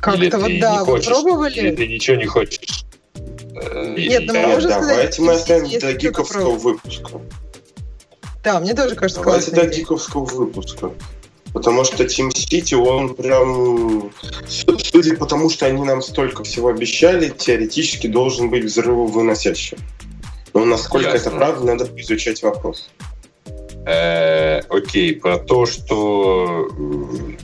[0.02, 1.58] Как-то вот да, вы пробовали?
[1.58, 2.77] Или ты ничего не хочешь?
[3.96, 4.88] Нет, ну можно сказать...
[4.88, 7.20] Давайте мы оставим до гиковского выпуска.
[8.44, 10.92] Да, мне тоже кажется Давайте до гиковского выпуска.
[11.52, 14.12] Потому что Team City, он прям,
[14.46, 19.78] судя по тому, что они нам столько всего обещали, теоретически должен быть взрывовыносящим.
[20.54, 21.28] Но насколько Ясно.
[21.28, 22.90] это правда, надо изучать вопрос.
[23.88, 26.68] Э, окей, про то, что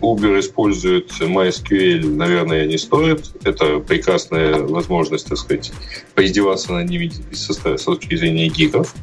[0.03, 3.31] Uber использует MySQL, наверное, не стоит.
[3.45, 5.73] Это прекрасная возможность, так сказать,
[6.15, 8.95] поиздеваться над ними с точки зрения гигов.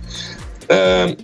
[0.68, 1.16] Э,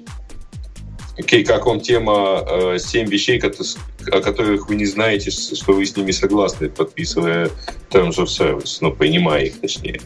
[1.19, 5.95] окей, как вам тема э, «Семь вещей, о которых вы не знаете, что вы с
[5.95, 7.52] ними согласны, подписывая
[7.91, 10.02] Terms of Service, ну, принимая их, точнее».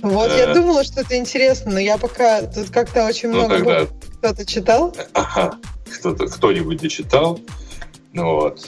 [0.00, 2.42] Вот, я думала, что это интересно, но я пока...
[2.42, 3.56] Тут как-то очень ну, много...
[3.58, 3.88] Тогда
[4.22, 4.94] кто-то читал?
[5.14, 5.58] Ага,
[5.90, 7.40] кто-то, кто-нибудь дочитал.
[8.14, 8.60] Вот.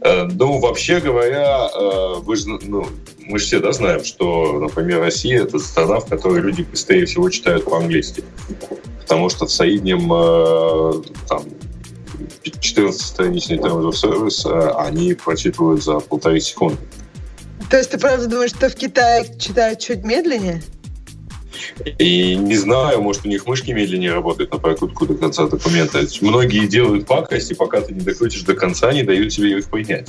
[0.00, 2.86] Э, ну, вообще говоря, э, вы же, ну,
[3.20, 7.28] мы же все да, знаем, что, например, Россия— это страна, в которой люди быстрее всего
[7.28, 8.24] читают по-английски.
[9.02, 11.42] Потому что в среднем э, там,
[12.44, 16.78] 14-страничный Terms of Service они прочитывают за полторы секунды.
[17.70, 20.62] То есть ты правда думаешь, что в Китае читают чуть медленнее?
[21.98, 26.02] И не знаю, может, у них мышки медленнее работают на прокрутку до конца документа.
[26.20, 30.08] Многие делают пакость, и пока ты не докрутишь до конца, не дают тебе их поднять.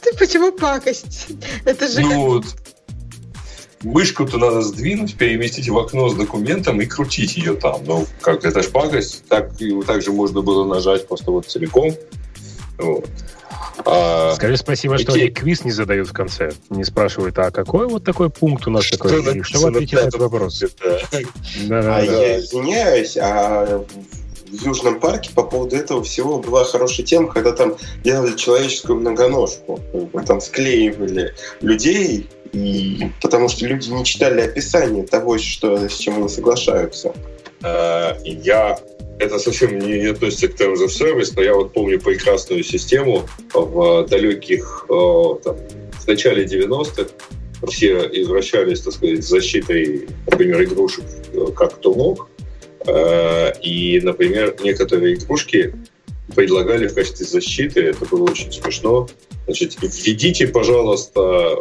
[0.00, 1.28] Ты почему пакость?
[1.64, 2.00] Это же...
[2.00, 2.50] Ну, как...
[3.82, 7.82] мышку-то надо сдвинуть, переместить в окно с документом и крутить ее там.
[7.84, 9.24] Ну, как, это ж пакость.
[9.28, 9.52] Так,
[9.86, 11.94] так же можно было нажать просто вот целиком.
[12.78, 13.06] Вот.
[13.84, 16.52] А, Скажи спасибо, что они квиз не задают в конце.
[16.70, 19.42] Не спрашивают, а какой вот такой пункт у нас что такой?
[19.42, 20.62] Что вы ответите на этот вопрос?
[21.70, 23.84] а я извиняюсь, а
[24.50, 29.80] в Южном парке по поводу этого всего была хорошая тема, когда там делали человеческую многоножку.
[30.26, 36.28] Там склеивали людей, и потому что люди не читали описание того, что, с чем они
[36.28, 37.12] соглашаются.
[37.62, 38.78] А, я
[39.18, 43.26] это совсем не, не относится к Terms of Service, но я вот помню прекрасную систему
[43.52, 45.56] в далеких, э, там,
[45.92, 47.10] в начале 90-х.
[47.68, 52.28] Все извращались, так сказать, защитой, например, игрушек э, как кто мог.
[52.86, 55.74] Э, и, например, некоторые игрушки
[56.34, 59.08] предлагали в качестве защиты, это было очень смешно.
[59.46, 61.58] Значит, введите, пожалуйста,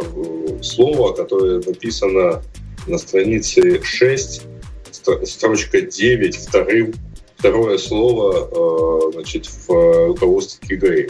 [0.62, 2.44] слово, которое написано
[2.86, 4.42] на странице 6,
[5.24, 6.94] строчка 9, вторым
[7.38, 11.10] второе слово э, значит, в руководстве КГИ.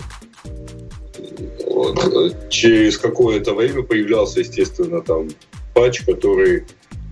[2.49, 5.29] Через какое-то время появлялся, естественно, там
[5.73, 6.65] патч, который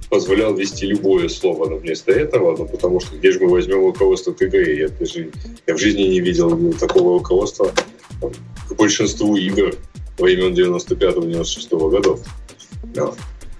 [0.10, 4.34] позволял ввести любое слово но вместо этого, ну, потому что где же мы возьмем руководство
[4.34, 4.80] КГИ?
[4.80, 5.32] Я, даже,
[5.68, 7.72] я в жизни не видел такого руководства
[8.70, 9.76] к большинству игр
[10.18, 12.20] времен 95-96 годов.
[12.94, 13.14] Да.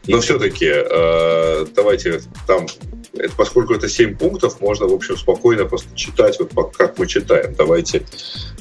[0.08, 2.68] Но все-таки э, давайте там
[3.18, 7.56] это, поскольку это 7 пунктов, можно, в общем, спокойно просто читать, вот как мы читаем.
[7.56, 8.06] Давайте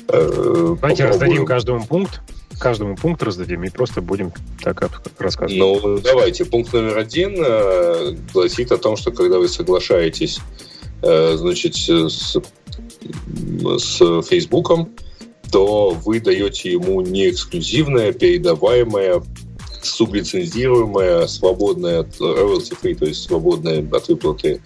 [0.08, 2.20] э, Давайте раздадим каждому пункт,
[2.58, 4.32] каждому пункт раздадим и просто будем
[4.62, 4.82] так
[5.18, 5.58] рассказывать.
[5.58, 6.44] Ну, давайте.
[6.44, 10.40] Пункт номер один э, гласит о том, что когда вы соглашаетесь
[11.02, 14.94] э, значит, с, с Фейсбуком,
[15.50, 19.22] то вы даете ему не эксклюзивное, передаваемое
[19.84, 24.60] сублицензируемая, свободная от royalty free, то есть свободная от выплаты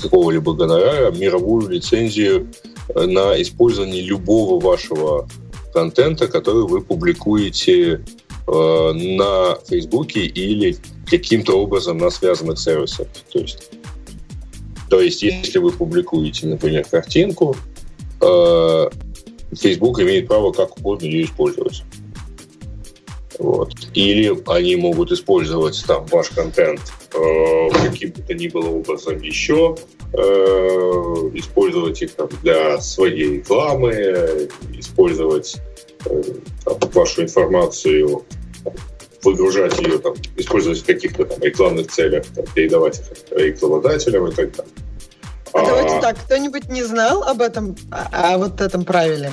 [0.00, 2.48] какого-либо гонорара, мировую лицензию
[2.94, 5.28] э, на использование любого вашего
[5.72, 8.04] контента, который вы публикуете
[8.46, 10.76] э, на Фейсбуке или
[11.06, 13.08] каким-то образом на связанных сервисах.
[13.32, 13.70] То есть,
[14.88, 17.56] то есть если вы публикуете, например, картинку,
[18.20, 18.88] э,
[19.52, 21.82] Facebook имеет право как угодно ее использовать.
[23.40, 23.72] Вот.
[23.94, 26.80] Или они могут использовать там ваш контент
[27.14, 29.76] э, каким бы то ни было образом еще,
[30.12, 30.18] э,
[31.34, 35.56] использовать их там, для своей рекламы, использовать
[36.04, 36.22] э,
[36.66, 38.24] там, вашу информацию,
[39.22, 44.54] выгружать ее, там, использовать в каких-то там рекламных целях, там, передавать их рекламодателям и так
[44.54, 44.72] далее.
[45.54, 49.32] А, а давайте так, кто-нибудь не знал об этом, о, о вот этом правиле?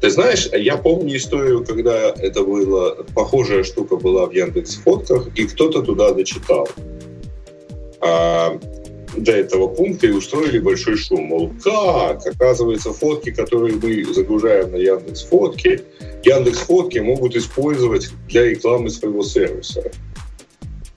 [0.00, 5.44] Ты знаешь, я помню историю, когда это было, похожая штука была в Яндекс Фотках, и
[5.46, 6.66] кто-то туда дочитал
[8.00, 8.58] а,
[9.14, 11.24] до этого пункта и устроили большой шум.
[11.24, 12.26] Мол, как?
[12.26, 15.82] Оказывается, фотки, которые мы загружаем на Яндекс Фотки,
[16.24, 19.90] Яндекс Фотки могут использовать для рекламы своего сервиса.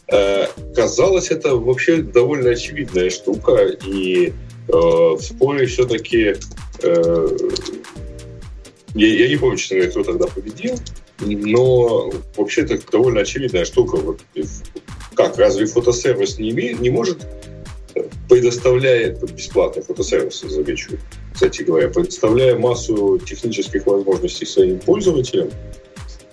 [0.09, 6.35] А, казалось, это вообще довольно очевидная штука, и э, в споре все-таки
[6.83, 7.27] э,
[8.93, 10.75] я, я не помню, честно говоря, кто тогда победил,
[11.19, 13.97] но вообще это довольно очевидная штука.
[13.97, 14.21] Вот,
[15.15, 17.25] как, разве фотосервис не, имеет, не может,
[18.29, 20.97] предоставляя бесплатный фотосервис, замечу,
[21.33, 25.49] кстати говоря, предоставляя массу технических возможностей своим пользователям,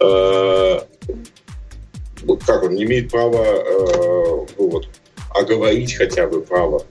[0.00, 0.80] э,
[2.46, 4.88] как он не имеет права э, ну, вот,
[5.30, 6.84] оговорить хотя бы право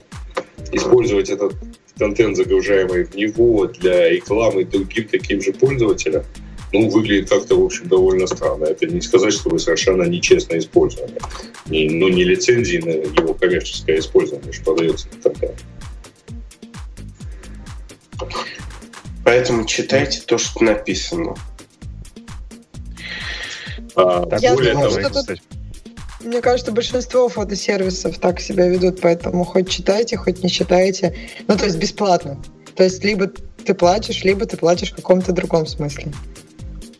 [0.72, 1.54] использовать этот
[2.00, 6.24] контент, загружаемый в него для рекламы другим таким же пользователям,
[6.72, 8.64] ну, выглядит как-то, в общем, довольно странно.
[8.64, 11.18] Это не сказать, что вы совершенно нечестно использовали.
[11.66, 15.62] Не, ну, не лицензии на его коммерческое использование, что подается контент.
[19.24, 21.34] Поэтому читайте то, что написано.
[23.94, 25.40] А, Я более думаю, того, что тут
[26.20, 31.16] мне кажется, большинство фотосервисов так себя ведут, поэтому хоть читайте, хоть не читайте.
[31.48, 32.40] Ну, то есть бесплатно.
[32.74, 33.30] То есть либо
[33.64, 36.12] ты платишь, либо ты платишь в каком-то другом смысле.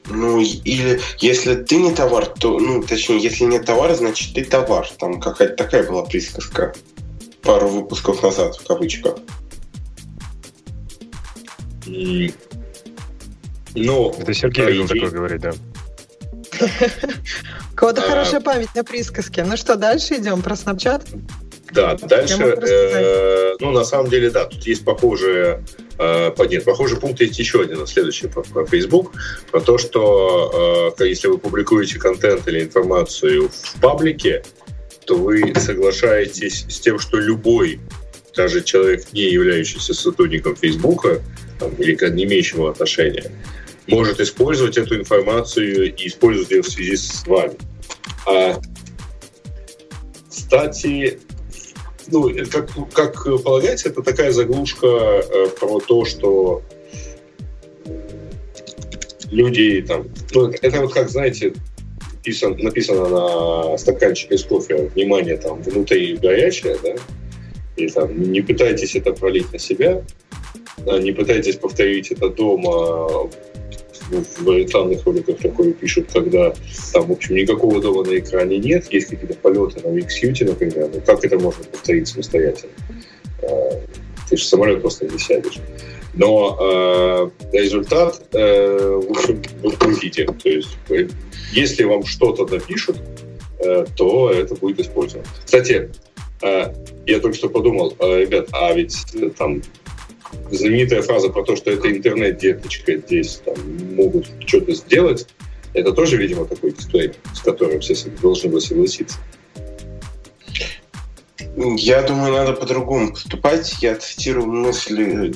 [0.08, 4.88] Ну, или если ты не товар, то, ну, точнее, если не товар, значит ты товар.
[4.98, 6.74] Там какая-то такая была присказка
[7.42, 9.16] пару выпусков назад, в кавычках.
[11.86, 12.30] Ну,
[14.18, 15.52] Это Сергей любил такое говорить, да.
[17.72, 19.40] У кого-то а, хорошая память на присказки.
[19.40, 21.02] Ну что, дальше идем про Snapchat?
[21.72, 25.64] Да, дальше, э, ну, на самом деле, да, тут есть похожие,
[25.98, 29.12] э, нет, похожий пункт есть еще один, следующий про, Facebook,
[29.52, 34.42] про то, что э, если вы публикуете контент или информацию в паблике,
[35.06, 37.80] то вы соглашаетесь с тем, что любой,
[38.36, 41.20] даже человек, не являющийся сотрудником Фейсбука
[41.78, 43.30] или не имеющего отношения,
[43.86, 47.54] может использовать эту информацию и использовать ее в связи с вами.
[48.26, 48.60] А,
[50.28, 51.18] кстати,
[52.08, 56.62] ну, как, как полагается, это такая заглушка э, про то, что
[59.30, 60.08] люди там...
[60.32, 61.54] Ну, это вот как, знаете,
[62.16, 66.94] написано, написано на стаканчике с кофе, внимание, там, внутри горячее, да,
[67.76, 70.02] и там, не пытайтесь это пролить на себя,
[70.86, 73.30] не пытайтесь повторить это дома
[74.10, 76.52] в рекламных роликах такое пишут, когда
[76.92, 81.00] там, в общем, никакого дома на экране нет, есть какие-то полеты на Виксьюте, например, ну
[81.04, 82.72] как это можно повторить самостоятельно?
[83.42, 83.80] А,
[84.28, 85.58] ты же самолет просто не сядешь.
[86.14, 90.34] Но э, результат, э, общем, вот мы видим.
[90.34, 91.08] То есть, э,
[91.52, 92.96] если вам что-то напишут,
[93.58, 95.26] э, то это будет использовано.
[95.44, 95.90] Кстати,
[96.42, 96.74] э,
[97.06, 99.62] я только что подумал, э, ребят, а ведь э, там
[100.50, 103.56] знаменитая фраза про то, что это интернет, деточка, здесь там,
[103.94, 105.26] могут что-то сделать,
[105.72, 109.18] это тоже, видимо, такой дисплей, с которым все должны были согласиться.
[111.56, 113.76] Я думаю, надо по-другому поступать.
[113.82, 115.34] Я цитирую мысли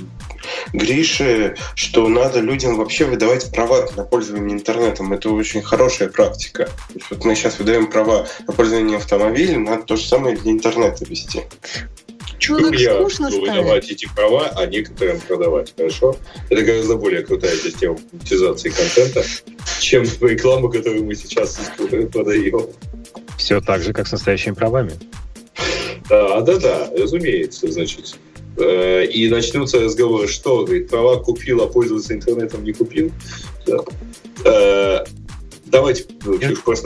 [0.72, 5.12] Гриши, что надо людям вообще выдавать права на пользование интернетом.
[5.12, 6.68] Это очень хорошая практика.
[7.10, 11.42] Вот мы сейчас выдаем права на пользование автомобилем, надо то же самое для интернета вести.
[12.38, 16.16] Чего так я скучно буду выдавать эти права, а некоторым продавать, хорошо?
[16.50, 19.24] Это гораздо более крутая система монетизации контента,
[19.80, 21.58] чем реклама, которую мы сейчас
[22.12, 22.66] продаем.
[23.38, 24.92] Все так же, как с настоящими правами.
[26.08, 28.16] Да, да, да, разумеется, значит.
[28.56, 33.10] Э, и начнутся разговоры, что, говорит, права купил, а пользоваться интернетом не купил.
[33.66, 33.78] Да.
[34.44, 35.04] Э,
[35.74, 36.04] Давайте,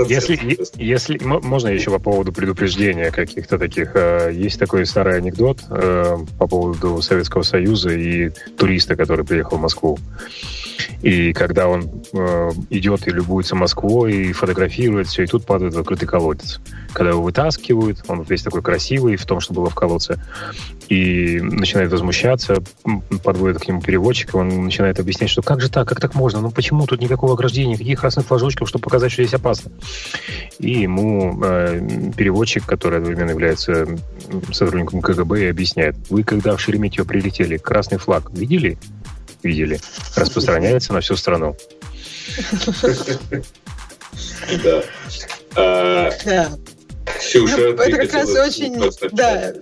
[0.08, 3.90] если, если можно еще по поводу предупреждения каких-то таких.
[3.94, 9.60] Э, есть такой старый анекдот э, по поводу Советского Союза и туриста, который приехал в
[9.60, 9.98] Москву.
[11.02, 15.78] И когда он э, идет и любуется Москвой, и фотографирует все, и тут падает в
[15.78, 16.60] открытый колодец.
[16.92, 20.18] Когда его вытаскивают, он весь такой красивый в том, что было в колодце,
[20.88, 22.62] и начинает возмущаться,
[23.22, 26.50] подводит к нему переводчика, он начинает объяснять, что как же так, как так можно, ну
[26.50, 29.70] почему тут никакого ограждения, никаких красных флажочков, чтобы показать, что здесь опасно.
[30.58, 31.80] И ему э,
[32.16, 33.86] переводчик, который одновременно является
[34.52, 38.78] сотрудником КГБ, объясняет, вы когда в Шереметьево прилетели, красный флаг видели?
[39.42, 39.78] видели,
[40.16, 41.56] распространяется на всю страну.
[44.64, 44.82] Да.
[45.54, 46.10] А,
[47.18, 48.80] Ксюша, ну, это как раз очень,
[49.12, 49.52] да,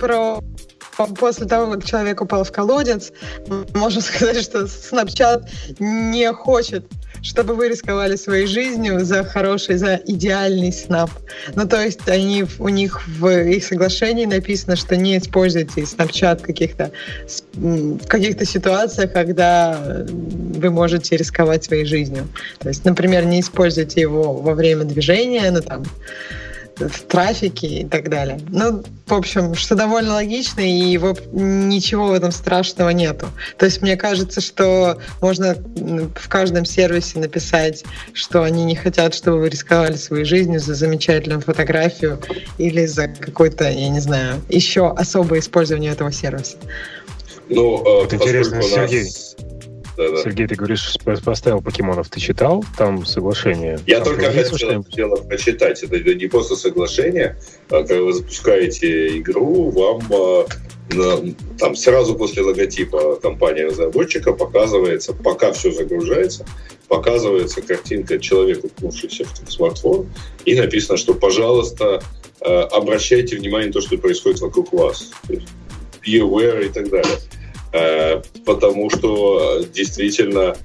[0.00, 0.40] про
[1.18, 3.12] после того, как человек упал в колодец,
[3.74, 5.48] можно сказать, что Snapchat
[5.78, 6.86] не хочет
[7.24, 11.10] чтобы вы рисковали своей жизнью за хороший, за идеальный снап.
[11.54, 16.42] Ну, то есть они, у них в их соглашении написано, что не используйте Snapchat в
[16.42, 16.92] каких-то,
[17.54, 22.28] в каких-то ситуациях, когда вы можете рисковать своей жизнью.
[22.58, 25.82] То есть, например, не используйте его во время движения, ну, там,
[26.76, 28.40] в трафике и так далее.
[28.50, 33.26] Ну, в общем, что довольно логично, и его, ничего в этом страшного нету.
[33.58, 39.40] То есть мне кажется, что можно в каждом сервисе написать, что они не хотят, чтобы
[39.40, 42.20] вы рисковали своей жизнью за замечательную фотографию
[42.58, 46.56] или за какое-то, я не знаю, еще особое использование этого сервиса.
[47.48, 49.06] Ну, э, вот интересно, Сергей,
[49.96, 52.08] да, Сергей, ты говоришь, поставил покемонов.
[52.08, 53.78] Ты читал там соглашение?
[53.86, 55.82] Я там только хотел дело прочитать.
[55.82, 57.38] Это не просто соглашение.
[57.68, 60.46] А когда вы запускаете игру, вам а,
[61.58, 66.44] там сразу после логотипа компании-разработчика показывается, пока все загружается,
[66.88, 70.08] показывается картинка человека, уткнувшегося в смартфон,
[70.44, 72.02] и написано, что, пожалуйста,
[72.40, 75.10] а, обращайте внимание на то, что происходит вокруг вас.
[75.28, 77.16] Be aware и так далее.
[77.74, 80.56] Э, потому что э, действительно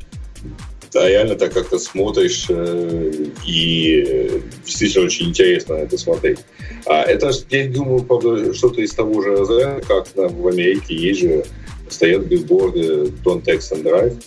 [0.94, 3.11] реально так как-то смотришь, э,
[3.48, 6.38] и действительно очень интересно это смотреть.
[6.86, 11.45] А это, я думаю, что-то из того же разряда, как в Америке есть же,
[11.90, 14.23] стоят билборды Don't Text and Drive,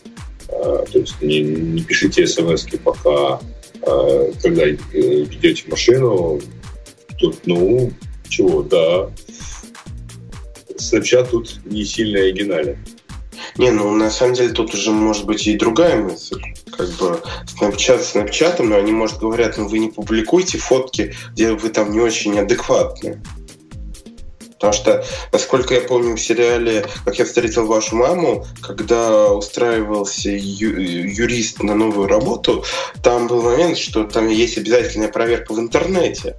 [0.48, 3.40] то есть не, не пишите смс пока,
[4.42, 6.40] когда ведете машину,
[7.18, 7.92] тут, ну,
[8.28, 9.08] чего, да,
[10.76, 12.84] Snapchat тут не сильно оригинален.
[13.56, 16.40] Не, ну на самом деле тут уже может быть и другая мысль.
[16.76, 17.20] Как бы
[17.58, 22.00] Snapchat Snapchat, но они, может, говорят, ну вы не публикуйте фотки, где вы там не
[22.00, 23.20] очень адекватны.
[24.62, 30.78] Потому что, насколько я помню, в сериале «Как я встретил вашу маму», когда устраивался ю-
[30.78, 32.64] юрист на новую работу,
[33.02, 36.36] там был момент, что там есть обязательная проверка в интернете.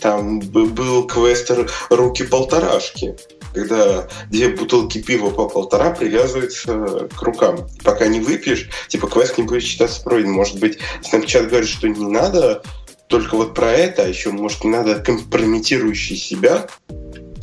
[0.00, 3.16] Там был квестер «Руки полторашки»,
[3.52, 7.68] когда две бутылки пива по полтора привязываются к рукам.
[7.82, 10.36] Пока не выпьешь, типа квест не будет считаться пройденным.
[10.36, 12.62] Может быть, Snapchat говорит, что не надо
[13.08, 16.66] только вот про это, а еще, может, не надо компрометирующий себя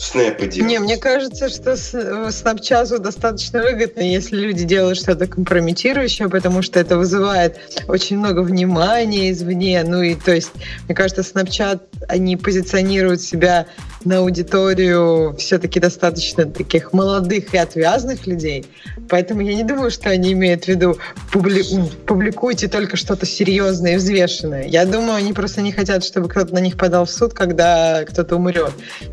[0.02, 0.70] снэпы делать.
[0.70, 6.98] Не, мне кажется, что Snapchat достаточно выгодно, если люди делают что-то компрометирующее, потому что это
[6.98, 7.58] вызывает
[7.88, 9.84] очень много внимания извне.
[9.86, 10.52] Ну и то есть,
[10.88, 13.68] мне кажется, Snapchat, они позиционируют себя
[14.04, 18.66] на аудиторию все-таки достаточно таких молодых и отвязных людей.
[19.10, 20.98] Поэтому я не думаю, что они имеют в виду
[21.32, 21.64] публи...
[22.08, 24.66] публикуйте только что-то серьезное и взвешенное.
[24.66, 28.38] Я думаю, они просто не хотят, чтобы кто-то на них подал в суд, когда кто-то
[28.38, 28.72] умрет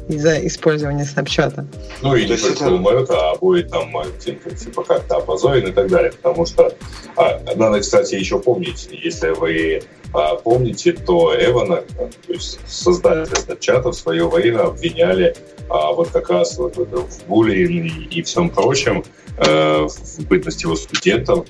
[0.09, 1.67] из-за использования снапчата.
[2.03, 2.75] Ну и не только это...
[2.75, 6.13] умрет, а будет там типа как-то опозорен и так далее.
[6.13, 6.73] Потому что
[7.17, 9.83] а, надо, кстати, еще помнить, если вы
[10.13, 15.37] а помните, то Эвана, то есть создателя Snapchat, в свое время обвиняли
[15.69, 19.05] а, вот как раз вот, в буллинге и всем прочем,
[19.37, 21.45] э, в бытности его студентом,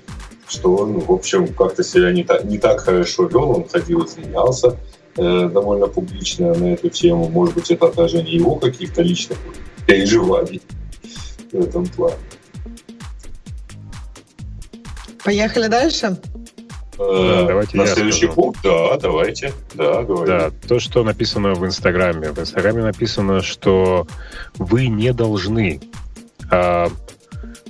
[0.48, 4.68] что он, в общем, как-то себя не так, не так хорошо вел, он ходил, извинялся
[4.68, 7.28] э, довольно публично на эту тему.
[7.28, 9.39] Может быть, это отражение его каких-то личных
[9.86, 10.62] переживаний
[11.53, 12.16] в этом плане.
[15.24, 16.16] Поехали дальше.
[16.99, 18.35] Э, давайте на следующий скажу.
[18.35, 20.27] пункт, да, давайте, да, говорим.
[20.27, 22.32] Да, то, что написано в Инстаграме.
[22.32, 24.07] В Инстаграме написано, что
[24.57, 25.81] вы не должны,
[26.51, 26.89] а,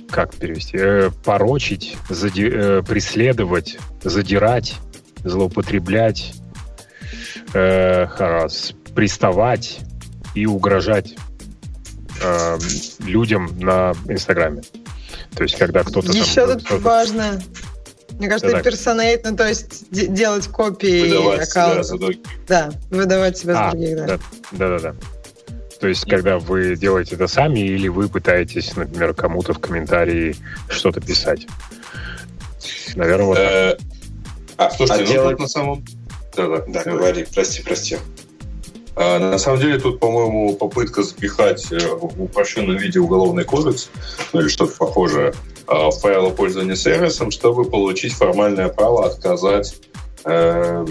[0.09, 4.75] как перевести, э, порочить, зади, э, преследовать, задирать,
[5.23, 6.33] злоупотреблять,
[7.53, 9.79] э, раз, приставать
[10.35, 11.15] и угрожать
[12.23, 12.57] э,
[12.99, 14.61] людям на Инстаграме.
[15.35, 16.11] То есть, когда кто-то...
[16.11, 17.41] Еще там, тут важно
[18.11, 18.63] Мне кажется, Да-да.
[18.63, 21.85] персонейт, ну, то есть де- делать копии Выдавать себя аккаунтов.
[21.85, 22.19] за других.
[22.47, 24.05] Да, выдавать себя за А, других, да.
[24.07, 24.19] да,
[24.51, 24.95] да-да-да.
[25.79, 30.35] То есть, когда вы делаете это сами, или вы пытаетесь, например, кому-то в комментарии
[30.69, 31.47] что-то писать.
[32.95, 33.45] Наверное, вот так.
[33.51, 33.77] Э,
[34.57, 35.85] А, Слушайте, а ну делать- на самом...
[36.35, 37.97] Да-да, Да, говори, прости, прости.
[38.95, 43.89] А, На самом деле тут, по-моему, попытка запихать э, в упрощенном виде уголовный кодекс
[44.33, 45.33] ну, или что-то похожее
[45.67, 49.75] а, в правила пользования сервисом, чтобы получить формальное право отказать
[50.25, 50.85] э,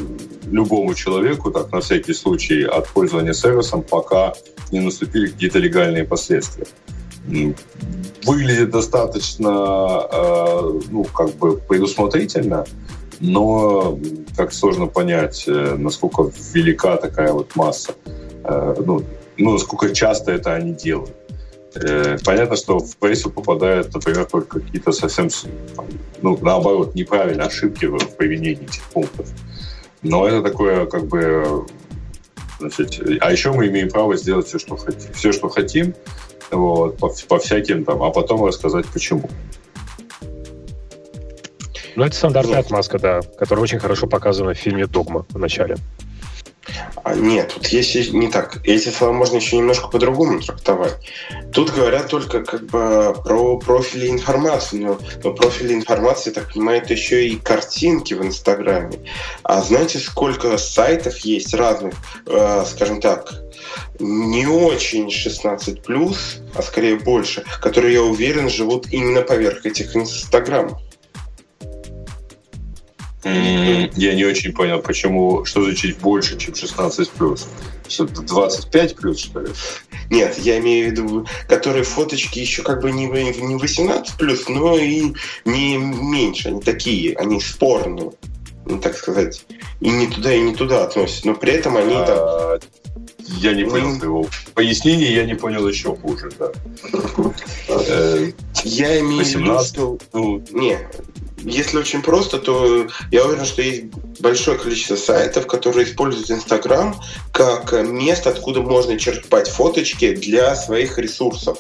[0.47, 4.33] любому человеку, так на всякий случай, от пользования сервисом, пока
[4.73, 6.67] не наступили какие-то легальные последствия.
[8.25, 12.65] Выглядит достаточно, э, ну, как бы предусмотрительно,
[13.21, 13.99] но
[14.37, 17.93] как сложно понять, э, насколько велика такая вот масса,
[18.45, 19.05] э, ну,
[19.37, 21.15] ну, насколько часто это они делают.
[21.75, 25.29] Э, Понятно, что в прессу попадают, например, только какие-то совсем,
[26.23, 29.29] ну, наоборот, неправильные ошибки в применении этих пунктов.
[30.03, 31.67] Но это такое, как бы,
[32.61, 35.95] значит, а еще мы имеем право сделать все, что хотим, все, что хотим,
[36.51, 39.29] вот, по, по всяким там, а потом рассказать почему.
[41.99, 42.67] Ну, это стандартная Вот.
[42.67, 45.79] отмазка, да, которая очень хорошо показана в фильме «Догма» в начале.
[47.03, 48.61] А, нет, тут есть не так.
[48.65, 50.95] Эти слова можно еще немножко по-другому трактовать.
[51.53, 56.93] Тут говорят только как бы про профили информации, но, но профили информации, так понимаю, это
[56.93, 59.01] еще и картинки в Инстаграме.
[59.43, 61.95] А знаете, сколько сайтов есть разных,
[62.27, 63.35] э, скажем так,
[63.99, 65.81] не очень 16
[66.55, 70.81] а скорее больше, которые, я уверен, живут именно поверх этих Инстаграмов.
[73.25, 77.49] Я не очень понял, почему, что значит больше, чем 16 плюс.
[77.89, 79.49] Что, 25 плюс, что ли?
[80.11, 84.77] Нет, я имею в виду, которые фоточки еще как бы не, не 18 плюс, но
[84.77, 85.15] и
[85.45, 86.49] не меньше.
[86.49, 88.13] Они такие, они спорные,
[88.67, 89.45] ну, так сказать.
[89.81, 91.27] И не туда, и не туда относятся.
[91.29, 92.19] Но при этом они там...
[92.19, 92.59] А,
[93.39, 96.53] Я не понял твоего пояснения, я не понял еще хуже, да.
[98.65, 99.69] Я имею в виду, 18.
[99.69, 99.99] что...
[100.13, 100.79] Ну, Не,
[101.45, 103.85] если очень просто, то я уверен, что есть
[104.21, 107.01] большое количество сайтов, которые используют Инстаграм
[107.33, 111.59] как место, откуда можно черпать фоточки для своих ресурсов.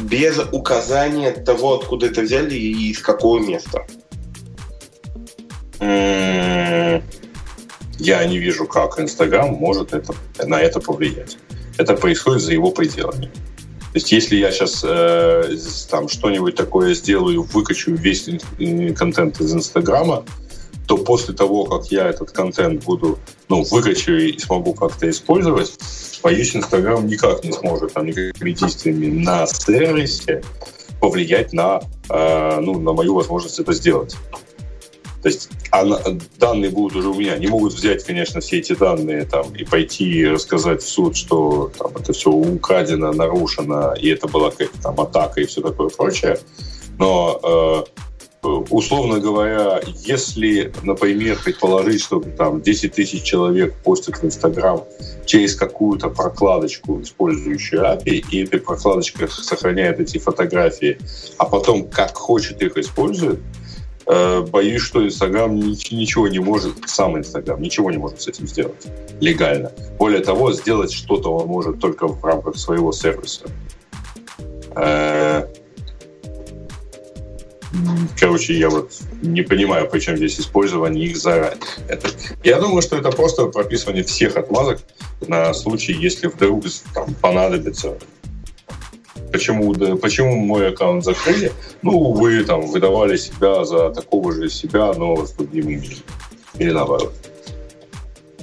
[0.00, 3.86] Без указания того, откуда это взяли и из какого места.
[5.80, 7.02] м,
[7.98, 11.38] я не вижу, как Инстаграм может это, на это повлиять.
[11.78, 13.30] Это происходит за его пределами.
[13.92, 14.80] То есть, если я сейчас
[15.90, 18.26] там что-нибудь такое сделаю, выкачу весь
[18.58, 20.24] ин- контент из Инстаграма,
[20.86, 25.72] то после того, как я этот контент буду, ну, выкачу и смогу как-то использовать,
[26.22, 30.42] боюсь, Инстаграм никак не сможет там никакими действиями на сервисе
[31.00, 34.16] повлиять на, э, ну, на мою возможность это сделать.
[35.22, 36.00] То есть а на-
[36.38, 37.36] данные будут уже у меня.
[37.38, 41.92] Не могут взять, конечно, все эти данные там, и пойти рассказать в суд, что там,
[41.96, 46.38] это все украдено, нарушено, и это была какая-то там атака и все такое прочее.
[46.98, 47.86] Но
[48.42, 54.84] э, условно говоря, если, например, предположить, что там 10 тысяч человек постят в Инстаграм
[55.24, 60.98] через какую-то прокладочку, использующую API, и эта прокладочка сохраняет эти фотографии,
[61.38, 63.38] а потом как хочет их использует,
[64.06, 68.86] боюсь, что Инстаграм нич- ничего не может, сам Инстаграм ничего не может с этим сделать
[69.20, 69.72] легально.
[69.98, 73.44] Более того, сделать что-то он может только в рамках своего сервиса.
[74.74, 75.46] Э,
[78.18, 78.92] Короче, я вот
[79.22, 81.58] не понимаю, почему здесь использование их заранее.
[81.88, 82.08] Это,
[82.44, 84.80] я думаю, что это просто прописывание всех отмазок
[85.26, 86.64] на случай, если вдруг
[86.94, 87.96] там, понадобится.
[89.32, 91.52] Почему, да, почему мой аккаунт закрыли?
[91.82, 95.98] Ну, вы там выдавали себя за такого же себя, но с другим именем.
[96.58, 97.14] Или наоборот.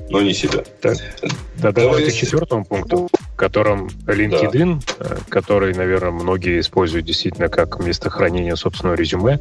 [0.10, 0.64] Но не себя.
[0.82, 0.94] Да,
[1.58, 7.48] Давай давайте к если- четвертому пункту, в котором LinkedIn, э, который, наверное, многие используют действительно
[7.48, 9.40] как место хранения собственного резюме,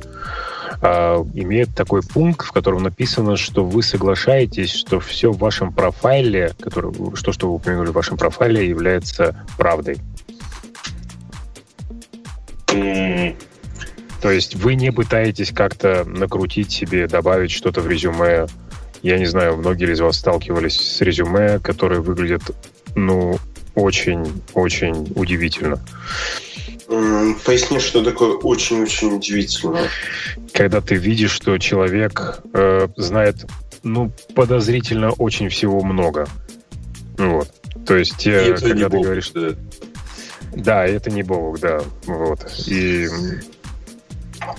[0.82, 6.52] а, имеет такой пункт, в котором написано, что вы соглашаетесь, что все в вашем профайле,
[6.60, 9.96] который, что, что вы упомянули в вашем профайле, является правдой.
[12.68, 18.46] То есть вы не пытаетесь как-то накрутить себе, добавить что-то в резюме.
[19.02, 22.42] Я не знаю, многие из вас сталкивались с резюме, которые выглядят,
[22.96, 23.38] ну,
[23.76, 25.80] очень-очень удивительно.
[26.88, 29.88] Поясни, что такое очень-очень удивительно.
[30.52, 33.44] Когда ты видишь, что человек э, знает,
[33.82, 36.26] ну, подозрительно очень всего много.
[37.18, 37.50] Вот.
[37.86, 39.50] То есть, э, когда ты бог, говоришь, да.
[40.58, 41.80] Да, это не Бобок, да.
[42.06, 42.40] Вот.
[42.66, 43.06] И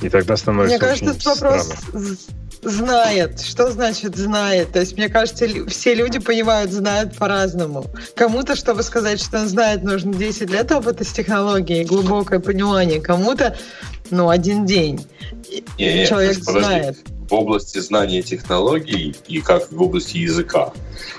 [0.01, 2.15] И тогда становится Мне кажется, очень вопрос странно.
[2.63, 3.39] знает.
[3.41, 4.71] Что значит знает?
[4.71, 7.85] То есть, мне кажется, все люди понимают, знают по-разному.
[8.15, 12.99] Кому-то, чтобы сказать, что он знает, нужно 10 лет опыта с технологией, глубокое понимание.
[13.01, 13.57] Кому-то,
[14.09, 15.05] ну, один день.
[15.77, 16.59] Не, не, Человек подожди.
[16.59, 16.97] знает.
[17.29, 20.73] В области знания технологий и как в области языка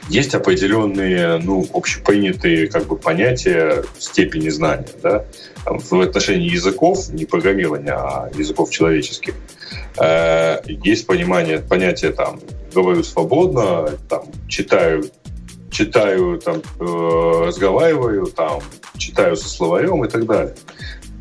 [0.09, 5.25] есть определенные, ну, общепринятые как бы понятия степени знания, да,
[5.65, 9.35] в отношении языков, не программирования, а языков человеческих,
[9.99, 12.41] э, есть понимание, понятие там,
[12.75, 15.05] говорю свободно, там, читаю,
[15.71, 18.61] читаю, там, э, разговариваю, там,
[18.97, 20.55] читаю со словарем и так далее.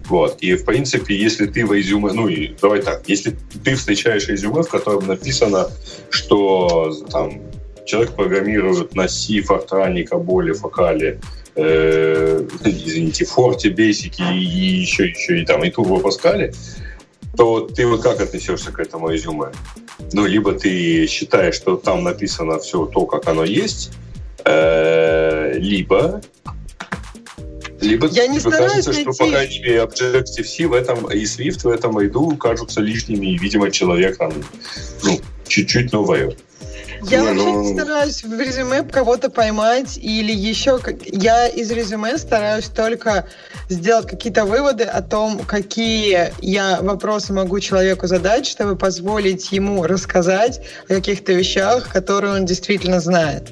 [0.09, 0.37] Вот.
[0.41, 2.11] И, в принципе, если ты в резюме...
[2.11, 3.07] Ну, и давай так.
[3.07, 5.67] Если ты встречаешь резюме, в котором написано,
[6.09, 7.41] что там
[7.85, 11.19] человек программирует на C, Fortran, Каболе, Фокале,
[11.55, 16.53] э, извините, Форте, Бейсике и, еще, еще и там, и Турбо Паскале,
[17.37, 19.51] то ты вот как отнесешься к этому резюме?
[20.13, 23.91] Ну, либо ты считаешь, что там написано все то, как оно есть,
[24.45, 26.21] э, либо
[27.81, 31.61] либо Я не тебе кажется, что, найти- по крайней мере, Objective-C в этом и Swift
[31.63, 34.33] в этом ряду кажутся лишними, и, видимо, человек там,
[35.03, 36.35] ну, чуть-чуть новое.
[37.03, 40.79] Я Не, вообще ну- не стараюсь в резюме кого-то поймать или еще...
[40.79, 43.25] как- Я из резюме стараюсь только
[43.69, 50.61] сделать какие-то выводы о том, какие я вопросы могу человеку задать, чтобы позволить ему рассказать
[50.89, 53.43] о каких-то вещах, которые он действительно знает.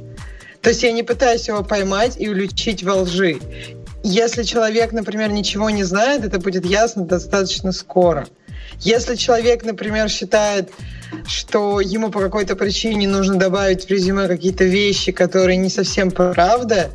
[0.61, 3.39] То есть я не пытаюсь его поймать и уличить во лжи.
[4.09, 8.25] Если человек, например, ничего не знает, это будет ясно достаточно скоро.
[8.79, 10.71] Если человек, например, считает,
[11.27, 16.89] что ему по какой-то причине нужно добавить в резюме какие-то вещи, которые не совсем правда,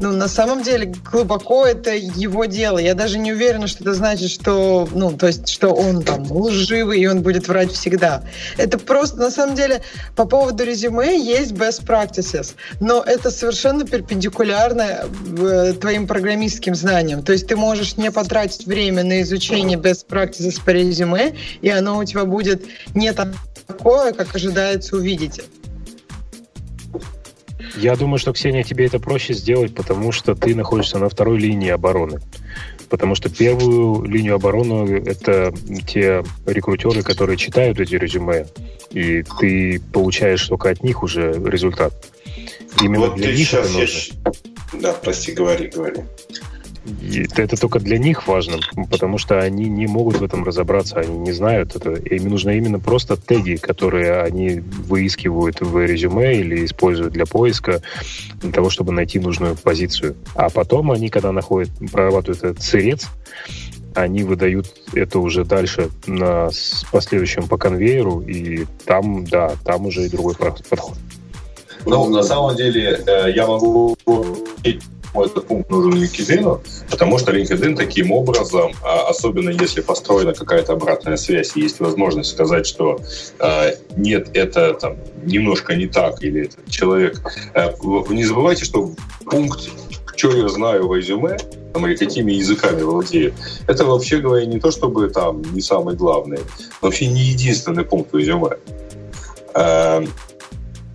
[0.00, 2.78] ну, на самом деле, глубоко это его дело.
[2.78, 7.00] Я даже не уверена, что это значит, что, ну, то есть, что он там лживый,
[7.00, 8.22] и он будет врать всегда.
[8.56, 9.82] Это просто, на самом деле,
[10.16, 15.04] по поводу резюме есть best practices, но это совершенно перпендикулярно
[15.38, 17.22] э, твоим программистским знаниям.
[17.22, 21.98] То есть ты можешь не потратить время на изучение best practices по резюме, и оно
[21.98, 22.64] у тебя будет
[22.94, 25.42] не такое, как ожидается увидеть.
[27.76, 31.70] Я думаю, что, Ксения, тебе это проще сделать, потому что ты находишься на второй линии
[31.70, 32.20] обороны.
[32.88, 35.54] Потому что первую линию обороны— это
[35.86, 38.46] те рекрутеры, которые читают эти резюме,
[38.90, 41.92] и ты получаешь только от них уже результат.
[42.82, 43.66] Именно вот для ты них сейчас...
[43.66, 43.80] это Я...
[43.80, 43.86] нужно.
[43.86, 44.14] щ-
[44.80, 46.00] Да, прости, говори, говори.
[46.86, 48.58] И это только для них важно,
[48.90, 51.92] потому что они не могут в этом разобраться, они не знают это.
[51.92, 57.82] Им нужно именно просто теги, которые они выискивают в резюме или используют для поиска,
[58.40, 60.16] для того, чтобы найти нужную позицию.
[60.34, 63.08] А потом они, когда находят, прорабатывают этот сырец,
[63.94, 66.50] они выдают это уже дальше на
[66.92, 70.96] последующем по конвейеру, и там, да, там уже и другой подход.
[71.86, 73.96] Ну, на самом деле, э, я могу
[75.14, 76.60] этот пункт нужен LinkedIn,
[76.90, 82.66] потому что LinkedIn таким образом, а, особенно если построена какая-то обратная связь, есть возможность сказать,
[82.66, 83.00] что
[83.38, 87.20] э, нет, это там немножко не так, или это человек...
[87.82, 88.92] Вы не забывайте, что
[89.24, 89.70] пункт
[90.20, 91.38] что я знаю в резюме,
[91.72, 93.32] там, или какими языками владею,
[93.66, 96.40] это вообще говоря не то, чтобы там не самый главный,
[96.82, 98.58] вообще не единственный пункт в резюме.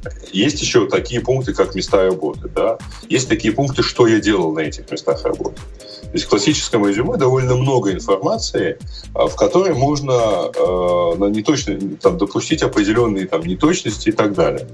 [0.06, 2.50] Э, есть еще такие пункты, как места работы.
[2.50, 2.78] Да?
[3.10, 5.62] Есть такие пункты, что я делал на этих местах работы.
[6.02, 8.78] То есть в классическом резюме довольно много информации,
[9.14, 14.68] а, в которой можно э, на неточно, там, допустить определенные там, неточности и так далее.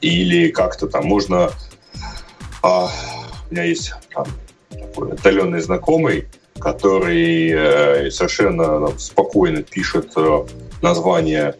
[0.00, 1.50] Или как-то там можно...
[2.62, 2.90] а,
[3.48, 4.26] у меня есть там,
[4.70, 6.26] такой отдаленный знакомый,
[6.58, 10.46] который э, совершенно там, спокойно пишет э,
[10.82, 11.54] название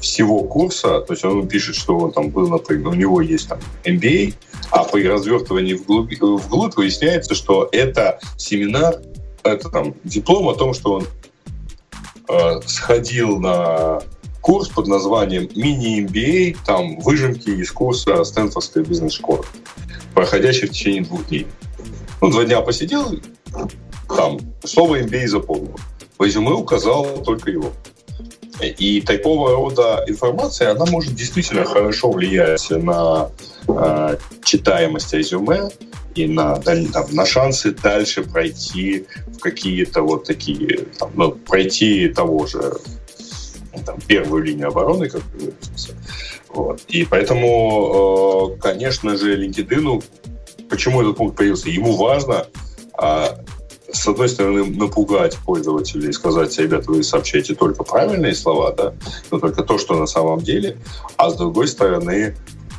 [0.00, 3.58] всего курса, то есть он пишет, что он там был, например, у него есть там
[3.84, 4.34] MBA,
[4.70, 9.00] а при развертывании вглубь, вглубь выясняется, что это семинар,
[9.42, 11.06] это там диплом о том, что он
[12.28, 14.00] э, сходил на
[14.40, 19.44] курс под названием мини-MBA, там выжимки из курса Стэнфордской бизнес-школы,
[20.14, 21.46] проходящий в течение двух дней.
[22.20, 23.20] Ну, два дня посидел,
[24.08, 25.78] там, слово MBA запомнил.
[26.18, 27.72] В резюме указал только его.
[28.60, 33.30] И такого рода информация, она может действительно хорошо влиять на
[33.66, 35.70] э, читаемость резюме
[36.14, 42.46] и на, там, на шансы дальше пройти в какие-то вот такие, там, ну, пройти того
[42.46, 42.74] же
[43.84, 45.94] там, первую линию обороны, как выразился.
[46.48, 46.80] Вот.
[46.86, 50.04] И поэтому, э, конечно же, LinkedIn,
[50.70, 51.70] почему этот пункт появился?
[51.70, 52.46] Ему важно
[53.02, 53.26] э,
[53.94, 58.94] с одной стороны, напугать пользователей и сказать, ребята, вы сообщаете только правильные слова, да,
[59.30, 60.76] но только то, что на самом деле,
[61.16, 62.34] а с другой стороны,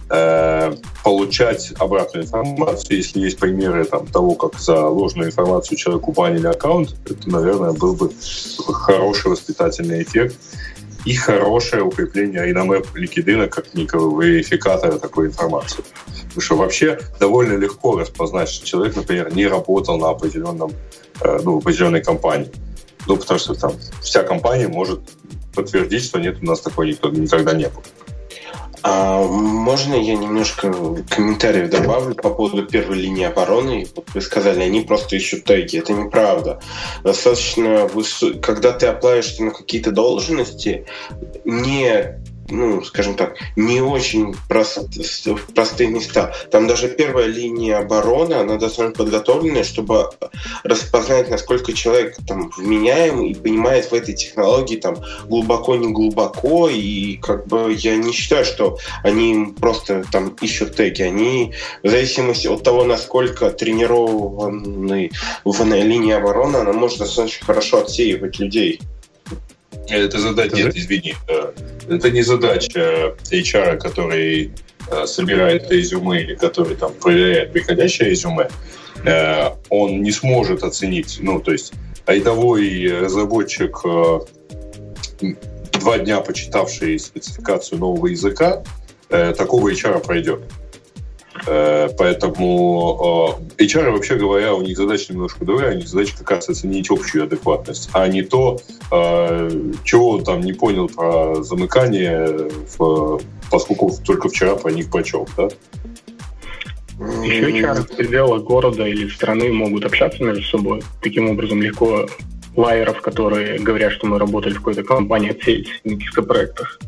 [0.10, 6.48] э, получать обратную информацию, если есть примеры там, того, как за ложную информацию человеку банили
[6.48, 8.12] аккаунт, это, наверное, был бы
[8.68, 10.36] хороший воспитательный эффект
[11.06, 15.84] и хорошее укрепление реноме LinkedIn как некого верификатора такой информации.
[16.24, 20.72] Потому что вообще довольно легко распознать, что человек, например, не работал на определенном,
[21.22, 22.52] э, ну, определенной компании.
[23.08, 25.00] Ну, потому что там вся компания может
[25.54, 27.84] подтвердить, что нет, у нас такой никто никогда не было.
[28.84, 30.72] А можно я немножко
[31.10, 33.88] комментариев добавлю по поводу первой линии обороны?
[33.96, 35.78] Вот вы сказали, они просто ищут теги.
[35.78, 36.60] Это неправда.
[37.04, 38.24] Достаточно, выс...
[38.42, 40.86] когда ты оплаешься на какие-то должности,
[41.44, 42.20] не
[42.50, 44.80] ну, скажем так, не очень прост,
[45.54, 46.34] простые места.
[46.52, 50.10] Там даже первая линия обороны, она достаточно подготовленная, чтобы
[50.64, 56.70] распознать, насколько человек там вменяем и понимает в этой технологии там глубоко, не глубоко.
[56.70, 61.02] И как бы я не считаю, что они просто там ищут теги.
[61.02, 61.54] Они
[61.84, 65.10] в зависимости от того, насколько тренированная
[65.44, 68.80] линия обороны, она может достаточно хорошо отсеивать людей.
[69.90, 71.52] Это задача, нет, извини, э,
[71.90, 74.52] это не задача HR, который
[74.90, 78.50] э, собирает резюме или который там проверяет приходящее резюме.
[79.06, 81.74] Э, он не сможет оценить, ну, то есть
[82.08, 83.78] рядовой разработчик,
[85.80, 88.64] два дня почитавший спецификацию нового языка,
[89.10, 90.42] такого HR пройдет.
[91.48, 95.76] Э, поэтому э, HR, вообще говоря, у них задача немножко другая.
[95.76, 98.60] У них задача как раз оценить общую адекватность, а не то,
[98.92, 99.50] э,
[99.84, 102.50] чего он там не понял про замыкание,
[103.52, 105.28] поскольку только вчера про них прочел.
[105.38, 105.50] Да?
[107.24, 110.82] Еще HR в пределах города или страны могут общаться между собой.
[111.02, 112.08] Таким образом, легко
[112.56, 116.80] лайеров, которые говорят, что мы работали в какой-то компании, отсеять на каких-то проектах.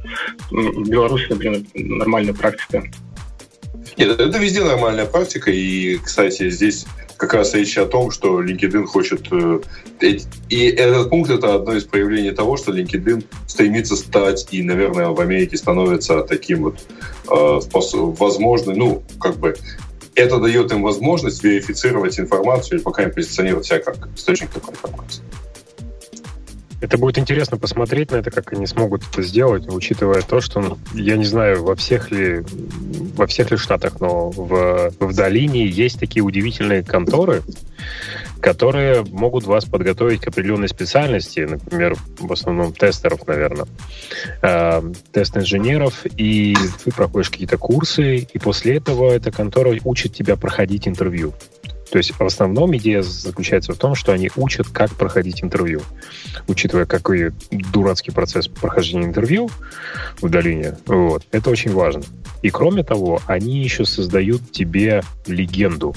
[0.50, 2.84] В Беларуси, например, нормальная практика.
[3.98, 5.52] Нет, это везде нормальная практика.
[5.52, 6.86] И, кстати, здесь
[7.18, 9.32] как раз речь о том, что LinkedIn хочет...
[9.32, 9.60] Э,
[10.50, 15.20] и этот пункт— это одно из проявлений того, что LinkedIn стремится стать, и, наверное, в
[15.20, 16.80] Америке становится таким вот
[17.30, 19.56] э, возможным, ну, как бы
[20.14, 25.24] это дает им возможность верифицировать информацию или пока им позиционировать себя как источник такой информации.
[26.80, 30.78] Это будет интересно посмотреть на это, как они смогут это сделать, учитывая то, что, ну,
[30.94, 32.44] я не знаю, во всех ли,
[33.16, 37.42] во всех ли штатах, но в, в долине есть такие удивительные конторы,
[38.42, 43.66] которые могут вас подготовить к определенной специальности, например, в основном тестеров, наверное,
[44.44, 44.82] э,
[45.12, 51.34] тест-инженеров, и ты проходишь какие-то курсы, и после этого эта контора учит тебя проходить интервью.
[51.92, 55.82] То есть в основном идея заключается в том, что они учат, как проходить интервью.
[56.48, 59.50] Учитывая, какой дурацкий процесс прохождения интервью
[60.22, 62.04] в долине, вот, это очень важно.
[62.42, 65.96] И кроме того, они еще создают тебе легенду.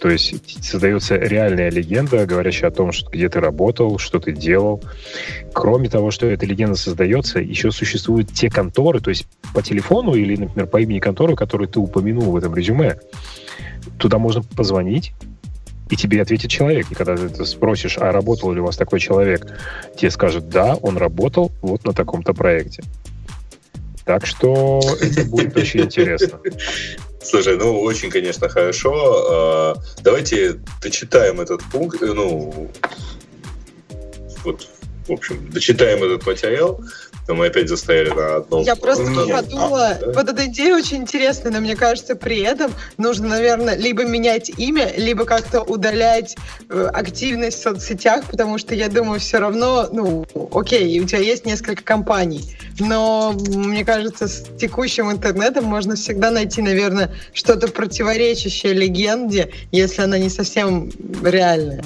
[0.00, 4.82] То есть создается реальная легенда, говорящая о том, что, где ты работал, что ты делал.
[5.52, 10.36] Кроме того, что эта легенда создается, еще существуют те конторы, то есть по телефону или,
[10.36, 12.98] например, по имени конторы, которые ты упомянул в этом резюме
[13.98, 15.12] туда можно позвонить,
[15.90, 16.90] и тебе ответит человек.
[16.90, 19.46] И когда ты спросишь, а работал ли у вас такой человек,
[19.96, 22.82] тебе скажут, да, он работал вот на таком-то проекте.
[24.04, 26.40] Так что это будет очень интересно.
[27.22, 28.92] Слушай, ну очень, конечно, хорошо.
[29.30, 32.70] А, давайте дочитаем этот пункт, э, ну,
[34.42, 34.68] вот,
[35.06, 36.80] в общем, дочитаем этот материал,
[37.28, 38.64] но мы опять застояли на одном.
[38.64, 39.30] Я просто Нет.
[39.30, 40.12] подумала, а, да?
[40.12, 44.92] вот эта идея очень интересная, но мне кажется, при этом нужно, наверное, либо менять имя,
[44.96, 46.36] либо как-то удалять
[46.68, 51.46] э, активность в соцсетях, потому что я думаю, все равно, ну, окей, у тебя есть
[51.46, 59.52] несколько компаний, но мне кажется, с текущим интернетом можно всегда найти, наверное, что-то противоречащее легенде,
[59.70, 60.90] если она не совсем
[61.22, 61.84] реальная.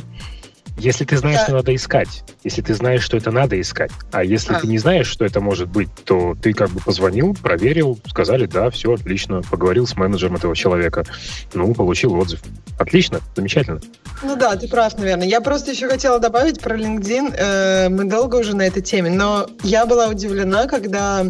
[0.77, 1.45] Если ты знаешь, да.
[1.45, 4.61] что надо искать, если ты знаешь, что это надо искать, а если а.
[4.61, 8.71] ты не знаешь, что это может быть, то ты как бы позвонил, проверил, сказали, да,
[8.71, 11.05] все отлично, поговорил с менеджером этого человека,
[11.53, 12.41] ну, получил отзыв.
[12.79, 13.81] Отлично, замечательно.
[14.23, 15.27] Ну да, ты прав, наверное.
[15.27, 17.35] Я просто еще хотела добавить про LinkedIn.
[17.37, 21.25] Э, мы долго уже на этой теме, но я была удивлена, когда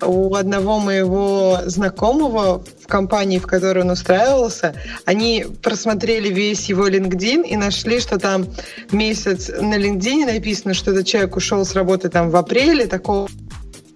[0.00, 4.74] у одного моего знакомого в компании, в которой он устраивался,
[5.04, 8.46] они просмотрели весь его LinkedIn и нашли, что там
[8.92, 13.28] месяц на LinkedIn написано, что этот человек ушел с работы там в апреле такого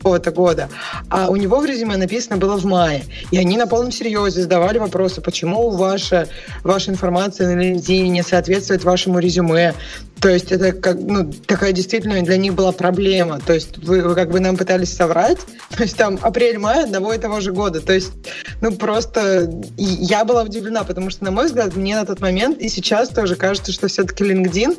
[0.00, 0.70] какого-то года,
[1.10, 3.02] а у него в резюме написано было в мае.
[3.30, 6.26] И они на полном серьезе задавали вопросы, почему ваша,
[6.64, 9.74] ваша информация на LinkedIn не соответствует вашему резюме.
[10.20, 13.40] То есть это как, ну, такая действительно для них была проблема.
[13.40, 15.38] То есть вы, вы как бы нам пытались соврать.
[15.76, 17.80] То есть там апрель-май одного и того же года.
[17.80, 18.12] То есть,
[18.60, 22.68] ну просто я была удивлена, потому что, на мой взгляд, мне на тот момент и
[22.68, 24.78] сейчас тоже кажется, что все-таки LinkedIn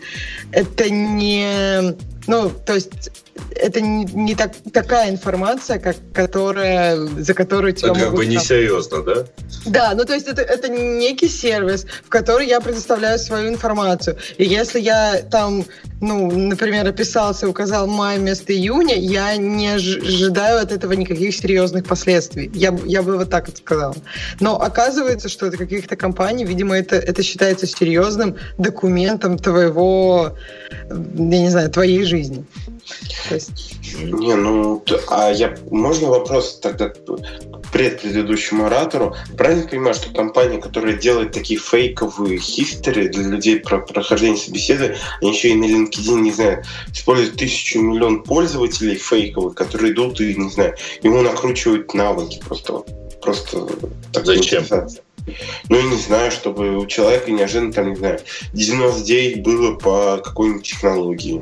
[0.52, 1.96] это не
[2.28, 3.12] ну, то есть
[3.56, 8.20] это не, не так, такая информация, как, которая, за которую тебя это могут...
[8.20, 9.26] как бы несерьезно, да?
[9.66, 14.18] Да, ну то есть это, это некий сервис, в который я предоставляю свою информацию.
[14.38, 15.66] И если я там,
[16.02, 22.52] ну, например, описался, указал май вместо июня, я не ожидаю от этого никаких серьезных последствий.
[22.54, 23.96] Я, я бы вот так вот сказала.
[24.40, 30.38] Но оказывается, что это каких-то компаний, видимо, это, это считается серьезным документом твоего,
[30.90, 32.46] я не знаю, твоей жизни.
[33.28, 33.76] То есть...
[33.96, 36.98] Не, ну, а я можно вопрос тогда к
[37.72, 39.16] предпредыдущему оратору?
[39.38, 45.32] Правильно понимаю, что компания, которая делает такие фейковые хистори для людей про прохождение собеседования, они
[45.32, 46.64] еще и на LinkedIn, не знаю,
[46.94, 52.84] используют тысячу миллион пользователей фейковых, которые идут и, не знаю, ему накручивают навыки просто.
[53.22, 53.68] Просто
[54.14, 54.66] так Зачем?
[55.70, 58.20] Ну, я не знаю, чтобы у человека неожиданно, там, не знаю,
[58.54, 61.42] 99 было по какой-нибудь технологии.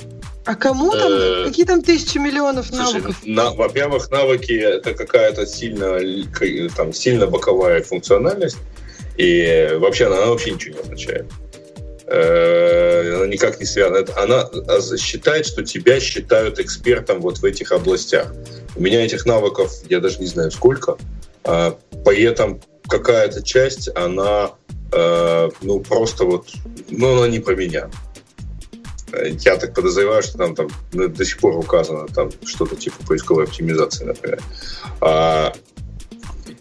[0.50, 3.16] А кому там, э, какие там тысячи миллионов навыков?
[3.24, 6.00] на, во-первых, навыки это какая-то сильно,
[6.76, 8.58] там, сильно боковая функциональность,
[9.16, 11.28] и вообще она, она вообще ничего не означает.
[12.08, 14.04] Э, она никак не связана.
[14.18, 14.50] Она
[14.98, 18.34] считает, что тебя считают экспертом вот в этих областях.
[18.76, 20.98] У меня этих навыков, я даже не знаю сколько,
[21.44, 24.54] а при этом какая-то часть, она
[24.94, 26.48] э, ну просто вот,
[26.90, 27.92] ну она не про меня.
[29.44, 34.06] Я так подозреваю, что там, там до сих пор указано там что-то типа поисковой оптимизации,
[34.06, 34.42] например.
[35.02, 35.54] А,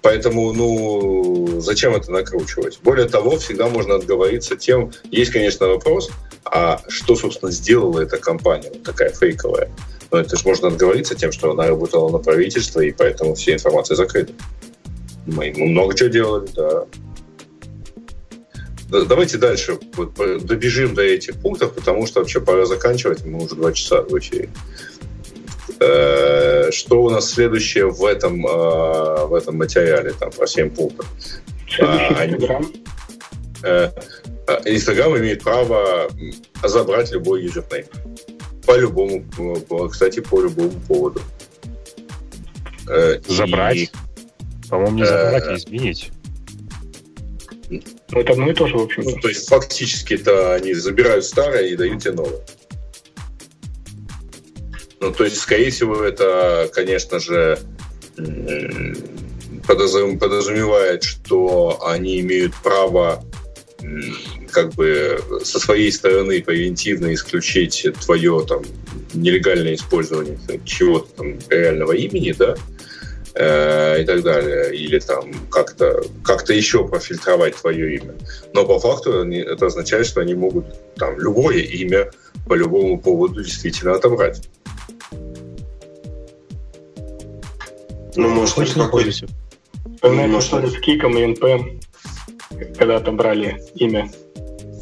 [0.02, 2.80] поэтому, ну, зачем это накручивать?
[2.82, 6.10] Более того, всегда можно отговориться тем, есть, конечно, вопрос,
[6.44, 9.70] а что, собственно, сделала эта компания, вот такая фейковая?
[10.10, 13.94] Но это же можно отговориться тем, что она работала на правительство, и поэтому вся информация
[13.94, 14.32] закрыта.
[15.26, 16.84] Мы много чего делали, да.
[18.88, 23.72] Давайте дальше вот, добежим до этих пунктов, потому что вообще пора заканчивать, мы уже два
[23.72, 24.48] часа в эфире.
[25.80, 31.06] Э, что у нас следующее в этом, э, в этом материале, там, по 7 пунктов?
[31.78, 32.72] Инстаграм.
[33.62, 33.90] Э,
[34.64, 36.10] Инстаграм имеет право
[36.64, 37.86] забрать любой юзернейм.
[38.66, 39.24] По любому,
[39.88, 41.20] кстати, по любому поводу.
[43.26, 43.76] Забрать?
[43.76, 43.90] И,
[44.68, 46.10] По-моему, не забрать, а изменить.
[48.10, 49.02] Ну, это одно и то же, в общем.
[49.04, 52.40] Ну, то есть фактически-то они забирают старое и дают тебе новое.
[55.00, 57.58] Ну, то есть, скорее всего, это, конечно же,
[59.66, 63.22] подразумевает, что они имеют право
[64.50, 68.62] как бы со своей стороны превентивно исключить твое там
[69.14, 72.56] нелегальное использование чего-то там реального имени, да,
[73.40, 78.16] Э, и так далее, или там как-то как еще профильтровать твое имя.
[78.52, 80.64] Но по факту они, это означает, что они могут
[80.96, 82.10] там любое имя
[82.48, 84.48] по любому поводу действительно отобрать.
[88.16, 89.12] Ну, может, быть, какой-то...
[89.94, 91.80] Вспоминаю историю с Киком и NPM,
[92.76, 94.10] когда отобрали имя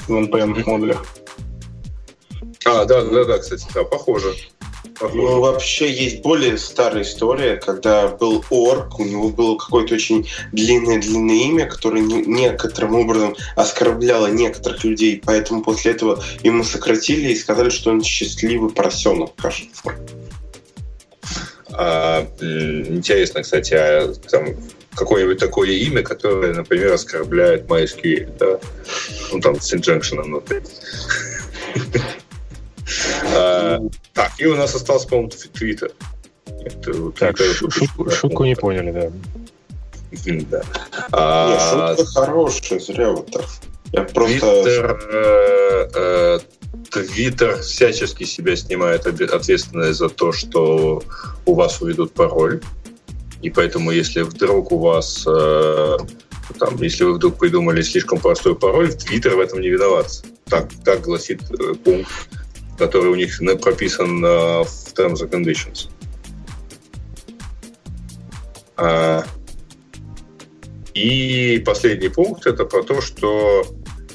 [0.09, 1.05] в NPM модулях.
[2.65, 4.35] А, да, да, да, кстати, да, похоже.
[5.01, 11.37] Ну, вообще есть более старая история, когда был орк, у него было какое-то очень длинное-длинное
[11.37, 17.71] имя, которое не, некоторым образом оскорбляло некоторых людей, поэтому после этого ему сократили и сказали,
[17.71, 19.83] что он счастливый поросенок, кажется.
[21.71, 24.49] А, интересно, кстати, а там
[24.95, 28.59] какое-нибудь такое имя, которое, например, оскорбляет MySQL, да?
[29.33, 30.63] Ну, там, с injunction внутри.
[33.35, 33.81] А,
[34.13, 35.93] так, и у нас остался, по-моему, Твиттер.
[37.19, 39.11] Так, шутку не поняли, да.
[40.51, 40.63] Да.
[41.13, 43.45] А, шутка хорошая, зря вот так.
[43.93, 44.39] Я просто...
[46.91, 51.03] Твиттер э, э, всячески себя снимает ответственность за то, что
[51.45, 52.63] у вас уведут пароль.
[53.43, 55.99] И поэтому, если вдруг у вас э,
[56.59, 60.25] там, если вы вдруг придумали слишком простой пароль, Твиттер в этом не виноват.
[60.47, 61.43] Так, так гласит
[61.85, 62.11] пункт
[62.79, 64.29] который у них прописан э,
[64.65, 65.89] в Terms and Conditions.
[68.77, 69.25] А,
[70.95, 73.67] и последний пункт это про то, что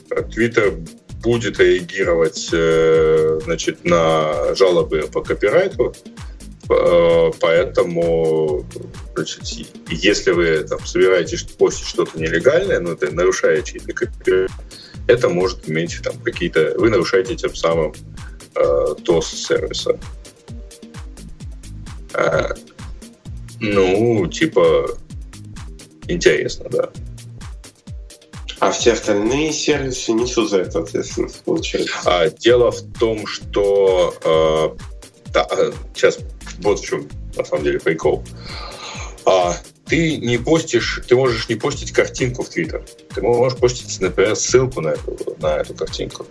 [0.09, 0.87] Twitter
[1.23, 5.93] будет реагировать э, значит, на жалобы по копирайту
[6.71, 8.65] Э, поэтому,
[9.15, 9.41] значит,
[9.89, 14.51] если вы там, собираетесь постить что-то нелегальное, ну, это нарушая чьи-то копирайт,
[15.07, 16.75] это может иметь там какие-то...
[16.77, 17.93] Вы нарушаете тем самым
[18.55, 19.97] э, ТОС сервиса.
[22.13, 22.49] Э,
[23.59, 24.87] ну, типа,
[26.07, 26.89] интересно, да.
[28.59, 31.93] А все остальные сервисы несут за это ответственность, получается?
[32.05, 34.15] А, дело в том, что...
[34.23, 35.47] Э, да,
[35.95, 36.19] сейчас
[36.59, 38.23] вот в чем, на самом деле, прикол.
[39.25, 39.55] А,
[39.85, 42.83] ты не постишь, ты можешь не постить картинку в Твиттер.
[43.13, 46.25] Ты можешь постить, например, ссылку на эту, на эту картинку.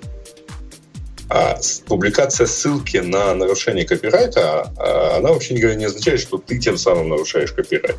[1.32, 6.76] А публикация ссылки на нарушение копирайта, а, она вообще не, не означает, что ты тем
[6.76, 7.96] самым нарушаешь копирайт.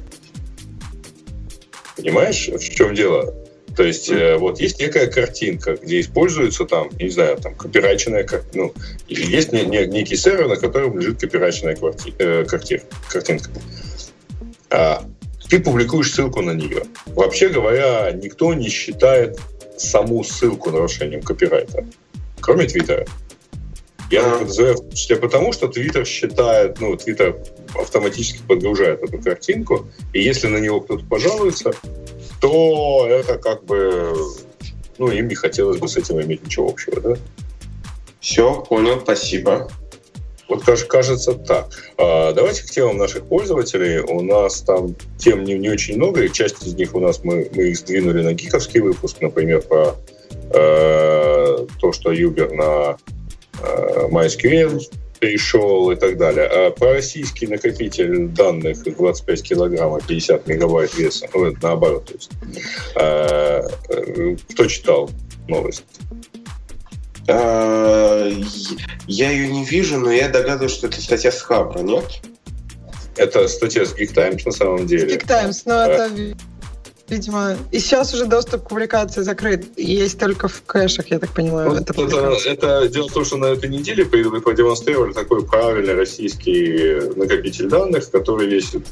[1.95, 3.33] Понимаешь, в чем дело?
[3.77, 4.37] То есть mm.
[4.37, 8.73] вот есть некая картинка, где используется там, не знаю, там копирайченная, ну,
[9.07, 13.49] есть не, не, некий сервер, на котором лежит копирайченная кварти, э, карти, картинка.
[14.69, 15.05] А,
[15.49, 16.83] ты публикуешь ссылку на нее.
[17.05, 19.39] Вообще говоря, никто не считает
[19.77, 21.85] саму ссылку нарушением копирайта,
[22.41, 23.05] кроме Твиттера.
[24.11, 27.37] Я это называю в том числе потому, что Твиттер считает, ну, Твиттер
[27.73, 31.71] автоматически подгружает эту картинку, и если на него кто-то пожалуется,
[32.41, 34.13] то это как бы,
[34.97, 37.15] ну, им не хотелось бы с этим иметь ничего общего, да?
[38.19, 39.71] Все, понял, спасибо.
[40.49, 41.69] Вот кажется так.
[41.97, 43.99] А, давайте к темам наших пользователей.
[43.99, 47.49] У нас там тем не, не очень много, и часть из них у нас мы,
[47.55, 49.95] мы их сдвинули на гиковский выпуск, например, про
[50.53, 52.97] э, то, что Юбер на
[53.61, 54.81] MySQL
[55.21, 56.45] перешел и так далее.
[56.47, 62.31] А про российский накопитель данных 25 килограмм и 50 мегабайт веса, ну, наоборот, то есть.
[62.95, 63.67] А,
[64.49, 65.09] кто читал
[65.47, 65.85] новость?
[67.27, 68.29] А,
[69.07, 72.21] я ее не вижу, но я догадываюсь, что это статья с Хабра, нет?
[73.15, 75.15] Это статья с Geek Times на самом деле.
[75.15, 76.35] Geek Times, но а, это
[77.11, 77.57] видимо.
[77.71, 79.77] И сейчас уже доступ к публикации закрыт.
[79.77, 81.71] Есть только в кэшах, я так понимаю.
[81.71, 87.01] Ну, это, это, это дело в том, что на этой неделе продемонстрировали такой правильный российский
[87.15, 88.85] накопитель данных, который весит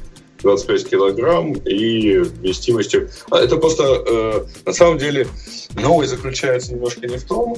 [0.44, 3.10] 25 килограмм и вместимостью...
[3.30, 5.28] А это просто, э, на самом деле,
[5.74, 7.58] новость заключается немножко не в том,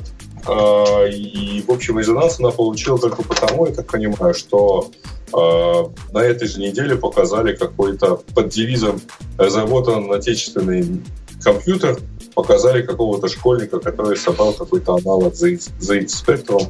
[1.11, 4.89] и, в общем, резонанс она получила только потому, я так понимаю, что
[5.33, 9.01] э, на этой же неделе показали какой-то под девизом
[9.37, 11.01] «Разработан отечественный
[11.43, 11.99] компьютер»,
[12.33, 16.69] показали какого-то школьника, который собрал какой-то аналог ZX Spectrum,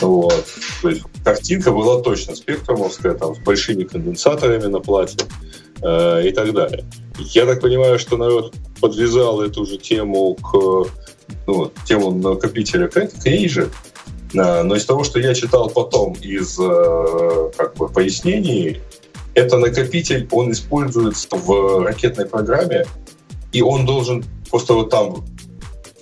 [0.00, 0.44] вот.
[0.80, 5.26] То есть картинка была точно спектрумовская, там, с большими конденсаторами на плате
[5.82, 6.84] э, и так далее.
[7.18, 10.88] Я так понимаю, что народ подвязал эту же тему к
[11.46, 13.68] ну, тему накопителя Кейжа,
[14.32, 18.80] но из того, что я читал потом из э, как бы, пояснений,
[19.34, 22.86] это накопитель, он используется в ракетной программе,
[23.52, 25.24] и он должен просто вот там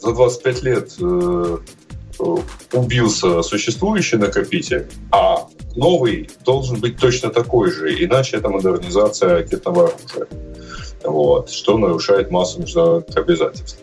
[0.00, 1.58] за 25 лет э,
[2.72, 10.26] убился существующий накопитель, а новый должен быть точно такой же, иначе это модернизация ракетного оружия,
[11.04, 13.80] вот, что нарушает массу международных обязательств.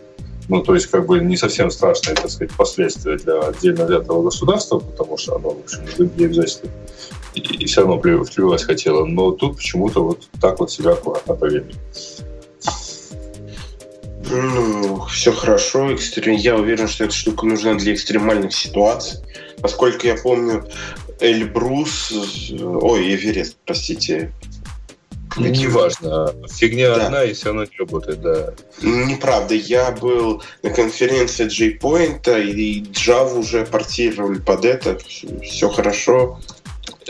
[0.48, 4.78] Ну, то есть, как бы не совсем страшные, так сказать, последствия для отдельно взятого государства,
[4.78, 6.72] потому что оно, в общем, не обязательно
[7.38, 9.04] и, и все равно плевать хотело.
[9.04, 11.74] Но тут почему-то вот так вот себя аккуратно повели.
[14.30, 15.90] Ну, все хорошо.
[15.90, 16.34] Экстрем...
[16.34, 19.20] Я уверен, что эта штука нужна для экстремальных ситуаций.
[19.60, 20.66] Поскольку я помню,
[21.20, 22.12] Эльбрус...
[22.60, 24.32] Ой, Эверест, простите.
[25.38, 26.34] Неважно.
[26.48, 27.06] Фигня да.
[27.06, 28.54] одна, и все равно не работает, да.
[28.82, 29.54] Неправда.
[29.54, 34.98] Я был на конференции JPoint, и Java уже портировали под это.
[35.42, 36.38] Все хорошо.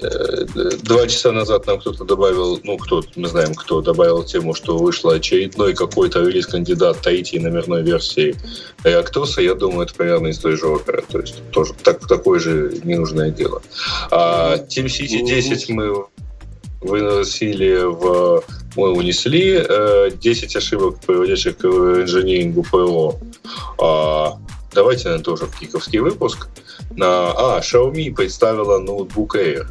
[0.01, 0.45] Э,
[0.83, 5.15] два часа назад нам кто-то добавил, ну, кто, мы знаем, кто добавил тему, что вышла
[5.15, 8.37] очередной какой-то релиз-кандидат третьей номерной версии
[8.85, 9.41] Реактоса.
[9.43, 11.05] Я думаю, это примерно из той же оперы.
[11.09, 13.63] То есть тоже так, такое же ненужное дело.
[14.11, 16.07] А Team City 10 мы
[16.81, 18.43] выносили в...
[18.77, 19.65] Мы унесли
[20.17, 23.19] 10 э, ошибок, приводящих к инженерингу ПО.
[23.81, 24.39] А,
[24.73, 26.49] давайте на тоже в киковский выпуск.
[26.91, 29.67] На, а, Xiaomi представила ноутбук Air.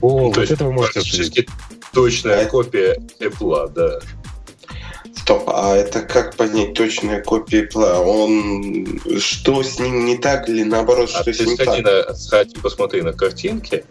[0.00, 1.48] О, То вот это вы можете обсудить.
[1.92, 4.00] Точная копия Apple, да.
[5.14, 8.04] Стоп, а это как понять точная копия Apple?
[8.04, 11.78] Он что с ним не так или наоборот, а что с ним так?
[11.78, 13.84] На, сходи, посмотри на картинки.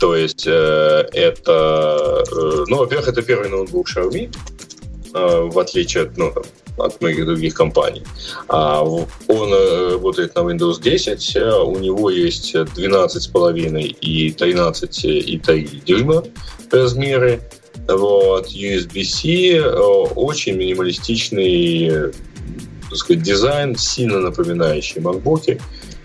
[0.00, 4.34] То есть э, это, э, ну, во-первых, это первый ноутбук Xiaomi,
[5.14, 6.32] э, в отличие от, ну,
[6.78, 8.02] от многих других компаний.
[8.48, 9.52] А он
[9.92, 11.36] работает на Windows 10,
[11.66, 16.24] у него есть 12,5 и 13 и 3 дюйма
[16.72, 17.42] размеры.
[17.86, 19.60] Вот, USB-C,
[20.14, 22.12] очень минималистичный
[22.88, 25.60] так сказать, дизайн, сильно напоминающий MacBook,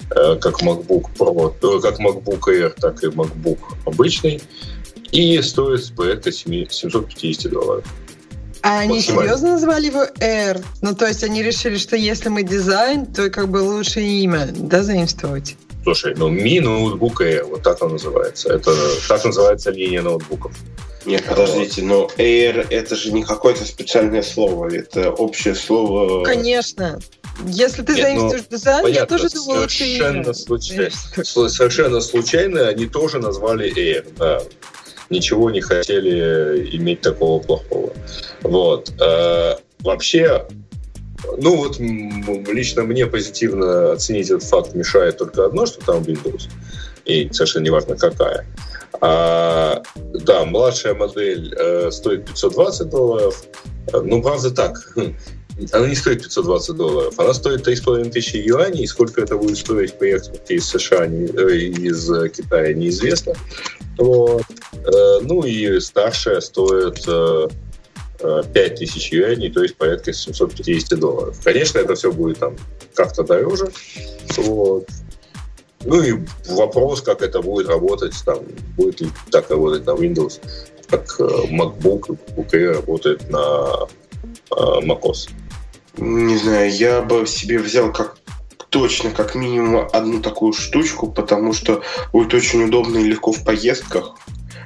[0.10, 4.42] как MacBook Pro, как MacBook Air, так и MacBook обычный.
[5.12, 7.86] И стоит порядка 750 долларов.
[8.62, 10.64] А они серьезно назвали его Air?
[10.82, 14.82] Ну, то есть они решили, что если мы дизайн, то как бы лучше имя, да,
[14.82, 15.56] заимствовать?
[15.86, 18.52] Слушай, ну Mi ноутбук Air, вот так он называется.
[18.52, 18.76] Это
[19.08, 20.52] так называется линия ноутбуков.
[21.06, 26.26] Нет, подождите, но Air это же не какое-то специальное слово, это общее слово.
[26.26, 27.00] Конечно.
[27.46, 30.90] Если ты Нет, заимствуешь ну, дизайн, понятно, я тоже думала, совершенно, случайно,
[31.24, 34.42] совершенно случайно они тоже назвали Air, да
[35.12, 37.94] ничего не хотели иметь такого плохого.
[38.42, 38.92] Вот.
[39.00, 40.48] А, вообще,
[41.38, 46.50] ну вот лично мне позитивно оценить этот факт мешает только одно, что там Windows,
[47.06, 48.46] и совершенно неважно какая.
[49.02, 53.44] А, да, младшая модель э, стоит 520 долларов,
[53.88, 54.96] э, ну правда так,
[55.72, 59.98] она не стоит 520 долларов, она стоит 3,5 тысячи юаней, и сколько это будет стоить
[59.98, 63.34] поехать из США, не, э, из э, Китая, неизвестно.
[63.98, 64.44] Вот.
[64.74, 67.04] Э, ну и старшая стоит...
[67.08, 67.48] Э,
[68.26, 71.38] Э, 5000 юаней, то есть порядка 750 долларов.
[71.44, 72.56] Конечно, это все будет там
[72.96, 73.72] как-то дороже.
[74.38, 74.88] Вот.
[75.84, 76.14] Ну и
[76.50, 78.40] вопрос, как это будет работать, там,
[78.76, 80.40] будет ли так работать на Windows,
[80.90, 83.88] как э, MacBook UK работает на
[84.26, 85.30] э, macOS.
[85.98, 88.18] Не знаю, я бы себе взял как
[88.70, 94.16] точно как минимум одну такую штучку, потому что будет очень удобно и легко в поездках.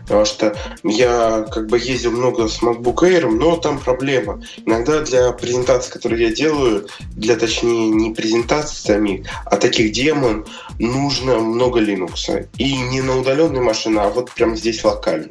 [0.09, 4.41] Потому что я как бы ездил много с MacBook Air, но там проблема.
[4.65, 10.47] Иногда для презентаций, которые я делаю, для точнее не презентаций самих, а таких демон,
[10.79, 12.47] нужно много Linux.
[12.57, 15.29] И не на удаленной машине, а вот прям здесь локально.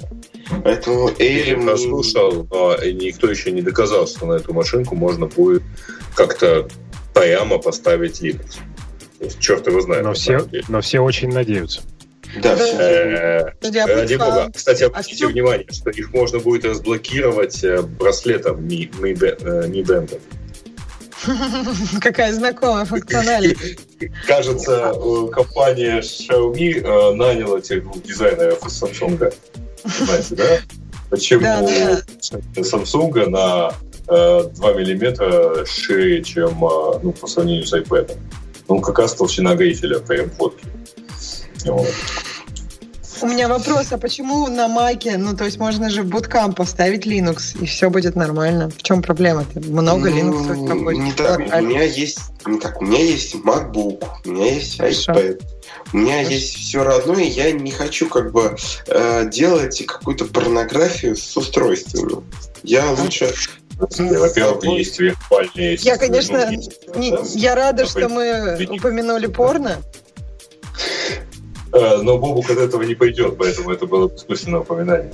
[0.63, 1.61] Поэтому Air...
[1.61, 5.65] Я послушал, но никто еще не доказал, что на эту машинку можно будет
[6.15, 6.69] как-то
[7.13, 8.59] прямо поставить Linux.
[9.41, 10.05] Черт его знает.
[10.05, 11.83] Но все, но все очень надеются.
[12.37, 14.51] Да, э, ради бога.
[14.55, 20.21] Кстати, обратите а внимание, что их можно будет разблокировать э, браслетом Mi, Mi, Mi Band.
[22.01, 23.79] Какая знакомая функциональность.
[24.27, 24.95] Кажется,
[25.33, 29.35] компания Xiaomi э, наняла этих двух дизайнеров из Samsung.
[29.85, 30.59] Знаете, да?
[31.11, 32.03] Почему да, да.
[32.57, 33.73] Samsung на
[34.07, 38.17] 2 миллиметра шире, чем ну, по сравнению с iPad.
[38.69, 40.67] Ну, как раз толщина грифеля прям фотки.
[43.21, 47.05] У меня вопрос, а почему на Маке, ну, то есть можно же в Bootcamp поставить
[47.05, 48.71] Linux, и все будет нормально.
[48.71, 49.61] В чем проблема-то?
[49.61, 54.31] Много ну, Linux Не так, у меня есть, не так, у меня есть MacBook, у
[54.31, 55.13] меня есть Хорошо.
[55.13, 55.43] iPad,
[55.93, 56.31] у меня Хорошо.
[56.31, 58.57] есть все родное, и я не хочу как бы
[58.87, 62.23] э, делать какую-то порнографию с устройствами.
[62.63, 63.33] Я лучше
[63.79, 65.77] во-первых, есть виртуальные...
[65.81, 66.51] Я, конечно,
[66.97, 69.83] не, я рада, что мы упомянули порно.
[71.73, 75.13] Э, но Бобук от этого не пойдет, поэтому это было бессмысленное упоминание.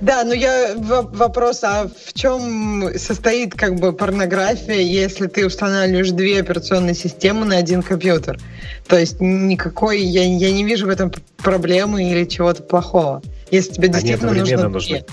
[0.00, 6.40] Да, но я вопрос, а в чем состоит как бы порнография, если ты устанавливаешь две
[6.40, 8.38] операционные системы на один компьютер?
[8.86, 13.22] То есть никакой, я, я не вижу в этом проблемы или чего-то плохого.
[13.50, 14.68] Если тебе действительно нужно...
[14.68, 15.04] нужны.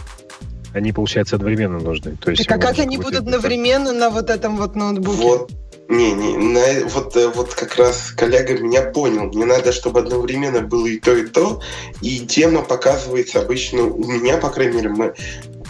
[0.74, 2.16] Они, получается, одновременно нужны.
[2.18, 5.24] То есть так а как они будут одновременно на вот этом вот ноутбуке?
[5.24, 5.52] Вот
[5.90, 9.24] не, не, на, вот, э, вот как раз коллега меня понял.
[9.24, 11.62] Мне надо, чтобы одновременно было и то, и то.
[12.02, 15.16] И тема показывается обычно, у меня, по крайней мере, мы,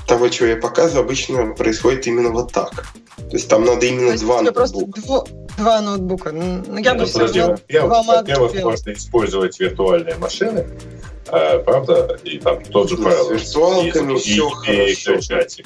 [0.05, 2.87] того, чего я показываю, обычно происходит именно вот так.
[3.15, 5.01] То есть там надо именно два ноутбука.
[5.01, 5.27] Дво,
[5.57, 6.31] два ноутбука.
[6.33, 10.67] Ну, я ну, подожди, во-первых, можно использовать виртуальные машины,
[11.27, 13.25] э, правда, и там тот же файл.
[13.25, 15.13] С виртуалками и, все и, хорошо.
[15.13, 15.63] И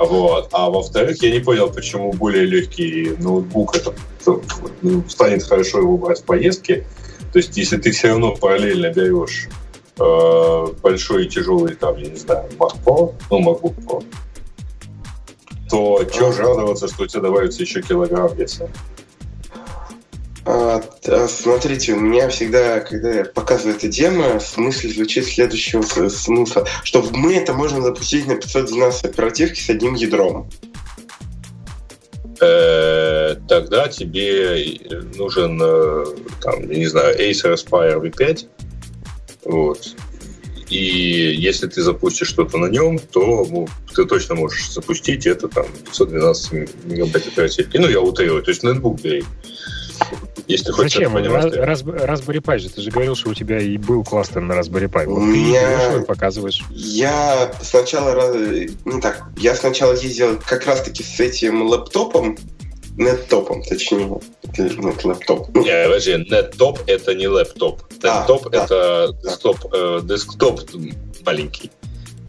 [0.00, 0.48] вот.
[0.52, 3.94] А во-вторых, я не понял, почему более легкий ноутбук это,
[4.82, 6.86] ну, станет хорошо его брать в поездке.
[7.32, 9.48] То есть, если ты все равно параллельно берешь
[9.98, 12.76] э, большой и тяжелый, там, я не знаю, Mac
[13.30, 14.04] ну, MacBook Pro,
[15.68, 18.70] то чего радоваться, что у тебя добавится еще килограмм веса?
[20.46, 20.82] А,
[21.28, 27.34] смотрите, у меня всегда, когда я показываю эту демо, смысл звучит следующего смысла, что мы
[27.34, 30.48] это можем запустить на 512 оперативки с одним ядром.
[32.40, 34.78] Э, тогда тебе
[35.16, 36.04] нужен, э,
[36.40, 38.46] там, не знаю, Acer Aspire V5,
[39.44, 39.94] вот,
[40.70, 45.66] и если ты запустишь что-то на нем, то ну, ты точно можешь запустить это там
[45.86, 46.52] 512
[46.84, 47.76] мегабайт оперативки.
[47.76, 48.40] Ну, я утрирую.
[48.44, 49.24] То есть ноутбук бери.
[50.46, 51.16] Если Зачем?
[51.16, 52.70] Раз, раз, Raspberry Pi же.
[52.70, 55.06] Ты же говорил, что у тебя и был кластер на Raspberry Pi.
[55.06, 55.96] Вот ты меня...
[55.96, 56.62] и показываешь.
[56.70, 58.34] Я сначала...
[58.34, 59.24] Не так.
[59.36, 62.36] Я сначала ездил как раз-таки с этим лэптопом,
[62.96, 64.20] Неттопом, точнее.
[64.58, 65.56] Нет, лэптоп.
[65.56, 67.80] Не, подожди, неттоп это не лэптоп.
[68.02, 69.30] Неттоп а, это да.
[69.30, 70.60] десктоп, э, десктоп
[71.24, 71.70] маленький.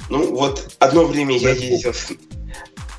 [0.09, 1.41] Ну вот одно время Netbook.
[1.41, 2.11] я ездил с,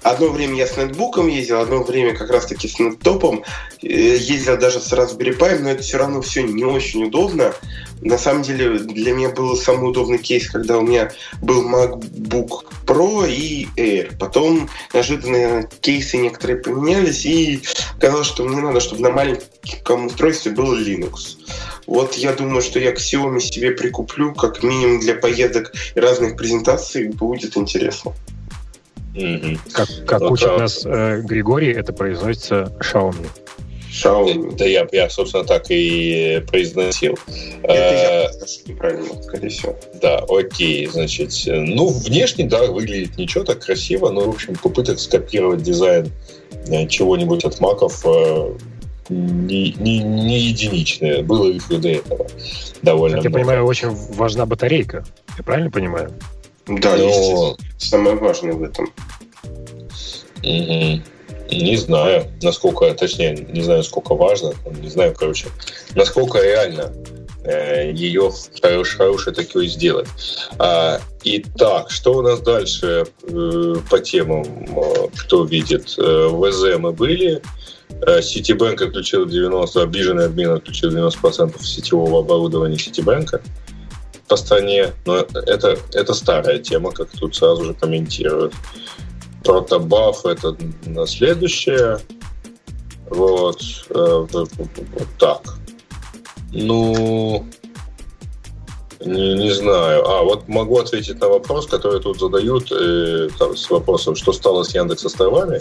[0.02, 3.44] Одно время я с нетбуком ездил, одно время как раз-таки с неттопом.
[3.82, 7.54] Э, ездил даже с Raspberry Pi, но это все равно все не очень удобно.
[8.00, 13.30] На самом деле для меня был самый удобный кейс, когда у меня был MacBook Pro
[13.30, 14.16] и Air.
[14.18, 17.62] Потом неожиданно кейсы некоторые поменялись, и
[18.00, 21.38] казалось, что мне надо, чтобы на маленьком устройстве был Linux.
[21.86, 26.36] Вот я думаю, что я к Xiaomi себе прикуплю, как минимум для поездок и разных
[26.36, 28.12] презентаций будет интересно.
[29.72, 30.58] Как, как вот, учит а...
[30.58, 33.26] нас э, Григорий, это произносится Xiaomi.
[33.92, 34.56] Xiaomi.
[34.56, 37.18] Да я, я, собственно, так и произносил.
[37.62, 38.30] Это я э,
[38.66, 39.76] неправильно, скорее всего.
[40.00, 45.62] Да, окей, значит, ну, внешне, да, выглядит ничего так красиво, но, в общем, попыток скопировать
[45.62, 46.10] дизайн
[46.68, 48.54] э, чего-нибудь от маков э,
[49.10, 51.22] не, не, не единичные.
[51.22, 52.26] Было их и до этого
[52.82, 53.38] довольно Как много.
[53.38, 55.04] я понимаю, очень важна батарейка.
[55.36, 56.12] Я правильно понимаю?
[56.66, 57.04] Да, Но...
[57.04, 57.56] естественно.
[57.78, 58.92] Самое важное в этом.
[60.42, 61.02] Угу.
[61.52, 65.48] Не знаю, насколько, точнее, не знаю, сколько важно, не знаю, короче,
[65.94, 66.92] насколько реально
[67.44, 68.32] э, ее
[68.62, 70.08] хорош, хорошей такой сделать.
[70.58, 75.90] А, итак, что у нас дальше э, по темам, э, кто видит?
[75.98, 77.42] ВЗ мы были,
[78.22, 83.42] Ситибанк отключил 90, обиженный админ отключил 90% сетевого оборудования Ситибанка
[84.32, 88.54] по стране, но это, это старая тема, как тут сразу же комментируют.
[89.44, 90.56] Протобаф это
[90.86, 91.98] на следующее.
[93.10, 93.60] Вот,
[93.90, 94.48] э, вот
[95.18, 95.42] так.
[96.50, 97.44] Ну,
[99.04, 100.08] не, не знаю.
[100.08, 104.62] А, вот могу ответить на вопрос, который тут задают э, там, с вопросом, что стало
[104.62, 105.60] с Яндекс островами.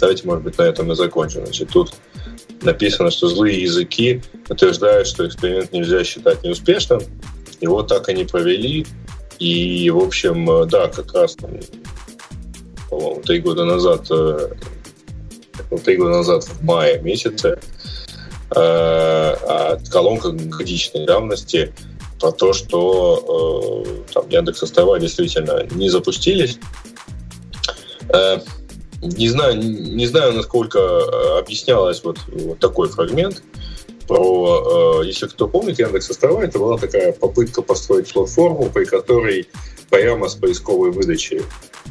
[0.00, 1.46] Давайте, может быть, на этом и закончим.
[1.46, 1.92] Значит, тут
[2.62, 7.02] написано, что злые языки утверждают, что эксперимент нельзя считать неуспешным.
[7.60, 8.86] Его так и не провели.
[9.40, 14.50] И, в общем, э, да, как раз, по-моему, три года назад, э,
[15.82, 17.58] три года назад в мае месяце,
[18.50, 21.72] э, а колонка годичной давности
[22.20, 26.58] про то, что там Яндекс острова действительно не запустились.
[29.02, 33.42] Не знаю, не знаю, насколько объяснялось вот, вот такой фрагмент
[34.10, 39.46] про, э, если кто помнит, Яндекс острова, это была такая попытка построить платформу, при которой
[39.88, 41.42] прямо с поисковой выдачи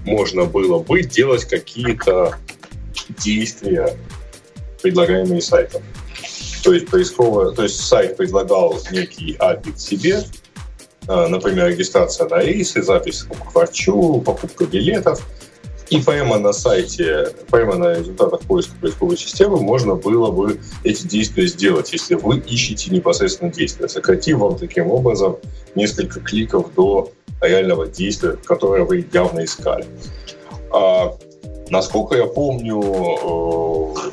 [0.04, 2.38] можно было бы делать какие-то
[3.24, 3.96] действия,
[4.82, 5.82] предлагаемые сайтом.
[6.62, 10.22] То есть поисковая, то есть сайт предлагал некий API к себе,
[11.08, 15.26] э, например, регистрация на рейсы, запись к врачу, покупка билетов–
[15.90, 21.48] и прямо на сайте, прямо на результатах поиска поисковой системы можно было бы эти действия
[21.48, 25.38] сделать, если вы ищете непосредственно действия, сократив вам таким образом
[25.76, 27.12] несколько кликов до
[27.42, 29.86] реального действия, которое вы явно искали.
[30.72, 31.18] А,
[31.70, 34.10] насколько я помню, э,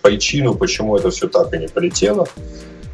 [0.00, 2.26] причину, почему это все так и не полетело,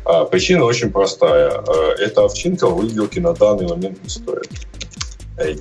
[0.04, 1.50] а, причина очень простая.
[1.50, 4.48] Э, эта овчинка выделки на данный момент не стоит.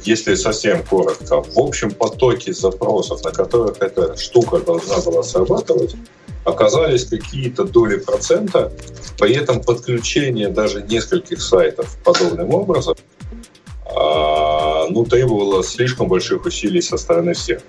[0.04, 5.96] Если совсем коротко, в общем потоке запросов, на которых эта штука должна была срабатывать,
[6.46, 8.72] оказались какие-то доли процента,
[9.18, 12.96] при этом подключение даже нескольких сайтов подобным образом
[13.96, 17.62] а, ну, требовало слишком больших усилий со стороны всех.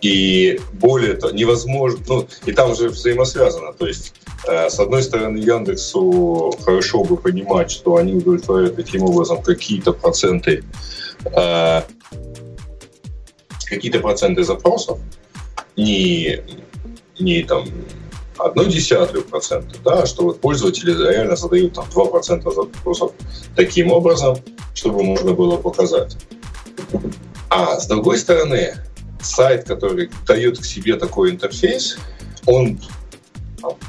[0.00, 4.14] И более того, невозможно, ну, и там же взаимосвязано, то есть
[4.48, 10.64] э, с одной стороны, Яндексу хорошо бы понимать, что они удовлетворяют таким образом какие-то проценты
[11.24, 11.82] э,
[13.66, 14.98] какие-то проценты запросов,
[15.76, 16.40] не,
[17.18, 17.66] не там
[18.38, 23.12] одну десятую процента, да, что вот пользователи реально задают там 2% запросов
[23.54, 24.38] таким образом,
[24.74, 26.16] чтобы можно было показать.
[27.48, 28.74] А с другой стороны,
[29.20, 31.98] сайт, который дает к себе такой интерфейс,
[32.46, 32.80] он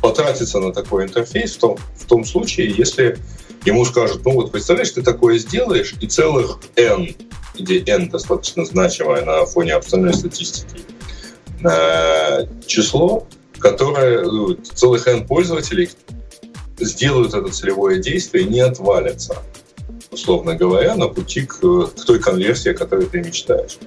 [0.02, 3.18] потратится на такой интерфейс в том, в том случае, если
[3.66, 7.16] ему скажут, ну вот представляешь, ты такое сделаешь, и целых N,
[7.56, 10.82] где N достаточно значимое на фоне остальной статистики,
[11.64, 13.28] э, число,
[13.60, 15.90] которое ну, целых N пользователей
[16.80, 19.38] сделают это целевое действие и не отвалятся.
[20.12, 23.78] условно говоря, на пути к, к той конверсии, о которой ты мечтаешь.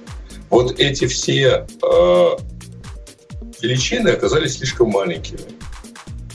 [0.49, 2.29] Вот эти все э,
[3.61, 5.39] величины оказались слишком маленькими.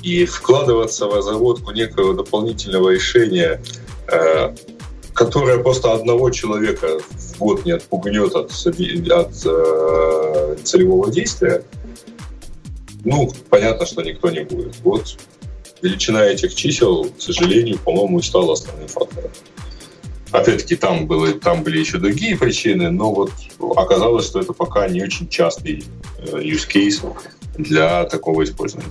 [0.02, 3.62] И вкладываться в разработку некого дополнительного решения,
[4.08, 4.54] э,
[5.12, 11.64] которое просто одного человека в год не отпугнет от, от э, целевого действия,
[13.04, 14.76] ну, понятно, что никто не будет.
[14.82, 15.16] Вот
[15.82, 19.30] величина этих чисел, к сожалению, по-моему, и стала основным фактором.
[20.30, 23.32] Опять-таки, там, было, там были еще другие причины, но вот
[23.76, 25.84] оказалось, что это пока не очень частый
[26.18, 27.04] э, use case
[27.58, 28.88] для такого использования.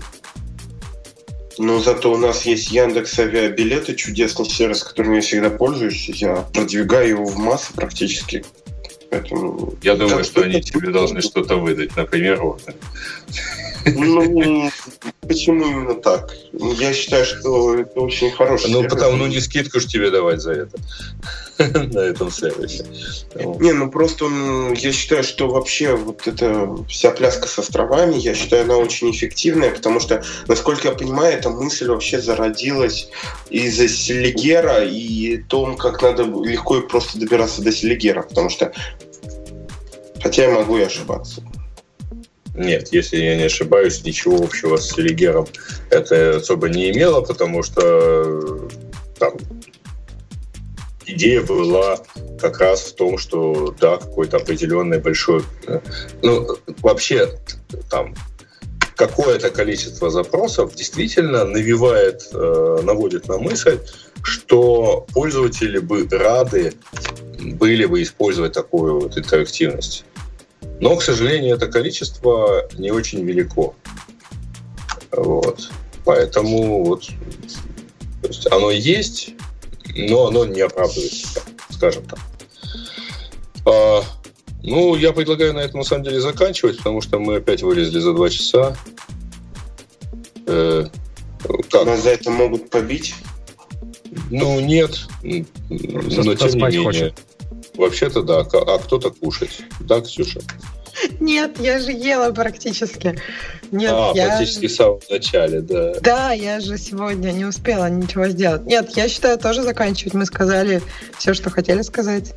[1.59, 6.07] Но зато у нас есть Яндекс Авиабилеты, чудесный сервис, которым я всегда пользуюсь.
[6.07, 8.45] Я продвигаю его в массы практически.
[9.09, 9.73] Поэтому...
[9.83, 12.61] Я думаю, что они тебе должны что-то выдать, например, вот.
[13.85, 14.71] Ну,
[15.21, 16.35] почему именно так?
[16.53, 20.51] Я считаю, что это очень хороший Ну, потому, ну, не скидку же тебе давать за
[20.53, 20.77] это
[21.93, 22.85] на этом сервисе.
[23.35, 24.25] Не, ну просто
[24.75, 29.71] я считаю, что вообще вот эта вся пляска с островами, я считаю, она очень эффективная,
[29.71, 33.09] потому что, насколько я понимаю, эта мысль вообще зародилась
[33.49, 38.71] из-за Селигера и том, как надо легко и просто добираться до Селигера, потому что
[40.21, 41.41] Хотя я могу и ошибаться.
[42.59, 45.47] Нет, если я не ошибаюсь, ничего общего с Селигером
[45.89, 48.67] это особо не имело, потому что
[49.17, 49.37] там
[51.05, 51.99] идея была
[52.41, 55.41] как раз в том, что да, какой-то определенный большой...
[56.21, 57.29] Ну, вообще,
[57.89, 58.13] там,
[58.97, 63.79] какое-то количество запросов действительно навевает, э, наводит на мысль,
[64.21, 66.73] что пользователи бы рады
[67.39, 70.03] были бы использовать такую вот интерактивность.
[70.79, 73.75] Но, к сожалению, это количество не очень велико.
[75.11, 75.69] Вот.
[76.05, 77.09] Поэтому вот
[78.21, 79.33] то есть оно есть,
[79.95, 82.19] но оно не оправдывает себя, скажем так.
[83.65, 84.03] А,
[84.61, 88.13] ну, я предлагаю на этом на самом деле заканчивать, потому что мы опять вылезли за
[88.13, 88.75] два часа.
[90.47, 90.85] Э,
[91.71, 91.85] как?
[91.85, 93.15] Нас за это могут побить?
[94.29, 95.07] Ну, нет.
[95.21, 96.83] Но тем не менее.
[96.83, 97.13] Хочет.
[97.79, 99.61] Вообще-то да, а кто-то кушать.
[99.79, 100.41] Да, Ксюша?
[101.21, 103.17] Нет, я же ела практически.
[103.71, 104.27] Нет, а, я...
[104.27, 105.93] практически в самом начале, да.
[106.01, 108.65] Да, я же сегодня не успела ничего сделать.
[108.65, 110.13] Нет, я считаю, тоже заканчивать.
[110.13, 110.81] Мы сказали
[111.17, 112.33] все, что хотели сказать.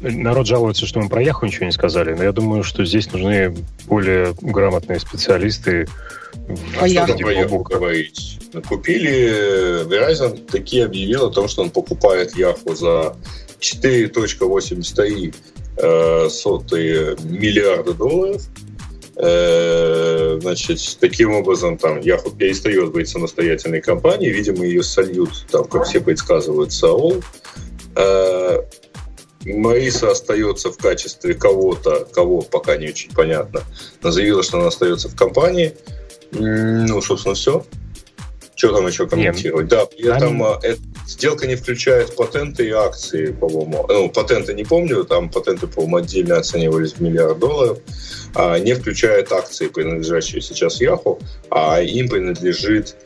[0.00, 3.56] Народ жалуется, что мы про Яху ничего не сказали, но я думаю, что здесь нужны
[3.86, 5.88] более грамотные специалисты.
[6.78, 8.38] А я про Яху говорить?
[8.68, 13.16] Купили, Verizon таки объявил о том, что он покупает Яху за
[13.60, 15.34] 4.83
[15.78, 18.42] э, сотые миллиарда долларов.
[19.16, 24.30] Э, значит, таким образом, там, Yahoo перестает быть самостоятельной компанией.
[24.30, 27.22] Видимо, ее сольют, там, как все предсказывают, Саул.
[29.46, 33.62] Э, Мариса остается в качестве кого-то, кого пока не очень понятно.
[34.02, 35.74] Она заявила, что она остается в компании.
[36.32, 37.64] Ну, собственно, все.
[38.56, 39.64] Что там еще комментировать?
[39.64, 39.70] Нет.
[39.70, 43.84] Да, при этом а, эта сделка не включает патенты и акции, по-моему.
[43.86, 47.78] Ну, патенты не помню, там патенты, по-моему, отдельно оценивались в миллиард долларов.
[48.34, 51.20] А не включает акции, принадлежащие сейчас Яху,
[51.50, 52.96] а им принадлежит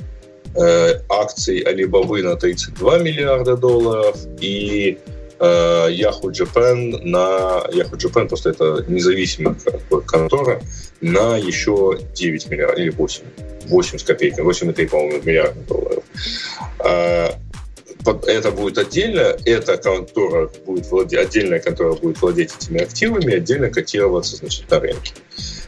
[0.55, 4.99] э, акции Alibaba на 32 миллиарда долларов и
[5.41, 9.57] э, Yahoo Japan на Yahoo Japan просто это независимая
[10.07, 10.61] контора
[11.01, 13.25] на еще 9 миллиардов или 8
[13.71, 16.05] 8 с копейками, 8,3, по-моему, миллиардов долларов.
[16.81, 17.39] А,
[18.27, 24.36] это будет отдельно, эта контора будет владеть, отдельная контора будет владеть этими активами, отдельно котироваться,
[24.36, 25.12] значит, на рынке,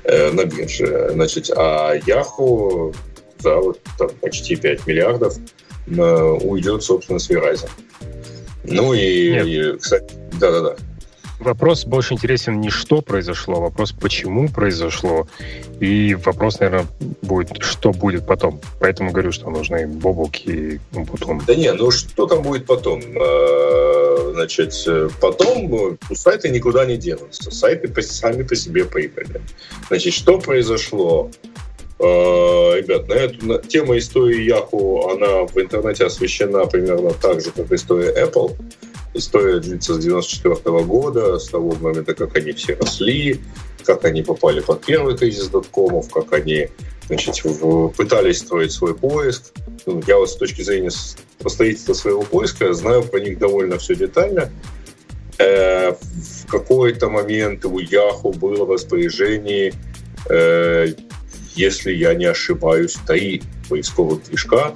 [0.04, 1.10] э, на бирже.
[1.12, 2.94] Значит, а Yahoo,
[3.42, 5.36] да, вот там почти 5 миллиардов
[5.86, 7.68] э, уйдет, собственно, с Verizon.
[8.64, 10.76] Ну и, и кстати, да-да-да
[11.42, 15.26] вопрос больше интересен не что произошло, а вопрос почему произошло.
[15.80, 16.86] И вопрос, наверное,
[17.22, 18.60] будет, что будет потом.
[18.80, 21.42] Поэтому говорю, что нужны Бобук и Бутун.
[21.46, 23.02] Да не, ну что там будет потом?
[23.16, 24.74] А, значит,
[25.20, 27.50] потом ну, сайты никуда не денутся.
[27.50, 29.42] Сайты сами по себе поехали.
[29.88, 31.30] Значит, что произошло?
[32.04, 37.52] А, ребят, на эту на, тема истории Яху, она в интернете освещена примерно так же,
[37.52, 38.56] как история Apple.
[39.14, 43.40] История длится с 94 года, с того момента, как они все росли,
[43.84, 46.68] как они попали под первый кризис доткомов, как они
[47.06, 47.36] значит,
[47.96, 49.52] пытались строить свой поиск.
[49.86, 54.50] Ну, я вот с точки зрения строительства своего поиска знаю про них довольно все детально.
[55.38, 59.72] Э, в какой-то момент у Яху было в распоряжении,
[60.28, 60.94] э,
[61.54, 64.74] если я не ошибаюсь, три поисковых движка.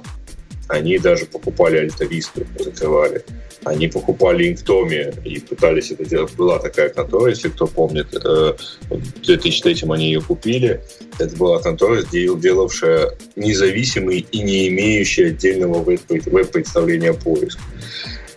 [0.67, 3.23] Они даже покупали альтависту, закрывали.
[3.63, 6.33] Они покупали Инктоми и пытались это делать.
[6.35, 8.07] Была такая контора, если кто помнит.
[8.13, 8.53] Э,
[8.89, 10.81] в 2003 они ее купили.
[11.19, 17.59] Это была контора, делавшая независимый и не имеющий отдельного веб-представления поиск.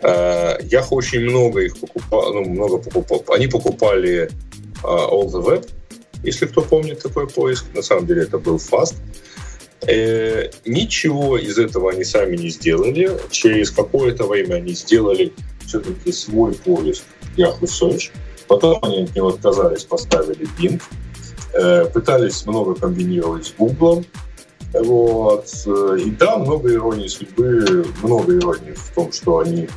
[0.03, 3.25] Yahoo очень много их покупал, ну, много покупал.
[3.35, 4.31] Они покупали
[4.83, 5.69] All the Web,
[6.23, 7.67] если кто помнит такой поиск.
[7.75, 8.95] На самом деле это был Fast.
[9.87, 13.11] Э, ничего из этого они сами не сделали.
[13.31, 15.33] Через какое-то время они сделали
[15.67, 17.05] все-таки свой поиск
[17.37, 18.11] Yahoo Search.
[18.47, 20.83] Потом они от него отказались, поставили Bing.
[21.55, 24.05] Э, пытались много комбинировать с Google.
[24.73, 25.47] Вот.
[25.99, 29.69] И да, много иронии судьбы, много иронии в том, что они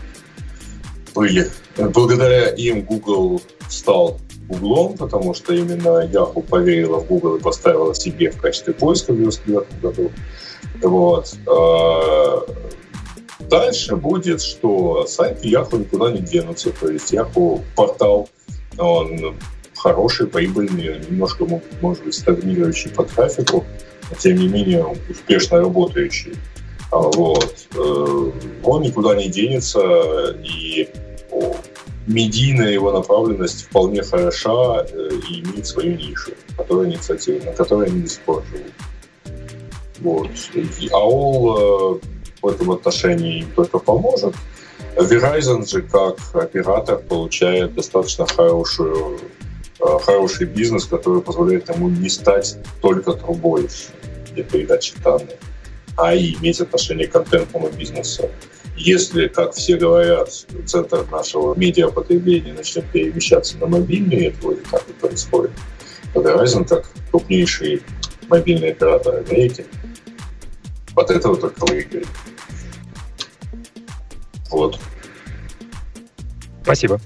[1.16, 1.50] были.
[1.78, 8.32] Благодаря им Google стал углом, потому что именно Yahoo поверила в Google и поставила себе
[8.32, 10.12] в качестве поиска в 1999 году.
[10.82, 11.36] Вот.
[11.48, 12.46] А,
[13.40, 16.72] дальше будет, что сайты Yahoo никуда не денутся.
[16.72, 18.30] То есть Yahoo портал,
[18.78, 19.36] он
[19.76, 21.46] хороший, прибыльный, немножко,
[21.82, 23.66] может быть, стагнирующий по трафику,
[24.10, 26.34] но тем не менее успешно работающий.
[26.92, 27.68] А, вот.
[27.76, 28.32] Э,
[28.64, 30.88] он никуда не денется, и
[32.08, 37.88] медийная его направленность вполне хороша э, и имеет свою нишу, которая они, кстати, на которой
[37.88, 38.72] они до сих пор живут.
[40.00, 40.30] Вот.
[40.54, 42.00] И AOL э,
[42.42, 44.36] в этом отношении им только поможет.
[44.96, 49.20] Verizon же как оператор получает достаточно хорошую,
[49.80, 53.70] э, хороший бизнес, который позволяет ему не стать только трубой
[54.34, 55.36] для передачи данных,
[55.96, 58.30] а и иметь отношение к контентному бизнесу.
[58.76, 60.30] Если, как все говорят,
[60.66, 65.52] центр нашего медиапотребления начнет перемещаться на мобильные, это вроде как и происходит,
[66.16, 67.84] Verizon, как крупнейший
[68.30, 69.66] мобильный оператор Америки,
[70.96, 72.08] от этого только выиграет.
[74.50, 74.80] Вот.
[76.64, 77.00] Спасибо.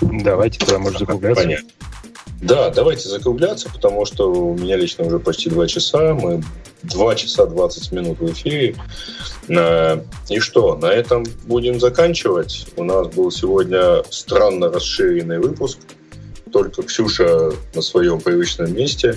[0.00, 1.42] Давайте тогда, может, закругляться.
[1.42, 1.68] Понятно.
[2.42, 6.12] Да, давайте закругляться, потому что у меня лично уже почти два часа.
[6.14, 6.42] Мы
[6.82, 8.74] два часа 20 минут в эфире.
[9.48, 12.66] И что, на этом будем заканчивать.
[12.76, 15.78] У нас был сегодня странно расширенный выпуск.
[16.52, 19.16] Только Ксюша на своем привычном месте.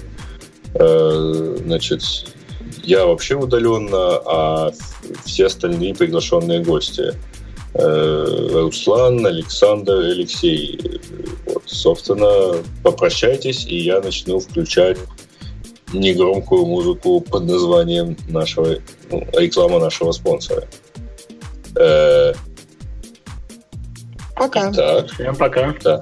[0.75, 2.01] Э, значит,
[2.83, 4.71] я вообще удаленно, а
[5.25, 7.15] все остальные приглашенные гости.
[7.77, 10.79] Э, Руслан, Александр, Алексей.
[11.45, 14.97] Вот, собственно, попрощайтесь, и я начну включать
[15.91, 18.77] негромкую музыку под названием нашего
[19.11, 20.63] ну, реклама нашего спонсора.
[21.77, 22.33] Э,
[24.35, 24.71] пока.
[24.71, 25.11] Так.
[25.11, 25.75] Всем пока.
[25.83, 26.01] Да.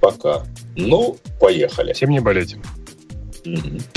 [0.00, 0.42] Пока.
[0.74, 1.92] Ну, поехали.
[1.92, 2.56] Всем не болеть.